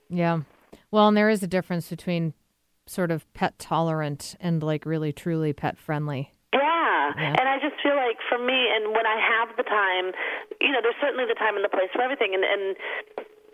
Yeah. 0.08 0.40
Well, 0.90 1.08
and 1.08 1.16
there 1.16 1.30
is 1.30 1.42
a 1.42 1.48
difference 1.48 1.90
between 1.90 2.34
sort 2.86 3.10
of 3.10 3.26
pet 3.34 3.58
tolerant 3.58 4.36
and 4.40 4.62
like 4.62 4.86
really 4.86 5.12
truly 5.12 5.52
pet 5.52 5.78
friendly. 5.78 6.32
Yeah. 7.02 7.34
Yeah. 7.34 7.40
And 7.40 7.46
I 7.50 7.58
just 7.58 7.76
feel 7.82 7.96
like 7.98 8.18
for 8.30 8.38
me, 8.38 8.70
and 8.70 8.94
when 8.94 9.06
I 9.06 9.18
have 9.18 9.56
the 9.58 9.66
time, 9.66 10.14
you 10.60 10.70
know, 10.70 10.78
there's 10.78 10.98
certainly 11.02 11.26
the 11.26 11.38
time 11.38 11.58
and 11.58 11.64
the 11.64 11.72
place 11.72 11.90
for 11.90 12.02
everything. 12.02 12.34
And, 12.34 12.44
and 12.44 12.76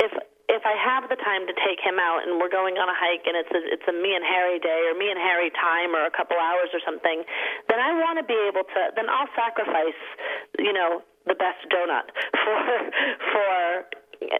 if 0.04 0.12
if 0.48 0.64
I 0.64 0.72
have 0.80 1.12
the 1.12 1.20
time 1.20 1.44
to 1.44 1.52
take 1.60 1.76
him 1.76 2.00
out 2.00 2.24
and 2.24 2.40
we're 2.40 2.48
going 2.48 2.80
on 2.80 2.88
a 2.88 2.96
hike 2.96 3.28
and 3.28 3.36
it's 3.36 3.52
a, 3.52 3.60
it's 3.68 3.84
a 3.84 3.92
me 3.92 4.16
and 4.16 4.24
Harry 4.24 4.56
day 4.56 4.88
or 4.88 4.96
me 4.96 5.12
and 5.12 5.20
Harry 5.20 5.52
time 5.52 5.92
or 5.92 6.08
a 6.08 6.10
couple 6.10 6.40
hours 6.40 6.72
or 6.72 6.80
something, 6.80 7.20
then 7.68 7.76
I 7.76 7.92
want 8.00 8.16
to 8.16 8.24
be 8.24 8.36
able 8.48 8.64
to. 8.64 8.80
Then 8.96 9.12
I'll 9.12 9.28
sacrifice, 9.36 10.00
you 10.56 10.72
know, 10.72 11.04
the 11.28 11.36
best 11.36 11.60
donut 11.68 12.08
for 12.32 12.56
for 13.32 13.52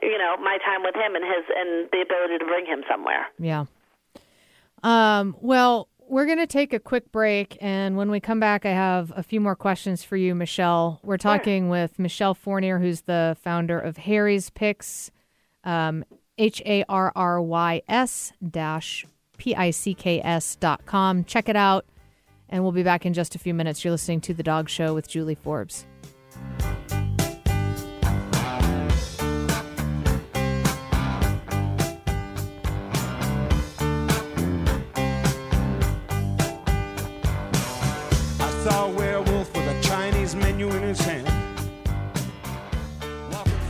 you 0.00 0.16
know 0.16 0.36
my 0.40 0.56
time 0.64 0.82
with 0.82 0.96
him 0.96 1.14
and 1.14 1.24
his 1.24 1.44
and 1.52 1.92
the 1.92 2.00
ability 2.00 2.40
to 2.40 2.46
bring 2.48 2.64
him 2.64 2.82
somewhere. 2.88 3.28
Yeah. 3.38 3.68
Um, 4.82 5.36
well, 5.40 5.88
we're 6.08 6.26
going 6.26 6.38
to 6.38 6.46
take 6.46 6.72
a 6.72 6.80
quick 6.80 7.12
break. 7.12 7.56
And 7.60 7.96
when 7.96 8.10
we 8.10 8.20
come 8.20 8.40
back, 8.40 8.64
I 8.66 8.70
have 8.70 9.12
a 9.16 9.22
few 9.22 9.40
more 9.40 9.54
questions 9.54 10.02
for 10.02 10.16
you, 10.16 10.34
Michelle. 10.34 11.00
We're 11.02 11.18
talking 11.18 11.68
with 11.68 11.98
Michelle 11.98 12.34
Fournier, 12.34 12.78
who's 12.78 13.02
the 13.02 13.36
founder 13.42 13.78
of 13.78 13.98
Harry's 13.98 14.50
Picks, 14.50 15.10
um, 15.64 16.04
H 16.38 16.62
A 16.64 16.84
R 16.88 17.12
R 17.14 17.42
Y 17.42 17.82
S 17.88 18.32
dash 18.48 19.04
P 19.36 19.54
I 19.54 19.70
C 19.70 19.94
K 19.94 20.20
S 20.22 20.56
dot 20.56 20.86
com. 20.86 21.24
Check 21.24 21.48
it 21.48 21.56
out. 21.56 21.84
And 22.48 22.62
we'll 22.62 22.72
be 22.72 22.82
back 22.82 23.04
in 23.04 23.12
just 23.12 23.34
a 23.34 23.38
few 23.38 23.52
minutes. 23.52 23.84
You're 23.84 23.92
listening 23.92 24.22
to 24.22 24.34
The 24.34 24.42
Dog 24.42 24.70
Show 24.70 24.94
with 24.94 25.06
Julie 25.06 25.34
Forbes. 25.34 25.84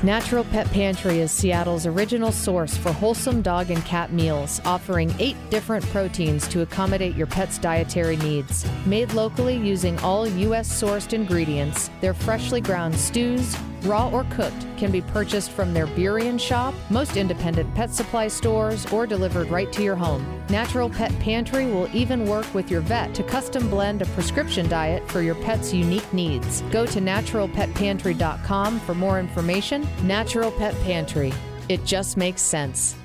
Natural 0.08 0.44
Pet 0.44 0.66
Pantry 0.70 1.18
is 1.18 1.30
Seattle's 1.30 1.84
original 1.84 2.32
source 2.32 2.74
for 2.74 2.90
wholesome 2.94 3.42
dog 3.42 3.70
and 3.70 3.84
cat 3.84 4.10
meals, 4.10 4.58
offering 4.64 5.14
eight 5.18 5.36
different 5.50 5.84
proteins 5.90 6.48
to 6.48 6.62
accommodate 6.62 7.14
your 7.14 7.26
pet's 7.26 7.58
dietary 7.58 8.16
needs. 8.16 8.64
Made 8.86 9.12
locally 9.12 9.58
using 9.58 9.98
all 9.98 10.26
U.S. 10.26 10.82
sourced 10.82 11.12
ingredients, 11.12 11.90
their 12.00 12.14
freshly 12.14 12.62
ground 12.62 12.94
stews, 12.94 13.54
raw 13.84 14.10
or 14.10 14.24
cooked, 14.30 14.66
can 14.76 14.90
be 14.90 15.00
purchased 15.00 15.50
from 15.50 15.72
their 15.72 15.86
Burien 15.86 16.38
shop, 16.38 16.74
most 16.90 17.16
independent 17.16 17.74
pet 17.74 17.90
supply 17.90 18.28
stores, 18.28 18.86
or 18.92 19.06
delivered 19.06 19.48
right 19.48 19.72
to 19.72 19.82
your 19.82 19.96
home. 19.96 20.26
Natural 20.48 20.88
Pet 20.88 21.16
Pantry 21.20 21.66
will 21.66 21.88
even 21.94 22.26
work 22.26 22.52
with 22.54 22.70
your 22.70 22.80
vet 22.80 23.14
to 23.14 23.22
custom 23.22 23.68
blend 23.68 24.02
a 24.02 24.06
prescription 24.06 24.68
diet 24.68 25.08
for 25.10 25.20
your 25.20 25.34
pet's 25.36 25.72
unique 25.72 26.12
needs. 26.12 26.62
Go 26.70 26.86
to 26.86 27.00
naturalpetpantry.com 27.00 28.80
for 28.80 28.94
more 28.94 29.20
information. 29.20 29.86
Natural 30.02 30.50
Pet 30.52 30.74
Pantry. 30.82 31.32
It 31.68 31.84
just 31.84 32.16
makes 32.16 32.42
sense. 32.42 32.96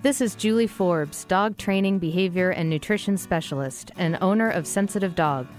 This 0.00 0.20
is 0.20 0.36
Julie 0.36 0.68
Forbes, 0.68 1.24
dog 1.24 1.56
training, 1.56 1.98
behavior, 1.98 2.50
and 2.50 2.70
nutrition 2.70 3.16
specialist, 3.16 3.90
and 3.96 4.16
owner 4.20 4.48
of 4.48 4.64
Sensitive 4.64 5.16
Dog, 5.16 5.48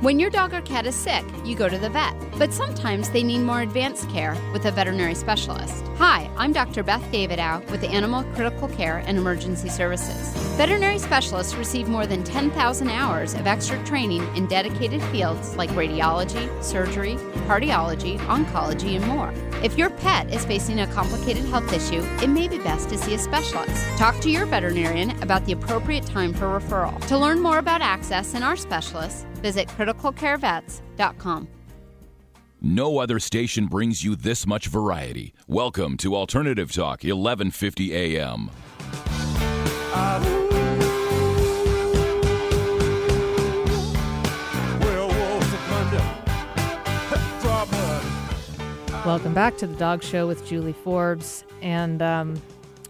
When 0.00 0.18
your 0.18 0.30
dog 0.30 0.54
or 0.54 0.62
cat 0.62 0.86
is 0.86 0.94
sick, 0.94 1.22
you 1.44 1.54
go 1.54 1.68
to 1.68 1.76
the 1.76 1.90
vet, 1.90 2.14
but 2.38 2.54
sometimes 2.54 3.10
they 3.10 3.22
need 3.22 3.40
more 3.40 3.60
advanced 3.60 4.08
care 4.08 4.34
with 4.50 4.64
a 4.64 4.70
veterinary 4.70 5.14
specialist. 5.14 5.84
Hi, 5.96 6.30
I'm 6.38 6.54
Dr. 6.54 6.82
Beth 6.82 7.02
Davidow 7.12 7.70
with 7.70 7.84
Animal 7.84 8.22
Critical 8.32 8.68
Care 8.68 9.02
and 9.04 9.18
Emergency 9.18 9.68
Services. 9.68 10.32
Veterinary 10.56 10.98
specialists 10.98 11.54
receive 11.54 11.90
more 11.90 12.06
than 12.06 12.24
10,000 12.24 12.88
hours 12.88 13.34
of 13.34 13.46
extra 13.46 13.76
training 13.84 14.22
in 14.34 14.46
dedicated 14.46 15.02
fields 15.12 15.54
like 15.56 15.68
radiology, 15.72 16.48
surgery, 16.64 17.16
cardiology, 17.46 18.18
oncology, 18.20 18.96
and 18.96 19.06
more. 19.06 19.34
If 19.62 19.76
your 19.76 19.90
pet 19.90 20.32
is 20.32 20.46
facing 20.46 20.80
a 20.80 20.86
complicated 20.86 21.44
health 21.44 21.70
issue, 21.74 22.02
it 22.22 22.28
may 22.28 22.48
be 22.48 22.56
best 22.56 22.88
to 22.88 22.96
see 22.96 23.12
a 23.12 23.18
specialist. 23.18 23.98
Talk 23.98 24.18
to 24.20 24.30
your 24.30 24.46
veterinarian 24.46 25.10
about 25.22 25.44
the 25.44 25.52
appropriate 25.52 26.06
time 26.06 26.32
for 26.32 26.46
referral. 26.46 26.98
To 27.08 27.18
learn 27.18 27.40
more 27.40 27.58
about 27.58 27.82
access 27.82 28.32
and 28.32 28.42
our 28.42 28.56
specialists, 28.56 29.26
visit 29.40 29.68
criticalcarevets.com. 29.68 31.48
No 32.62 32.98
other 32.98 33.18
station 33.18 33.66
brings 33.66 34.04
you 34.04 34.14
this 34.14 34.46
much 34.46 34.66
variety. 34.66 35.32
Welcome 35.48 35.96
to 35.98 36.14
Alternative 36.14 36.70
Talk, 36.70 37.02
1150 37.02 37.94
AM. 37.94 38.50
Werewolves 44.80 45.52
of 45.52 45.70
London. 45.70 46.02
Trouble. 47.40 49.06
Welcome 49.06 49.32
back 49.32 49.56
to 49.56 49.66
the 49.66 49.76
Dog 49.76 50.02
Show 50.02 50.26
with 50.26 50.46
Julie 50.46 50.74
Forbes. 50.74 51.44
And 51.62 52.02
um, 52.02 52.42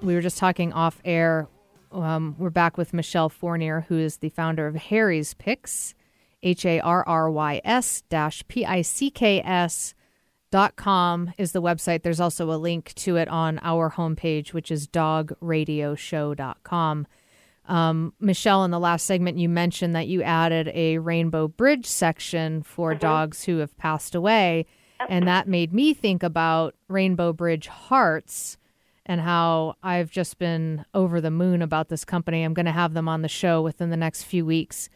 we 0.02 0.14
were 0.14 0.20
just 0.20 0.38
talking 0.38 0.72
off 0.72 1.00
air. 1.04 1.46
Um, 1.92 2.34
we're 2.38 2.50
back 2.50 2.76
with 2.76 2.92
Michelle 2.92 3.28
Fournier, 3.28 3.84
who 3.88 3.98
is 3.98 4.16
the 4.16 4.30
founder 4.30 4.66
of 4.66 4.74
Harry's 4.74 5.34
Picks, 5.34 5.94
H 6.42 6.64
A 6.64 6.80
R 6.80 7.06
R 7.06 7.30
Y 7.30 7.60
S 7.64 8.02
dash 8.08 8.42
P 8.48 8.64
I 8.64 8.80
C 8.82 9.10
K 9.10 9.40
S 9.42 9.94
dot 10.50 10.74
com 10.76 11.32
is 11.38 11.52
the 11.52 11.62
website. 11.62 12.02
There's 12.02 12.20
also 12.20 12.50
a 12.50 12.58
link 12.58 12.92
to 12.94 13.14
it 13.16 13.28
on 13.28 13.60
our 13.62 13.90
homepage, 13.90 14.52
which 14.52 14.70
is 14.70 14.86
dogradioshow.com. 14.88 17.06
Um, 17.66 18.14
Michelle, 18.18 18.64
in 18.64 18.70
the 18.72 18.80
last 18.80 19.06
segment, 19.06 19.38
you 19.38 19.48
mentioned 19.48 19.94
that 19.94 20.08
you 20.08 20.22
added 20.22 20.72
a 20.74 20.98
Rainbow 20.98 21.46
Bridge 21.46 21.86
section 21.86 22.62
for 22.62 22.94
dogs 22.94 23.44
who 23.44 23.58
have 23.58 23.78
passed 23.78 24.16
away. 24.16 24.66
And 25.08 25.26
that 25.28 25.48
made 25.48 25.72
me 25.72 25.94
think 25.94 26.22
about 26.22 26.74
Rainbow 26.88 27.32
Bridge 27.32 27.68
Hearts 27.68 28.58
and 29.06 29.20
how 29.20 29.76
I've 29.82 30.10
just 30.10 30.38
been 30.38 30.84
over 30.94 31.20
the 31.20 31.30
moon 31.30 31.62
about 31.62 31.88
this 31.88 32.04
company. 32.04 32.42
I'm 32.42 32.54
going 32.54 32.66
to 32.66 32.72
have 32.72 32.92
them 32.92 33.08
on 33.08 33.22
the 33.22 33.28
show 33.28 33.62
within 33.62 33.90
the 33.90 33.96
next 33.96 34.24
few 34.24 34.44
weeks. 34.44 34.88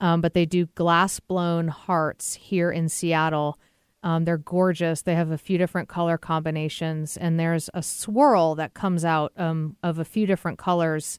Um, 0.00 0.20
but 0.20 0.34
they 0.34 0.44
do 0.46 0.66
glass 0.66 1.20
blown 1.20 1.68
hearts 1.68 2.34
here 2.34 2.70
in 2.70 2.88
Seattle. 2.88 3.58
Um, 4.02 4.24
they're 4.24 4.36
gorgeous. 4.38 5.02
They 5.02 5.14
have 5.14 5.30
a 5.30 5.38
few 5.38 5.58
different 5.58 5.88
color 5.88 6.18
combinations, 6.18 7.16
and 7.16 7.40
there's 7.40 7.70
a 7.74 7.82
swirl 7.82 8.54
that 8.56 8.74
comes 8.74 9.04
out 9.04 9.32
um, 9.36 9.76
of 9.82 9.98
a 9.98 10.04
few 10.04 10.26
different 10.26 10.58
colors 10.58 11.18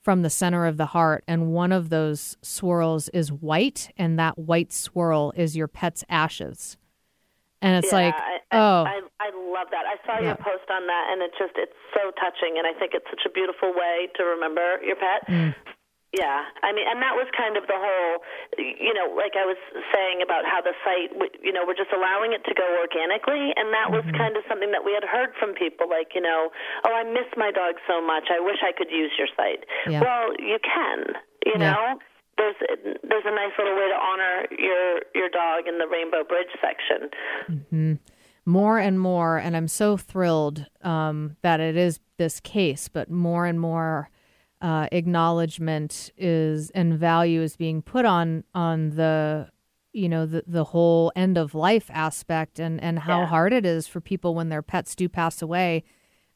from 0.00 0.22
the 0.22 0.30
center 0.30 0.66
of 0.66 0.76
the 0.76 0.86
heart. 0.86 1.22
And 1.28 1.52
one 1.52 1.70
of 1.70 1.90
those 1.90 2.36
swirls 2.42 3.08
is 3.10 3.30
white, 3.30 3.90
and 3.96 4.18
that 4.18 4.38
white 4.38 4.72
swirl 4.72 5.32
is 5.36 5.56
your 5.56 5.68
pet's 5.68 6.04
ashes. 6.08 6.76
And 7.62 7.82
it's 7.82 7.92
yeah, 7.92 7.98
like, 7.98 8.14
I, 8.14 8.38
oh, 8.52 8.84
I, 8.84 9.00
I 9.20 9.30
love 9.52 9.68
that. 9.70 9.84
I 9.86 9.96
saw 10.04 10.20
Yeah. 10.20 10.28
your 10.28 10.36
post 10.36 10.68
on 10.70 10.86
that, 10.86 11.08
and 11.12 11.22
it's 11.22 11.36
just 11.38 11.52
it's 11.56 11.72
so 11.94 12.10
touching, 12.20 12.58
and 12.58 12.66
I 12.66 12.78
think 12.78 12.92
it's 12.94 13.06
such 13.08 13.22
a 13.24 13.30
beautiful 13.30 13.72
way 13.72 14.08
to 14.16 14.24
remember 14.24 14.82
your 14.84 14.96
pet. 14.96 15.28
Mm. 15.28 15.54
Yeah, 16.14 16.46
I 16.62 16.70
mean, 16.70 16.86
and 16.86 17.02
that 17.02 17.18
was 17.18 17.26
kind 17.34 17.58
of 17.58 17.66
the 17.66 17.74
whole, 17.74 18.22
you 18.54 18.94
know, 18.94 19.10
like 19.18 19.34
I 19.34 19.42
was 19.42 19.58
saying 19.90 20.22
about 20.22 20.46
how 20.46 20.62
the 20.62 20.70
site, 20.86 21.10
you 21.42 21.50
know, 21.50 21.66
we're 21.66 21.74
just 21.74 21.90
allowing 21.90 22.30
it 22.30 22.46
to 22.46 22.54
go 22.54 22.62
organically, 22.78 23.50
and 23.58 23.74
that 23.74 23.90
was 23.90 24.06
Mm-hmm. 24.06 24.14
kind 24.22 24.36
of 24.38 24.46
something 24.46 24.70
that 24.70 24.84
we 24.86 24.94
had 24.94 25.02
heard 25.02 25.34
from 25.42 25.54
people, 25.58 25.90
like, 25.90 26.14
you 26.14 26.20
know, 26.22 26.54
oh, 26.86 26.92
I 26.94 27.02
miss 27.02 27.26
my 27.36 27.50
dog 27.50 27.82
so 27.90 27.98
much, 27.98 28.30
I 28.30 28.38
wish 28.38 28.62
I 28.62 28.70
could 28.70 28.90
use 28.94 29.10
your 29.18 29.26
site. 29.34 29.66
Yeah. 29.90 30.00
Well, 30.06 30.38
you 30.38 30.58
can, 30.62 31.18
you 31.46 31.58
Yeah. 31.58 31.74
know. 31.74 31.98
There's 32.36 32.56
there's 33.08 33.24
a 33.26 33.30
nice 33.30 33.52
little 33.56 33.76
way 33.76 33.88
to 33.90 33.94
honor 33.94 34.46
your 34.58 35.02
your 35.14 35.28
dog 35.30 35.68
in 35.68 35.78
the 35.78 35.86
Rainbow 35.86 36.24
Bridge 36.24 36.50
section. 36.60 37.08
Mhm. 37.48 37.98
more 38.44 38.78
and 38.80 38.98
more, 39.00 39.36
and 39.38 39.56
I'm 39.56 39.68
so 39.68 39.96
thrilled 39.96 40.66
um, 40.82 41.36
that 41.42 41.60
it 41.60 41.76
is 41.76 42.00
this 42.18 42.40
case, 42.40 42.88
but 42.88 43.08
more 43.08 43.46
and 43.46 43.60
more 43.60 44.10
uh, 44.64 44.88
acknowledgement 44.92 46.10
is 46.16 46.70
and 46.70 46.98
value 46.98 47.42
is 47.42 47.54
being 47.54 47.82
put 47.82 48.06
on 48.06 48.42
on 48.54 48.90
the 48.96 49.46
you 49.92 50.08
know 50.08 50.24
the 50.24 50.42
the 50.46 50.64
whole 50.64 51.12
end 51.14 51.36
of 51.36 51.54
life 51.54 51.90
aspect 51.92 52.58
and 52.58 52.82
and 52.82 53.00
how 53.00 53.26
hard 53.26 53.52
it 53.52 53.66
is 53.66 53.86
for 53.86 54.00
people 54.00 54.34
when 54.34 54.48
their 54.48 54.62
pets 54.62 54.94
do 54.94 55.06
pass 55.06 55.42
away 55.42 55.84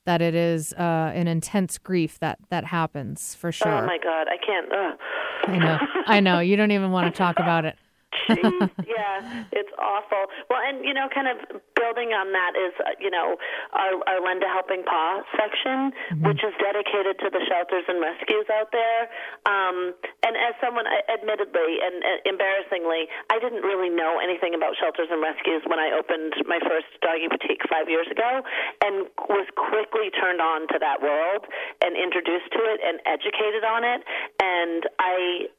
that 0.04 0.20
it 0.20 0.34
is 0.34 0.74
uh, 0.74 1.10
an 1.14 1.26
intense 1.26 1.78
grief 1.78 2.18
that 2.18 2.38
that 2.50 2.66
happens 2.66 3.34
for 3.34 3.50
sure 3.50 3.72
Oh 3.72 3.86
my 3.86 3.96
God, 3.96 4.26
I 4.28 4.36
can't. 4.46 4.70
Ugh. 4.72 4.98
i 5.46 5.58
know 5.58 5.78
i 6.06 6.20
know 6.20 6.40
you 6.40 6.56
don't 6.56 6.72
even 6.72 6.90
want 6.90 7.12
to 7.12 7.16
talk 7.16 7.38
about 7.38 7.64
it 7.64 7.76
Jeez, 8.09 8.70
yeah, 8.88 9.44
it's 9.52 9.72
awful. 9.78 10.26
Well, 10.48 10.61
and 10.64 10.84
you 10.84 10.94
know, 10.94 11.09
kind 11.12 11.28
of 11.28 11.61
building 11.76 12.16
on 12.16 12.32
that 12.32 12.52
is, 12.56 12.72
uh, 12.80 12.96
you 13.00 13.11
know, 13.12 13.36
our, 13.72 13.92
our 14.09 14.18
Lend 14.24 14.42
a 14.42 14.48
Helping 14.48 14.82
Paw 14.82 15.22
section, 15.36 15.92
which 16.24 16.40
is 16.42 16.52
dedicated 16.56 17.20
to 17.20 17.28
the 17.28 17.40
shelters 17.46 17.84
and 17.86 18.00
rescues 18.00 18.48
out 18.48 18.72
there. 18.72 19.12
Um, 19.44 19.92
and 20.24 20.34
as 20.36 20.56
someone, 20.61 20.88
I- 20.88 21.04
admittedly 21.12 21.78
and 21.84 22.00
uh, 22.02 22.09
embarrassingly, 22.28 23.12
I 23.30 23.38
didn't 23.38 23.62
really 23.62 23.92
know 23.92 24.18
anything 24.18 24.56
about 24.56 24.74
shelters 24.80 25.09
and 25.12 25.20
rescues 25.20 25.62
when 25.68 25.78
I 25.78 25.92
opened 25.92 26.34
my 26.48 26.59
first 26.64 26.88
doggy 27.04 27.28
boutique 27.28 27.62
five 27.68 27.88
years 27.92 28.09
ago, 28.11 28.42
and 28.84 29.06
was 29.28 29.46
quickly 29.56 30.09
turned 30.16 30.40
on 30.40 30.66
to 30.72 30.76
that 30.80 31.00
world 31.04 31.44
and 31.84 31.92
introduced 31.96 32.50
to 32.56 32.61
it 32.72 32.80
and 32.82 32.98
educated 33.04 33.62
on 33.68 33.84
it. 33.84 34.00
And 34.40 34.88
I- 34.98 35.52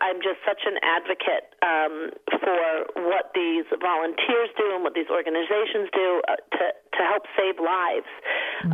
I'm 0.00 0.18
just 0.22 0.38
such 0.46 0.62
an 0.66 0.78
advocate 0.82 1.54
um, 1.62 2.10
for 2.42 3.02
what 3.06 3.30
these 3.34 3.66
volunteers 3.82 4.50
do 4.58 4.74
and 4.74 4.82
what 4.82 4.94
these 4.94 5.10
organizations 5.10 5.90
do 5.92 6.22
uh, 6.28 6.36
to 6.58 6.64
to 6.74 7.00
help 7.06 7.22
save 7.38 7.58
lives 7.58 8.06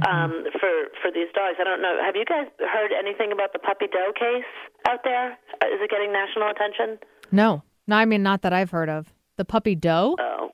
um, 0.09 0.45
for 0.61 0.89
for 1.01 1.11
these 1.12 1.29
dogs. 1.35 1.57
I 1.61 1.64
don't 1.64 1.81
know. 1.81 1.97
Have 2.05 2.16
you 2.16 2.24
guys 2.24 2.49
heard 2.61 2.93
anything 2.93 3.33
about 3.33 3.53
the 3.53 3.59
puppy 3.59 3.87
doe 3.89 4.12
case 4.16 4.49
out 4.89 5.01
there? 5.05 5.37
Uh, 5.61 5.66
is 5.72 5.81
it 5.81 5.91
getting 5.91 6.12
national 6.12 6.49
attention? 6.51 6.99
no 7.31 7.62
no 7.87 7.97
i 7.97 8.07
mean 8.07 8.22
not 8.22 8.41
that 8.41 8.55
i've 8.55 8.70
heard 8.70 8.89
of 8.89 9.12
the 9.37 9.45
puppy 9.45 9.74
doe 9.74 10.16
Oh, 10.18 10.49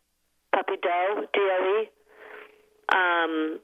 puppy 0.53 0.75
doe, 0.83 1.23
D 1.33 1.39
O 1.39 1.83
E. 1.83 1.89
Um, 2.95 3.61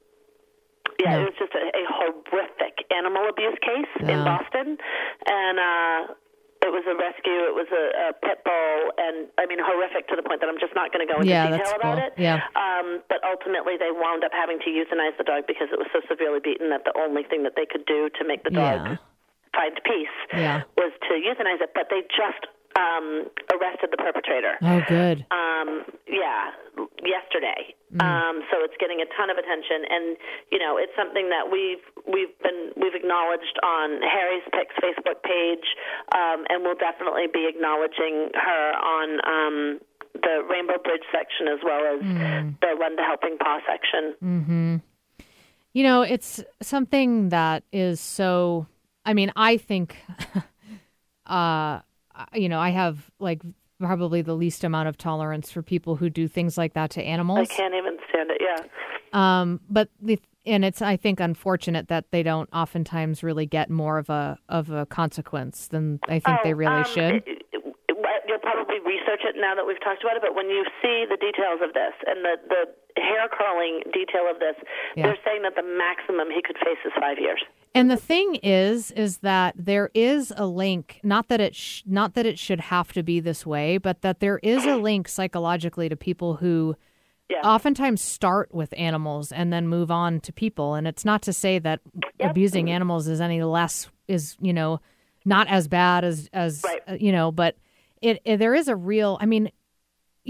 yeah, 1.00 1.16
No. 1.16 1.20
it 1.22 1.24
was 1.24 1.34
just 1.38 1.52
a, 1.54 1.58
a 1.58 1.84
horrific 1.90 2.84
animal 2.94 3.28
abuse 3.28 3.58
case 3.62 3.90
in 4.08 4.10
Oh. 4.20 4.24
Boston, 4.24 4.76
and 5.26 5.58
uh, 5.58 6.14
it 6.60 6.70
was 6.70 6.84
a 6.84 6.94
rescue. 6.96 7.40
It 7.48 7.56
was 7.56 7.68
a, 7.72 7.84
a 8.10 8.16
pit 8.20 8.44
bull, 8.44 8.76
and 9.00 9.28
I 9.40 9.46
mean 9.48 9.58
horrific 9.60 10.08
to 10.12 10.16
the 10.16 10.22
point 10.22 10.40
that 10.44 10.48
I'm 10.52 10.60
just 10.60 10.74
not 10.76 10.92
going 10.92 11.00
to 11.06 11.10
go 11.10 11.20
into 11.20 11.32
Yeah, 11.32 11.48
detail 11.56 11.72
about 11.76 11.96
cool. 11.96 12.06
it. 12.06 12.12
Yeah. 12.20 12.44
Um, 12.56 13.00
but 13.08 13.24
ultimately, 13.24 13.80
they 13.80 13.88
wound 13.92 14.24
up 14.24 14.32
having 14.36 14.60
to 14.64 14.68
euthanize 14.68 15.16
the 15.16 15.24
dog 15.24 15.48
because 15.48 15.72
it 15.72 15.78
was 15.80 15.88
so 15.92 16.04
severely 16.08 16.40
beaten 16.44 16.68
that 16.70 16.84
the 16.84 16.92
only 16.96 17.24
thing 17.24 17.42
that 17.48 17.56
they 17.56 17.64
could 17.64 17.84
do 17.88 18.10
to 18.20 18.22
make 18.28 18.44
the 18.44 18.52
dog 18.52 18.84
Yeah. 18.84 18.96
find 19.56 19.74
peace 19.84 20.16
Yeah. 20.36 20.62
was 20.76 20.92
to 21.08 21.12
euthanize 21.16 21.60
it. 21.64 21.72
But 21.74 21.88
they 21.88 22.02
just 22.12 22.44
um, 22.80 23.28
arrested 23.52 23.90
the 23.92 24.00
perpetrator 24.00 24.56
oh 24.62 24.80
good 24.88 25.26
um, 25.30 25.84
yeah, 26.08 26.50
yesterday. 27.04 27.74
Mm. 27.92 28.00
Um, 28.06 28.36
so 28.50 28.62
it's 28.62 28.74
getting 28.80 29.00
a 29.02 29.08
ton 29.18 29.28
of 29.30 29.36
attention, 29.36 29.84
and 29.90 30.16
you 30.50 30.58
know, 30.58 30.78
it's 30.78 30.94
something 30.96 31.28
that 31.28 31.50
we've 31.52 31.82
we've 32.06 32.32
been 32.42 32.72
we've 32.80 32.94
acknowledged 32.94 33.58
on 33.62 34.00
Harry's 34.02 34.46
Picks 34.54 34.74
Facebook 34.80 35.22
page, 35.26 35.66
um, 36.14 36.46
and 36.48 36.62
we'll 36.64 36.78
definitely 36.78 37.26
be 37.32 37.46
acknowledging 37.50 38.30
her 38.34 38.64
on 38.78 39.08
um, 39.26 39.80
the 40.14 40.42
Rainbow 40.48 40.78
Bridge 40.82 41.02
section 41.12 41.48
as 41.48 41.58
well 41.64 41.82
as 41.94 42.00
Mm. 42.02 42.58
the 42.60 42.70
Lend 42.80 42.98
a 42.98 43.02
Helping 43.02 43.36
Paw 43.38 43.58
section. 43.66 44.14
Mm-hmm. 44.22 44.76
You 45.72 45.82
know, 45.82 46.02
it's 46.02 46.42
something 46.62 47.28
that 47.30 47.62
is 47.72 48.00
so. 48.00 48.66
I 49.04 49.14
mean, 49.14 49.32
I 49.34 49.56
think, 49.56 49.96
uh, 51.26 51.80
you 52.34 52.48
know, 52.48 52.60
I 52.60 52.70
have 52.70 53.10
like 53.18 53.42
probably 53.78 54.22
the 54.22 54.34
least 54.34 54.62
amount 54.64 54.88
of 54.88 54.96
tolerance 54.98 55.50
for 55.50 55.62
people 55.62 55.96
who 55.96 56.10
do 56.10 56.28
things 56.28 56.58
like 56.58 56.74
that 56.74 56.90
to 56.90 57.02
animals. 57.02 57.48
I 57.50 57.54
can't 57.54 57.74
even 57.74 57.96
stand 58.10 58.30
it. 58.30 58.40
Yeah. 58.40 58.60
Um, 59.12 59.60
but 59.68 59.88
the 60.00 60.18
and 60.46 60.64
it's 60.64 60.80
I 60.80 60.96
think 60.96 61.20
unfortunate 61.20 61.88
that 61.88 62.10
they 62.12 62.22
don't 62.22 62.48
oftentimes 62.52 63.22
really 63.22 63.46
get 63.46 63.68
more 63.70 63.98
of 63.98 64.08
a 64.10 64.38
of 64.48 64.70
a 64.70 64.86
consequence 64.86 65.68
than 65.68 66.00
I 66.08 66.18
think 66.20 66.38
they 66.44 66.54
really 66.54 66.76
um, 66.76 66.84
should. 66.84 67.14
it- 67.14 67.24
it- 67.26 67.42
You'll 68.28 68.38
probably 68.38 68.78
research 68.86 69.26
it 69.26 69.34
now 69.36 69.56
that 69.56 69.66
we've 69.66 69.80
talked 69.82 70.04
about 70.04 70.14
it, 70.14 70.22
but 70.22 70.36
when 70.36 70.46
you 70.48 70.62
see 70.80 71.02
the 71.10 71.16
details 71.18 71.58
of 71.66 71.74
this 71.74 71.90
and 72.06 72.22
the, 72.24 72.38
the 72.46 73.02
hair 73.02 73.26
curling 73.26 73.82
detail 73.92 74.30
of 74.30 74.38
this, 74.38 74.54
Yeah. 74.94 75.06
they're 75.10 75.18
saying 75.26 75.42
that 75.42 75.56
the 75.58 75.66
maximum 75.66 76.30
he 76.30 76.38
could 76.40 76.54
face 76.62 76.78
is 76.86 76.92
five 76.94 77.18
years. 77.18 77.42
And 77.74 77.90
the 77.90 77.96
thing 77.96 78.36
is, 78.42 78.90
is 78.92 79.18
that 79.18 79.54
there 79.56 79.90
is 79.94 80.32
a 80.36 80.46
link. 80.46 80.98
Not 81.02 81.28
that 81.28 81.40
it, 81.40 81.54
sh- 81.54 81.82
not 81.86 82.14
that 82.14 82.26
it 82.26 82.38
should 82.38 82.60
have 82.60 82.92
to 82.94 83.02
be 83.02 83.20
this 83.20 83.46
way, 83.46 83.78
but 83.78 84.02
that 84.02 84.20
there 84.20 84.38
is 84.42 84.64
a 84.64 84.76
link 84.76 85.08
psychologically 85.08 85.88
to 85.88 85.96
people 85.96 86.36
who 86.36 86.76
oftentimes 87.44 88.02
start 88.02 88.52
with 88.52 88.74
animals 88.76 89.32
and 89.32 89.52
then 89.52 89.68
move 89.68 89.90
on 89.90 90.20
to 90.20 90.32
people. 90.32 90.74
And 90.74 90.86
it's 90.86 91.04
not 91.04 91.22
to 91.22 91.32
say 91.32 91.58
that 91.60 91.80
abusing 92.18 92.70
animals 92.70 93.08
is 93.08 93.20
any 93.20 93.42
less 93.42 93.88
is 94.08 94.36
you 94.40 94.52
know 94.52 94.80
not 95.24 95.48
as 95.48 95.68
bad 95.68 96.04
as 96.04 96.28
as 96.32 96.64
uh, 96.88 96.96
you 96.98 97.12
know, 97.12 97.30
but 97.30 97.56
it, 98.02 98.20
it 98.24 98.38
there 98.38 98.54
is 98.54 98.68
a 98.68 98.76
real. 98.76 99.18
I 99.20 99.26
mean, 99.26 99.50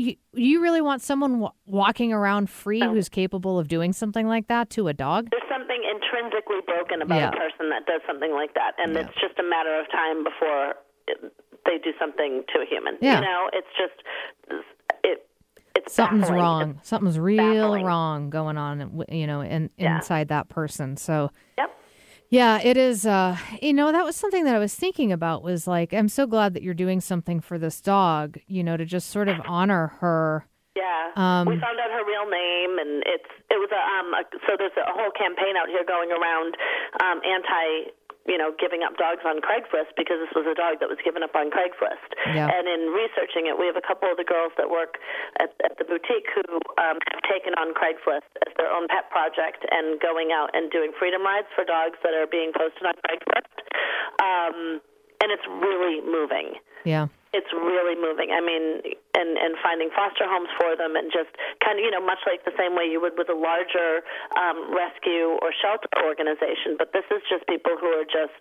you 0.00 0.16
you 0.32 0.62
really 0.62 0.80
want 0.80 1.02
someone 1.02 1.38
wa- 1.40 1.52
walking 1.66 2.12
around 2.12 2.48
free 2.50 2.82
oh. 2.82 2.90
who's 2.92 3.08
capable 3.08 3.58
of 3.58 3.68
doing 3.68 3.92
something 3.92 4.26
like 4.26 4.48
that 4.48 4.70
to 4.70 4.88
a 4.88 4.92
dog? 4.92 5.28
There's 5.30 5.42
something 5.50 5.82
intrinsically 5.94 6.60
broken 6.66 7.02
about 7.02 7.16
Yeah. 7.16 7.28
a 7.28 7.32
person 7.32 7.70
that 7.70 7.86
does 7.86 8.00
something 8.06 8.32
like 8.32 8.54
that, 8.54 8.72
and 8.78 8.96
it's 8.96 9.14
just 9.20 9.38
a 9.38 9.42
matter 9.42 9.78
of 9.78 9.90
time 9.90 10.24
before 10.24 10.74
it, 11.08 11.32
they 11.66 11.78
do 11.78 11.90
something 11.98 12.42
to 12.54 12.60
a 12.62 12.66
human. 12.66 12.96
Yeah. 13.00 13.20
You 13.20 13.26
know, 13.26 13.50
it's 13.52 13.68
just 13.78 14.64
it. 15.04 15.26
It's 15.76 15.92
something's 15.94 16.22
baffling. 16.22 16.40
wrong. 16.40 16.80
Something's 16.82 17.18
real 17.18 17.82
wrong 17.84 18.28
going 18.28 18.56
on, 18.58 19.04
you 19.08 19.26
know, 19.26 19.40
in, 19.40 19.70
Yeah. 19.76 19.96
inside 19.96 20.28
that 20.28 20.48
person. 20.48 20.96
So, 20.96 21.30
Yep. 21.58 21.69
Yeah, 22.30 22.60
it 22.62 22.76
is. 22.76 23.04
Uh, 23.04 23.36
you 23.60 23.72
know, 23.72 23.90
that 23.92 24.04
was 24.04 24.16
something 24.16 24.44
that 24.44 24.54
I 24.54 24.58
was 24.58 24.74
thinking 24.74 25.12
about. 25.12 25.42
Was 25.42 25.66
like, 25.66 25.92
I'm 25.92 26.08
so 26.08 26.26
glad 26.26 26.54
that 26.54 26.62
you're 26.62 26.74
doing 26.74 27.00
something 27.00 27.40
for 27.40 27.58
this 27.58 27.80
dog. 27.80 28.38
You 28.46 28.62
know, 28.62 28.76
to 28.76 28.84
just 28.84 29.10
sort 29.10 29.28
of 29.28 29.36
honor 29.46 29.88
her. 30.00 30.46
Yeah, 30.76 31.10
Um, 31.16 31.48
we 31.48 31.58
found 31.58 31.78
out 31.82 31.90
her 31.90 32.06
real 32.06 32.30
name, 32.30 32.78
and 32.78 33.02
it's 33.04 33.30
it 33.50 33.58
was 33.58 33.70
a 33.74 33.82
um. 33.98 34.14
A, 34.14 34.22
so 34.46 34.54
there's 34.56 34.72
a 34.78 34.92
whole 34.92 35.10
campaign 35.10 35.58
out 35.58 35.68
here 35.68 35.84
going 35.84 36.10
around 36.10 36.54
um, 37.02 37.20
anti. 37.26 37.90
You 38.28 38.36
know, 38.36 38.52
giving 38.52 38.84
up 38.84 39.00
dogs 39.00 39.24
on 39.24 39.40
Craigslist 39.40 39.96
because 39.96 40.20
this 40.20 40.30
was 40.36 40.44
a 40.44 40.54
dog 40.54 40.78
that 40.84 40.92
was 40.92 41.00
given 41.02 41.24
up 41.24 41.34
on 41.34 41.48
Craigslist. 41.48 42.10
Yeah. 42.30 42.52
And 42.52 42.68
in 42.68 42.92
researching 42.92 43.48
it, 43.48 43.56
we 43.56 43.64
have 43.64 43.80
a 43.80 43.82
couple 43.82 44.12
of 44.12 44.20
the 44.20 44.28
girls 44.28 44.52
that 44.60 44.68
work 44.68 45.00
at, 45.40 45.56
at 45.64 45.80
the 45.80 45.88
boutique 45.88 46.28
who 46.36 46.60
um, 46.76 47.00
have 47.10 47.22
taken 47.26 47.56
on 47.56 47.72
Craigslist 47.72 48.28
as 48.44 48.52
their 48.60 48.70
own 48.70 48.86
pet 48.92 49.08
project 49.10 49.64
and 49.72 49.98
going 49.98 50.30
out 50.36 50.52
and 50.52 50.70
doing 50.70 50.92
freedom 50.94 51.24
rides 51.24 51.48
for 51.56 51.64
dogs 51.64 51.96
that 52.04 52.12
are 52.12 52.28
being 52.28 52.52
posted 52.52 52.84
on 52.84 52.94
Craigslist. 53.08 53.56
Um, 54.20 54.84
and 55.22 55.30
it's 55.32 55.46
really 55.48 56.00
moving. 56.04 56.56
Yeah. 56.84 57.08
it's 57.36 57.52
really 57.52 57.94
moving. 57.94 58.32
I 58.32 58.40
mean, 58.40 58.96
and 59.14 59.30
and 59.36 59.52
finding 59.62 59.90
foster 59.94 60.24
homes 60.26 60.48
for 60.58 60.74
them, 60.80 60.96
and 60.96 61.12
just 61.12 61.30
kind 61.62 61.78
of 61.78 61.84
you 61.84 61.90
know 61.92 62.00
much 62.00 62.18
like 62.26 62.42
the 62.48 62.56
same 62.58 62.74
way 62.74 62.88
you 62.88 63.00
would 63.00 63.14
with 63.20 63.28
a 63.28 63.36
larger 63.36 64.00
um, 64.40 64.72
rescue 64.74 65.36
or 65.44 65.52
shelter 65.54 65.86
organization. 66.02 66.74
But 66.80 66.92
this 66.96 67.04
is 67.12 67.20
just 67.28 67.46
people 67.46 67.76
who 67.78 67.92
are 68.00 68.08
just 68.08 68.40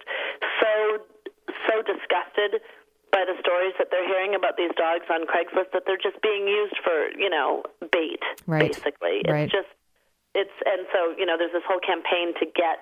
so 0.63 1.03
so 1.67 1.75
disgusted 1.84 2.61
by 3.11 3.25
the 3.25 3.36
stories 3.41 3.73
that 3.77 3.89
they're 3.91 4.05
hearing 4.07 4.36
about 4.38 4.55
these 4.55 4.71
dogs 4.77 5.05
on 5.09 5.25
Craigslist 5.25 5.73
that 5.73 5.84
they're 5.86 5.99
just 6.01 6.21
being 6.21 6.47
used 6.47 6.77
for 6.82 7.11
you 7.19 7.30
know 7.30 7.63
bait 7.91 8.23
Right. 8.47 8.71
basically. 8.71 9.21
Right. 9.27 9.45
It's 9.45 9.53
just 9.53 9.67
it's 10.34 10.53
and 10.65 10.86
so 10.93 11.13
you 11.17 11.25
know 11.25 11.36
there's 11.38 11.51
this 11.53 11.65
whole 11.67 11.82
campaign 11.82 12.34
to 12.39 12.45
get 12.45 12.82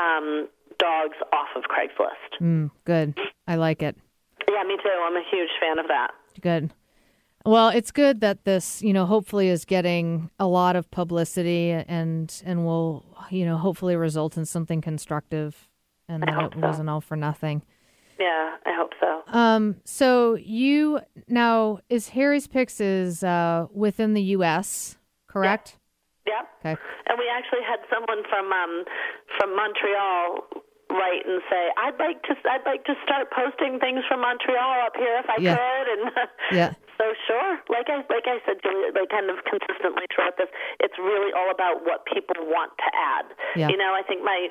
um, 0.00 0.48
dogs 0.78 1.16
off 1.32 1.48
of 1.56 1.64
Craigslist. 1.64 2.40
Mm, 2.40 2.70
good. 2.84 3.18
I 3.46 3.56
like 3.56 3.82
it. 3.82 3.96
Yeah, 4.48 4.62
me 4.64 4.76
too. 4.82 4.90
I'm 5.04 5.16
a 5.16 5.24
huge 5.30 5.50
fan 5.60 5.78
of 5.78 5.86
that. 5.88 6.12
Good. 6.40 6.72
Well, 7.44 7.68
it's 7.68 7.92
good 7.92 8.20
that 8.20 8.44
this, 8.44 8.82
you 8.82 8.92
know, 8.92 9.06
hopefully 9.06 9.48
is 9.48 9.64
getting 9.64 10.30
a 10.38 10.46
lot 10.46 10.76
of 10.76 10.90
publicity 10.90 11.70
and 11.70 12.42
and 12.44 12.64
will, 12.64 13.04
you 13.30 13.44
know, 13.44 13.56
hopefully 13.56 13.96
result 13.96 14.36
in 14.36 14.44
something 14.44 14.80
constructive 14.80 15.68
and 16.08 16.22
that 16.22 16.52
it 16.52 16.56
wasn't 16.56 16.90
all 16.90 17.00
for 17.00 17.16
nothing. 17.16 17.62
Yeah, 18.18 18.56
I 18.66 18.74
hope 18.74 18.90
so. 19.00 19.22
Um, 19.32 19.76
so 19.84 20.34
you 20.34 21.00
now 21.28 21.78
is 21.88 22.08
Harry's 22.08 22.46
Picks 22.46 22.80
is 22.80 23.22
uh, 23.22 23.66
within 23.72 24.14
the 24.14 24.22
U.S. 24.22 24.98
correct? 25.28 25.76
Yeah. 26.26 26.42
Okay. 26.60 26.80
And 27.06 27.18
we 27.18 27.24
actually 27.32 27.62
had 27.66 27.78
someone 27.88 28.24
from 28.28 28.52
um 28.52 28.84
from 29.38 29.54
Montreal 29.54 30.64
write 30.90 31.24
and 31.26 31.40
say, 31.50 31.62
"I'd 31.76 31.98
like 31.98 32.22
to 32.28 32.34
I'd 32.48 32.64
like 32.64 32.84
to 32.84 32.94
start 33.04 33.30
posting 33.30 33.78
things 33.78 34.04
from 34.08 34.20
Montreal 34.20 34.80
up 34.86 34.96
here 34.96 35.16
if 35.20 35.28
I 35.28 35.36
Yeah. 35.40 35.56
could." 35.56 35.86
And 35.92 36.02
Yeah. 36.52 36.70
so 36.96 37.12
sure, 37.26 37.60
like 37.68 37.88
I 37.88 38.04
like 38.08 38.26
I 38.26 38.40
said, 38.46 38.58
Julia, 38.62 38.92
like 38.94 39.10
kind 39.10 39.28
of 39.30 39.42
consistently 39.44 40.04
throughout 40.14 40.36
this, 40.36 40.48
it's 40.80 40.98
really 40.98 41.32
all 41.32 41.50
about 41.50 41.84
what 41.84 42.04
people 42.06 42.36
want 42.46 42.72
to 42.78 42.88
add. 42.96 43.26
Yeah. 43.56 43.68
You 43.68 43.76
know, 43.76 43.92
I 43.94 44.02
think 44.02 44.24
my 44.24 44.48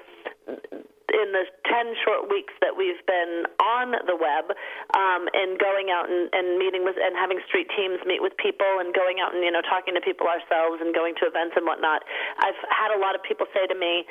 in 1.08 1.32
the 1.32 1.48
10 1.72 1.96
short 2.04 2.28
weeks 2.28 2.52
that 2.60 2.76
we've 2.76 3.00
been 3.08 3.48
on 3.64 3.96
the 4.06 4.16
web 4.20 4.52
um, 4.92 5.24
and 5.32 5.56
going 5.56 5.88
out 5.88 6.12
and, 6.12 6.28
and 6.36 6.60
meeting 6.60 6.84
with 6.84 7.00
and 7.00 7.16
having 7.16 7.40
street 7.48 7.72
teams 7.80 7.96
meet 8.04 8.20
with 8.22 8.36
people 8.36 8.68
and 8.84 8.92
going 8.94 9.24
out 9.24 9.32
and 9.34 9.40
you 9.40 9.50
know 9.50 9.64
talking 9.64 9.96
to 9.96 10.04
people 10.04 10.28
ourselves 10.28 10.84
and 10.84 10.92
going 10.92 11.16
to 11.16 11.24
events 11.24 11.56
and 11.56 11.64
whatnot 11.64 12.04
i've 12.44 12.60
had 12.68 12.92
a 12.92 13.00
lot 13.00 13.16
of 13.16 13.24
people 13.24 13.48
say 13.56 13.64
to 13.72 13.76
me 13.80 14.04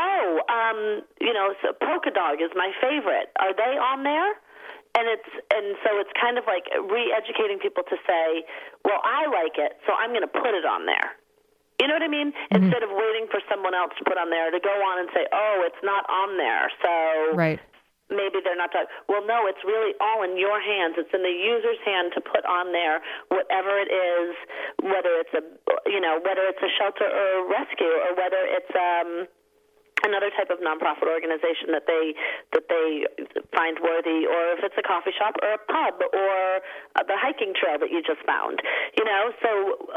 oh 0.00 0.40
um, 0.48 1.02
you 1.20 1.32
know 1.32 1.54
so 1.62 1.72
polka 1.84 2.10
dog 2.10 2.42
is 2.42 2.50
my 2.54 2.72
favorite 2.80 3.30
are 3.38 3.54
they 3.54 3.78
on 3.78 4.02
there 4.02 4.32
and 4.96 5.06
it's 5.12 5.30
and 5.52 5.76
so 5.84 6.00
it's 6.00 6.12
kind 6.18 6.38
of 6.38 6.44
like 6.46 6.64
re-educating 6.90 7.58
people 7.58 7.82
to 7.84 7.96
say 8.06 8.44
well 8.84 9.00
i 9.04 9.26
like 9.26 9.58
it 9.58 9.78
so 9.86 9.92
i'm 9.98 10.10
going 10.10 10.26
to 10.26 10.30
put 10.30 10.54
it 10.56 10.64
on 10.64 10.86
there 10.86 11.14
you 11.80 11.86
know 11.86 11.92
what 11.92 12.02
I 12.02 12.08
mean? 12.08 12.32
Instead 12.50 12.82
of 12.82 12.88
waiting 12.88 13.28
for 13.28 13.40
someone 13.52 13.76
else 13.76 13.92
to 14.00 14.04
put 14.08 14.16
on 14.16 14.32
there 14.32 14.48
to 14.48 14.60
go 14.60 14.72
on 14.72 14.96
and 15.04 15.08
say, 15.12 15.28
"Oh, 15.28 15.60
it's 15.60 15.82
not 15.84 16.08
on 16.08 16.36
there," 16.40 16.72
so 16.80 17.36
Right. 17.36 17.60
maybe 18.08 18.40
they're 18.40 18.56
not 18.56 18.72
talking. 18.72 18.88
Well, 19.08 19.22
no, 19.28 19.46
it's 19.46 19.62
really 19.62 19.94
all 20.00 20.22
in 20.22 20.38
your 20.38 20.58
hands. 20.58 20.96
It's 20.96 21.12
in 21.12 21.22
the 21.22 21.30
user's 21.30 21.78
hand 21.84 22.12
to 22.14 22.20
put 22.20 22.44
on 22.46 22.72
there 22.72 23.02
whatever 23.28 23.78
it 23.78 23.92
is, 23.92 24.36
whether 24.80 25.20
it's 25.20 25.34
a 25.34 25.42
you 25.90 26.00
know 26.00 26.18
whether 26.20 26.48
it's 26.48 26.62
a 26.62 26.70
shelter 26.80 27.04
or 27.04 27.44
a 27.44 27.44
rescue 27.44 27.92
or 28.08 28.14
whether 28.14 28.40
it's 28.40 28.74
um 28.74 29.28
another 30.04 30.28
type 30.36 30.50
of 30.52 30.60
nonprofit 30.60 31.08
organization 31.08 31.72
that 31.72 31.88
they 31.88 32.12
that 32.52 32.68
they 32.68 33.06
find 33.56 33.80
worthy 33.80 34.28
or 34.28 34.52
if 34.52 34.60
it's 34.62 34.76
a 34.76 34.84
coffee 34.84 35.10
shop 35.16 35.34
or 35.42 35.56
a 35.56 35.62
pub 35.66 35.96
or 36.12 36.60
the 37.08 37.16
hiking 37.16 37.54
trail 37.56 37.78
that 37.80 37.88
you 37.90 38.02
just 38.04 38.20
found 38.28 38.60
you 38.96 39.04
know 39.04 39.32
so 39.40 39.50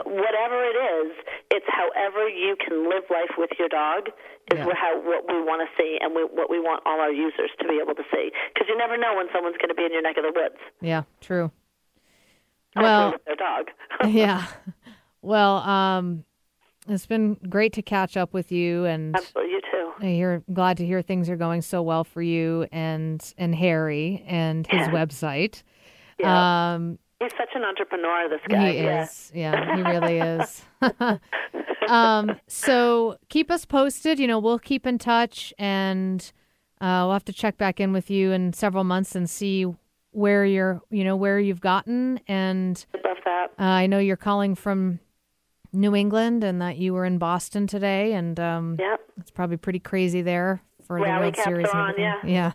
whatever 0.07 0.63
it 0.63 0.77
is 0.79 1.11
it's 1.51 1.67
however 1.67 2.29
you 2.29 2.55
can 2.55 2.87
live 2.89 3.03
life 3.11 3.33
with 3.37 3.51
your 3.59 3.67
dog 3.67 4.07
is 4.51 4.57
Yeah. 4.57 4.65
what 4.65 4.77
how 4.77 4.95
what 5.03 5.27
we 5.27 5.41
want 5.43 5.67
to 5.67 5.69
see 5.77 5.97
and 6.01 6.15
we, 6.15 6.23
what 6.23 6.49
we 6.49 6.59
want 6.59 6.81
all 6.85 6.99
our 7.01 7.11
users 7.11 7.51
to 7.59 7.67
be 7.67 7.79
able 7.83 7.93
to 7.95 8.03
see 8.13 8.31
because 8.53 8.67
you 8.71 8.77
never 8.77 8.95
know 8.97 9.13
when 9.15 9.27
someone's 9.33 9.57
going 9.57 9.69
to 9.69 9.75
be 9.75 9.83
in 9.83 9.91
your 9.91 10.01
neck 10.01 10.17
of 10.17 10.23
the 10.23 10.31
woods 10.33 10.57
Yeah, 10.81 11.03
true. 11.21 11.51
Well, 12.75 13.13
their 13.25 13.35
dog 13.35 13.67
yeah. 14.07 14.47
Well, 15.21 15.57
um, 15.57 16.23
it's 16.89 17.05
been 17.05 17.35
great 17.49 17.73
to 17.73 17.81
catch 17.81 18.17
up 18.17 18.33
with 18.33 18.51
you, 18.51 18.85
and 18.85 19.15
absolutely 19.15 19.51
you 19.53 19.61
too 19.71 19.91
hear 20.01 20.41
glad 20.53 20.77
to 20.77 20.85
hear 20.85 21.01
things 21.01 21.29
are 21.29 21.35
going 21.35 21.61
so 21.61 21.81
well 21.81 22.03
for 22.03 22.21
you 22.21 22.65
and 22.71 23.33
and 23.37 23.53
Harry 23.55 24.23
and 24.27 24.65
his 24.67 24.87
Yeah. 24.87 24.91
website. 24.91 25.63
Yeah. 26.19 26.73
Um, 26.73 26.99
he's 27.19 27.31
such 27.37 27.49
an 27.55 27.63
entrepreneur 27.63 28.27
this 28.29 28.41
guy 28.49 28.71
he 28.71 28.77
yeah. 28.77 29.03
is, 29.03 29.31
yeah, 29.35 29.75
he 29.75 29.81
really 29.83 30.19
is. 30.19 30.63
um, 31.89 32.39
so 32.47 33.17
keep 33.29 33.51
us 33.51 33.65
posted. 33.65 34.19
You 34.19 34.27
know, 34.27 34.39
we'll 34.39 34.59
keep 34.59 34.85
in 34.85 34.97
touch, 34.97 35.53
and 35.57 36.21
uh, 36.81 37.03
we'll 37.05 37.13
have 37.13 37.25
to 37.25 37.33
check 37.33 37.57
back 37.57 37.79
in 37.79 37.91
with 37.93 38.09
you 38.09 38.31
in 38.31 38.53
several 38.53 38.83
months 38.83 39.15
and 39.15 39.29
see 39.29 39.65
where 40.11 40.45
you're, 40.45 40.81
you 40.89 41.03
know, 41.03 41.15
where 41.15 41.39
you've 41.39 41.61
gotten. 41.61 42.19
And 42.27 42.83
I 42.93 43.07
love 43.07 43.17
that 43.25 43.47
uh, 43.59 43.63
I 43.63 43.87
know 43.87 43.99
you're 43.99 44.17
calling 44.17 44.55
from 44.55 44.99
New 45.71 45.95
England, 45.95 46.43
and 46.43 46.61
that 46.61 46.77
you 46.77 46.93
were 46.93 47.05
in 47.05 47.17
Boston 47.17 47.67
today, 47.67 48.13
and 48.13 48.39
um, 48.39 48.77
Yep. 48.79 49.01
it's 49.17 49.31
probably 49.31 49.57
pretty 49.57 49.79
crazy 49.79 50.21
there 50.21 50.61
for 50.85 50.99
the 50.99 51.05
World 51.05 51.35
Series. 51.37 51.67
on, 51.69 51.91
everything. 51.99 52.29
yeah. 52.29 52.51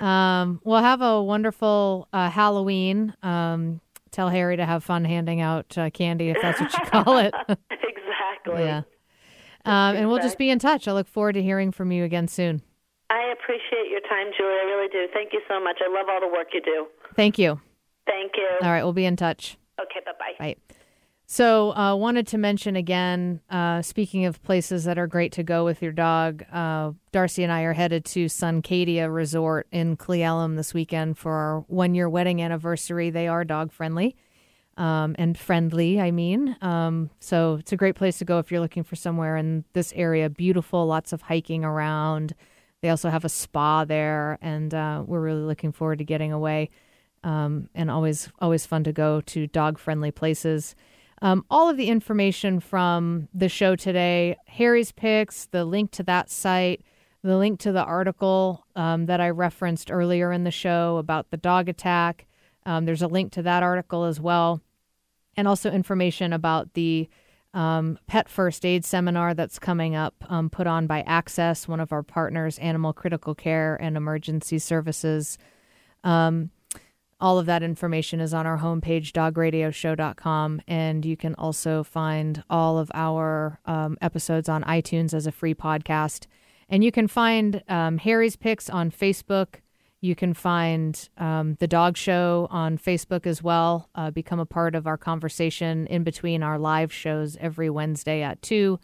um, 0.00 0.60
we'll 0.64 0.82
have 0.82 1.00
a 1.00 1.22
wonderful 1.22 2.08
uh, 2.12 2.30
Halloween. 2.30 3.14
Um, 3.22 3.80
tell 4.10 4.28
Harry 4.28 4.56
to 4.56 4.64
have 4.66 4.84
fun 4.84 5.04
handing 5.04 5.40
out 5.40 5.76
uh, 5.76 5.90
candy 5.90 6.28
if 6.30 6.36
that's 6.40 6.60
what 6.60 6.72
you 6.72 6.84
call 6.90 7.18
it. 7.18 7.34
exactly 7.48 8.64
yeah. 8.64 8.82
Um, 9.66 9.96
and 9.96 10.08
we'll 10.08 10.18
just 10.18 10.36
be 10.36 10.50
in 10.50 10.58
touch. 10.58 10.86
I 10.86 10.92
look 10.92 11.08
forward 11.08 11.32
to 11.32 11.42
hearing 11.42 11.72
from 11.72 11.90
you 11.90 12.04
again 12.04 12.28
soon. 12.28 12.60
I 13.08 13.32
appreciate 13.32 13.90
your 13.90 14.00
time, 14.00 14.26
Julie. 14.36 14.52
I 14.52 14.64
really 14.66 14.88
do. 14.88 15.06
Thank 15.12 15.32
you 15.32 15.40
so 15.48 15.58
much. 15.58 15.78
I 15.82 15.90
love 15.90 16.06
all 16.10 16.20
the 16.20 16.28
work 16.28 16.48
you 16.52 16.60
do. 16.60 16.86
Thank 17.16 17.38
you. 17.38 17.60
Thank 18.06 18.32
you. 18.36 18.48
All 18.60 18.70
right, 18.70 18.82
we'll 18.82 18.92
be 18.92 19.06
in 19.06 19.16
touch. 19.16 19.56
Okay, 19.80 20.00
bye-bye. 20.04 20.34
bye. 20.38 20.74
So, 21.34 21.74
uh, 21.74 21.96
wanted 21.96 22.28
to 22.28 22.38
mention 22.38 22.76
again, 22.76 23.40
uh, 23.50 23.82
speaking 23.82 24.24
of 24.24 24.40
places 24.44 24.84
that 24.84 24.98
are 24.98 25.08
great 25.08 25.32
to 25.32 25.42
go 25.42 25.64
with 25.64 25.82
your 25.82 25.90
dog, 25.90 26.44
uh, 26.52 26.92
Darcy 27.10 27.42
and 27.42 27.50
I 27.50 27.62
are 27.62 27.72
headed 27.72 28.04
to 28.04 28.26
Suncadia 28.26 29.12
Resort 29.12 29.66
in 29.72 29.96
Cle 29.96 30.18
Elum 30.18 30.54
this 30.54 30.72
weekend 30.72 31.18
for 31.18 31.32
our 31.32 31.60
one 31.66 31.92
year 31.96 32.08
wedding 32.08 32.40
anniversary. 32.40 33.10
They 33.10 33.26
are 33.26 33.44
dog 33.44 33.72
friendly 33.72 34.14
um, 34.76 35.16
and 35.18 35.36
friendly, 35.36 36.00
I 36.00 36.12
mean. 36.12 36.56
Um, 36.62 37.10
so, 37.18 37.56
it's 37.58 37.72
a 37.72 37.76
great 37.76 37.96
place 37.96 38.18
to 38.18 38.24
go 38.24 38.38
if 38.38 38.52
you're 38.52 38.60
looking 38.60 38.84
for 38.84 38.94
somewhere 38.94 39.36
in 39.36 39.64
this 39.72 39.92
area. 39.96 40.30
Beautiful, 40.30 40.86
lots 40.86 41.12
of 41.12 41.22
hiking 41.22 41.64
around. 41.64 42.36
They 42.80 42.90
also 42.90 43.10
have 43.10 43.24
a 43.24 43.28
spa 43.28 43.84
there, 43.84 44.38
and 44.40 44.72
uh, 44.72 45.02
we're 45.04 45.20
really 45.20 45.42
looking 45.42 45.72
forward 45.72 45.98
to 45.98 46.04
getting 46.04 46.30
away. 46.30 46.70
Um, 47.24 47.70
and 47.74 47.90
always, 47.90 48.28
always 48.38 48.66
fun 48.66 48.84
to 48.84 48.92
go 48.92 49.20
to 49.22 49.48
dog 49.48 49.80
friendly 49.80 50.12
places. 50.12 50.76
Um, 51.22 51.44
all 51.48 51.70
of 51.70 51.76
the 51.76 51.88
information 51.88 52.60
from 52.60 53.28
the 53.32 53.48
show 53.48 53.76
today, 53.76 54.36
Harry's 54.46 54.92
Picks, 54.92 55.46
the 55.46 55.64
link 55.64 55.90
to 55.92 56.02
that 56.04 56.30
site, 56.30 56.82
the 57.22 57.38
link 57.38 57.60
to 57.60 57.72
the 57.72 57.84
article 57.84 58.66
um, 58.76 59.06
that 59.06 59.20
I 59.20 59.30
referenced 59.30 59.90
earlier 59.90 60.32
in 60.32 60.44
the 60.44 60.50
show 60.50 60.98
about 60.98 61.30
the 61.30 61.36
dog 61.36 61.68
attack. 61.68 62.26
Um, 62.66 62.84
there's 62.84 63.02
a 63.02 63.08
link 63.08 63.32
to 63.32 63.42
that 63.42 63.62
article 63.62 64.04
as 64.04 64.20
well, 64.20 64.60
and 65.36 65.48
also 65.48 65.70
information 65.70 66.32
about 66.32 66.74
the 66.74 67.08
um, 67.54 67.98
pet 68.08 68.28
first 68.28 68.66
aid 68.66 68.84
seminar 68.84 69.32
that's 69.32 69.58
coming 69.58 69.94
up, 69.94 70.14
um, 70.28 70.50
put 70.50 70.66
on 70.66 70.86
by 70.86 71.02
Access, 71.02 71.68
one 71.68 71.80
of 71.80 71.92
our 71.92 72.02
partners, 72.02 72.58
Animal 72.58 72.92
Critical 72.92 73.34
Care 73.34 73.76
and 73.80 73.96
Emergency 73.96 74.58
Services. 74.58 75.38
Um, 76.02 76.50
all 77.24 77.38
of 77.38 77.46
that 77.46 77.62
information 77.62 78.20
is 78.20 78.34
on 78.34 78.46
our 78.46 78.58
homepage, 78.58 79.10
dogradioshow.com. 79.12 80.60
And 80.68 81.06
you 81.06 81.16
can 81.16 81.34
also 81.36 81.82
find 81.82 82.44
all 82.50 82.76
of 82.76 82.90
our 82.92 83.58
um, 83.64 83.96
episodes 84.02 84.46
on 84.46 84.62
iTunes 84.64 85.14
as 85.14 85.26
a 85.26 85.32
free 85.32 85.54
podcast. 85.54 86.26
And 86.68 86.84
you 86.84 86.92
can 86.92 87.08
find 87.08 87.62
um, 87.66 87.96
Harry's 87.96 88.36
Picks 88.36 88.68
on 88.68 88.90
Facebook. 88.90 89.60
You 90.02 90.14
can 90.14 90.34
find 90.34 91.08
um, 91.16 91.56
The 91.60 91.66
Dog 91.66 91.96
Show 91.96 92.46
on 92.50 92.76
Facebook 92.76 93.26
as 93.26 93.42
well. 93.42 93.88
Uh, 93.94 94.10
become 94.10 94.38
a 94.38 94.44
part 94.44 94.74
of 94.74 94.86
our 94.86 94.98
conversation 94.98 95.86
in 95.86 96.04
between 96.04 96.42
our 96.42 96.58
live 96.58 96.92
shows 96.92 97.38
every 97.40 97.70
Wednesday 97.70 98.20
at 98.20 98.42
2. 98.42 98.78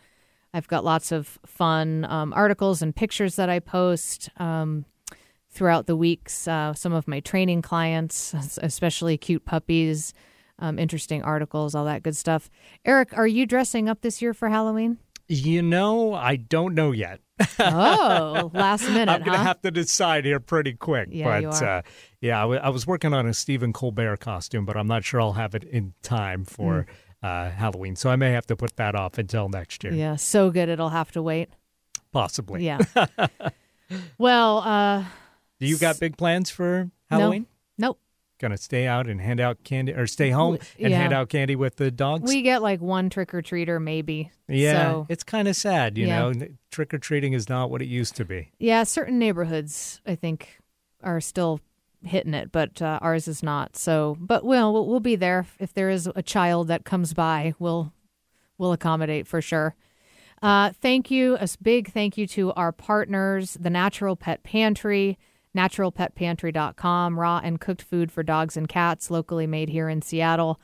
I've 0.55 0.66
got 0.66 0.82
lots 0.82 1.12
of 1.12 1.38
fun 1.45 2.07
um, 2.07 2.32
articles 2.32 2.80
and 2.80 2.97
pictures 2.97 3.36
that 3.36 3.51
I 3.51 3.59
post 3.59 4.30
um, 4.38 4.86
throughout 5.51 5.87
the 5.87 5.97
weeks. 5.97 6.47
Uh, 6.47 6.75
some 6.75 6.93
of 6.93 7.09
my 7.09 7.21
training 7.21 7.63
clients, 7.63 8.35
especially 8.63 9.17
cute 9.19 9.45
puppies, 9.45 10.15
um, 10.59 10.79
interesting 10.79 11.23
articles, 11.23 11.75
all 11.75 11.85
that 11.85 12.03
good 12.03 12.17
stuff. 12.17 12.51
Eric, 12.85 13.17
are 13.17 13.27
you 13.27 13.47
dressing 13.47 13.89
up 13.89 14.03
this 14.03 14.23
year 14.23 14.35
for 14.35 14.49
Halloween? 14.49 14.99
You 15.29 15.63
know, 15.63 16.13
I 16.13 16.37
don't 16.37 16.75
know 16.75 16.91
yet. 16.91 17.21
Oh, 17.59 18.51
last 18.55 18.89
minute, 18.89 19.09
I'm 19.09 19.21
going 19.21 19.33
to 19.33 19.39
huh? 19.39 19.45
have 19.45 19.63
to 19.63 19.71
decide 19.71 20.25
here 20.25 20.41
pretty 20.41 20.75
quick. 20.75 21.09
Yeah, 21.13 21.25
but 21.25 21.43
you 21.43 21.49
are. 21.51 21.79
Uh, 21.79 21.83
yeah, 22.21 22.39
I, 22.39 22.43
w- 22.43 22.61
I 22.61 22.69
was 22.69 22.87
working 22.87 23.15
on 23.15 23.27
a 23.27 23.33
Stephen 23.33 23.73
Colbert 23.73 24.19
costume, 24.19 24.67
but 24.67 24.77
I'm 24.77 24.89
not 24.89 25.05
sure 25.05 25.21
I'll 25.21 25.35
have 25.35 25.55
it 25.55 25.65
in 25.65 25.95
time 26.03 26.45
for 26.45 26.87
uh, 27.23 27.51
Halloween. 27.51 27.97
So 27.97 28.11
I 28.11 28.17
may 28.17 28.33
have 28.33 28.47
to 28.47 28.57
put 28.57 28.77
that 28.77 28.95
off 28.95 29.19
until 29.19 29.49
next 29.49 29.85
year. 29.85 29.93
Yeah, 29.93 30.17
so 30.17 30.51
good 30.51 30.69
it'll 30.69 30.89
have 30.89 31.13
to 31.13 31.23
wait. 31.23 31.51
Possibly. 32.13 32.65
Yeah. 32.65 32.81
well, 34.19 34.59
uh, 34.59 35.05
Do 35.61 35.67
you 35.67 35.77
got 35.79 36.01
big 36.01 36.17
plans 36.17 36.51
for 36.51 36.91
Halloween? 37.11 37.47
No. 37.79 37.89
Nope. 37.89 38.01
Gonna 38.39 38.57
stay 38.57 38.87
out 38.87 39.07
and 39.07 39.21
hand 39.21 39.39
out 39.41 39.63
candy, 39.65 39.93
or 39.93 40.07
stay 40.07 40.31
home 40.31 40.55
and 40.79 40.91
yeah. 40.91 40.97
hand 40.97 41.13
out 41.13 41.29
candy 41.29 41.57
with 41.57 41.77
the 41.77 41.91
dogs? 41.91 42.27
We 42.27 42.41
get 42.41 42.63
like 42.63 42.81
one 42.81 43.11
trick 43.11 43.35
or 43.35 43.43
treater, 43.43 43.81
maybe. 43.83 44.31
yeah, 44.49 44.91
So, 44.93 45.07
it's 45.11 45.23
kind 45.23 45.47
of 45.47 45.55
sad, 45.57 45.99
you 45.99 46.07
Yeah. 46.07 46.31
know. 46.31 46.49
Trick 46.71 46.95
or 46.95 46.99
treating 46.99 47.35
is 47.35 47.49
not 47.51 47.71
what 47.71 47.83
it 47.83 47.89
used 47.89 48.17
to 48.17 48.25
be. 48.25 48.51
yeah, 48.59 48.85
certain 48.85 49.19
neighborhoods, 49.19 50.01
I 50.07 50.15
think, 50.15 50.59
are 51.03 51.21
still 51.21 51.61
hitting 52.03 52.33
it, 52.33 52.51
but 52.51 52.81
uh, 52.81 52.99
ours 53.03 53.29
is 53.29 53.43
not. 53.43 53.77
So, 53.77 54.17
but 54.19 54.43
we'll, 54.43 54.73
we'll 54.73 54.87
we'll 54.87 55.01
be 55.01 55.17
there 55.17 55.45
if 55.59 55.75
there 55.75 55.91
is 55.91 56.09
a 56.17 56.23
child 56.23 56.69
that 56.69 56.85
comes 56.87 57.13
by. 57.13 57.53
We'll 57.59 57.93
we'll 58.57 58.73
accommodate 58.73 59.27
for 59.27 59.43
sure. 59.43 59.75
Uh, 60.41 60.71
thank 60.81 61.11
you, 61.11 61.35
a 61.37 61.43
s- 61.43 61.57
big 61.57 61.93
thank 61.93 62.17
you 62.17 62.27
to 62.29 62.55
our 62.55 62.73
partners, 62.73 63.59
the 63.61 63.69
Natural 63.69 64.17
Pet 64.17 64.43
Pantry, 64.43 65.19
naturalpetpantry.com, 65.57 67.19
raw 67.19 67.41
and 67.43 67.61
cooked 67.61 67.83
food 67.83 68.13
for 68.13 68.23
dogs 68.23 68.57
and 68.57 68.69
cats, 68.69 69.11
locally 69.11 69.47
made 69.47 69.69
here 69.69 69.89
in 69.89 70.03
Seattle. 70.03 70.61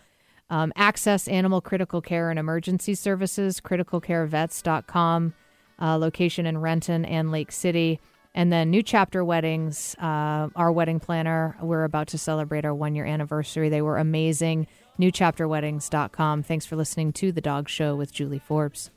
Um, 0.49 0.73
Access 0.77 1.27
Animal 1.27 1.61
Critical 1.61 2.01
Care 2.01 2.31
and 2.31 2.39
Emergency 2.39 2.95
Services, 2.95 3.61
criticalcarevets.com, 3.61 5.35
uh, 5.81 5.97
location 5.97 6.47
in 6.47 6.59
Renton 6.59 7.05
and 7.05 7.33
Lake 7.33 7.51
City. 7.51 8.01
And 8.35 8.53
then 8.53 8.71
New 8.71 8.83
Chapter 8.83 9.25
Weddings, 9.25 9.97
uh, 9.99 10.49
our 10.55 10.71
wedding 10.71 11.01
planner. 11.01 11.57
We're 11.61 11.85
about 11.85 12.09
to 12.09 12.19
celebrate 12.19 12.67
our 12.67 12.75
one 12.75 12.95
year 12.95 13.07
anniversary. 13.07 13.71
They 13.71 13.83
were 13.83 13.97
amazing. 13.97 14.67
NewChapterWeddings.com. 15.01 16.43
Thanks 16.43 16.67
for 16.67 16.77
listening 16.77 17.13
to 17.15 17.33
The 17.33 17.41
Dog 17.41 17.69
Show 17.69 17.97
with 17.97 18.13
Julie 18.13 18.39
Forbes. 18.39 18.91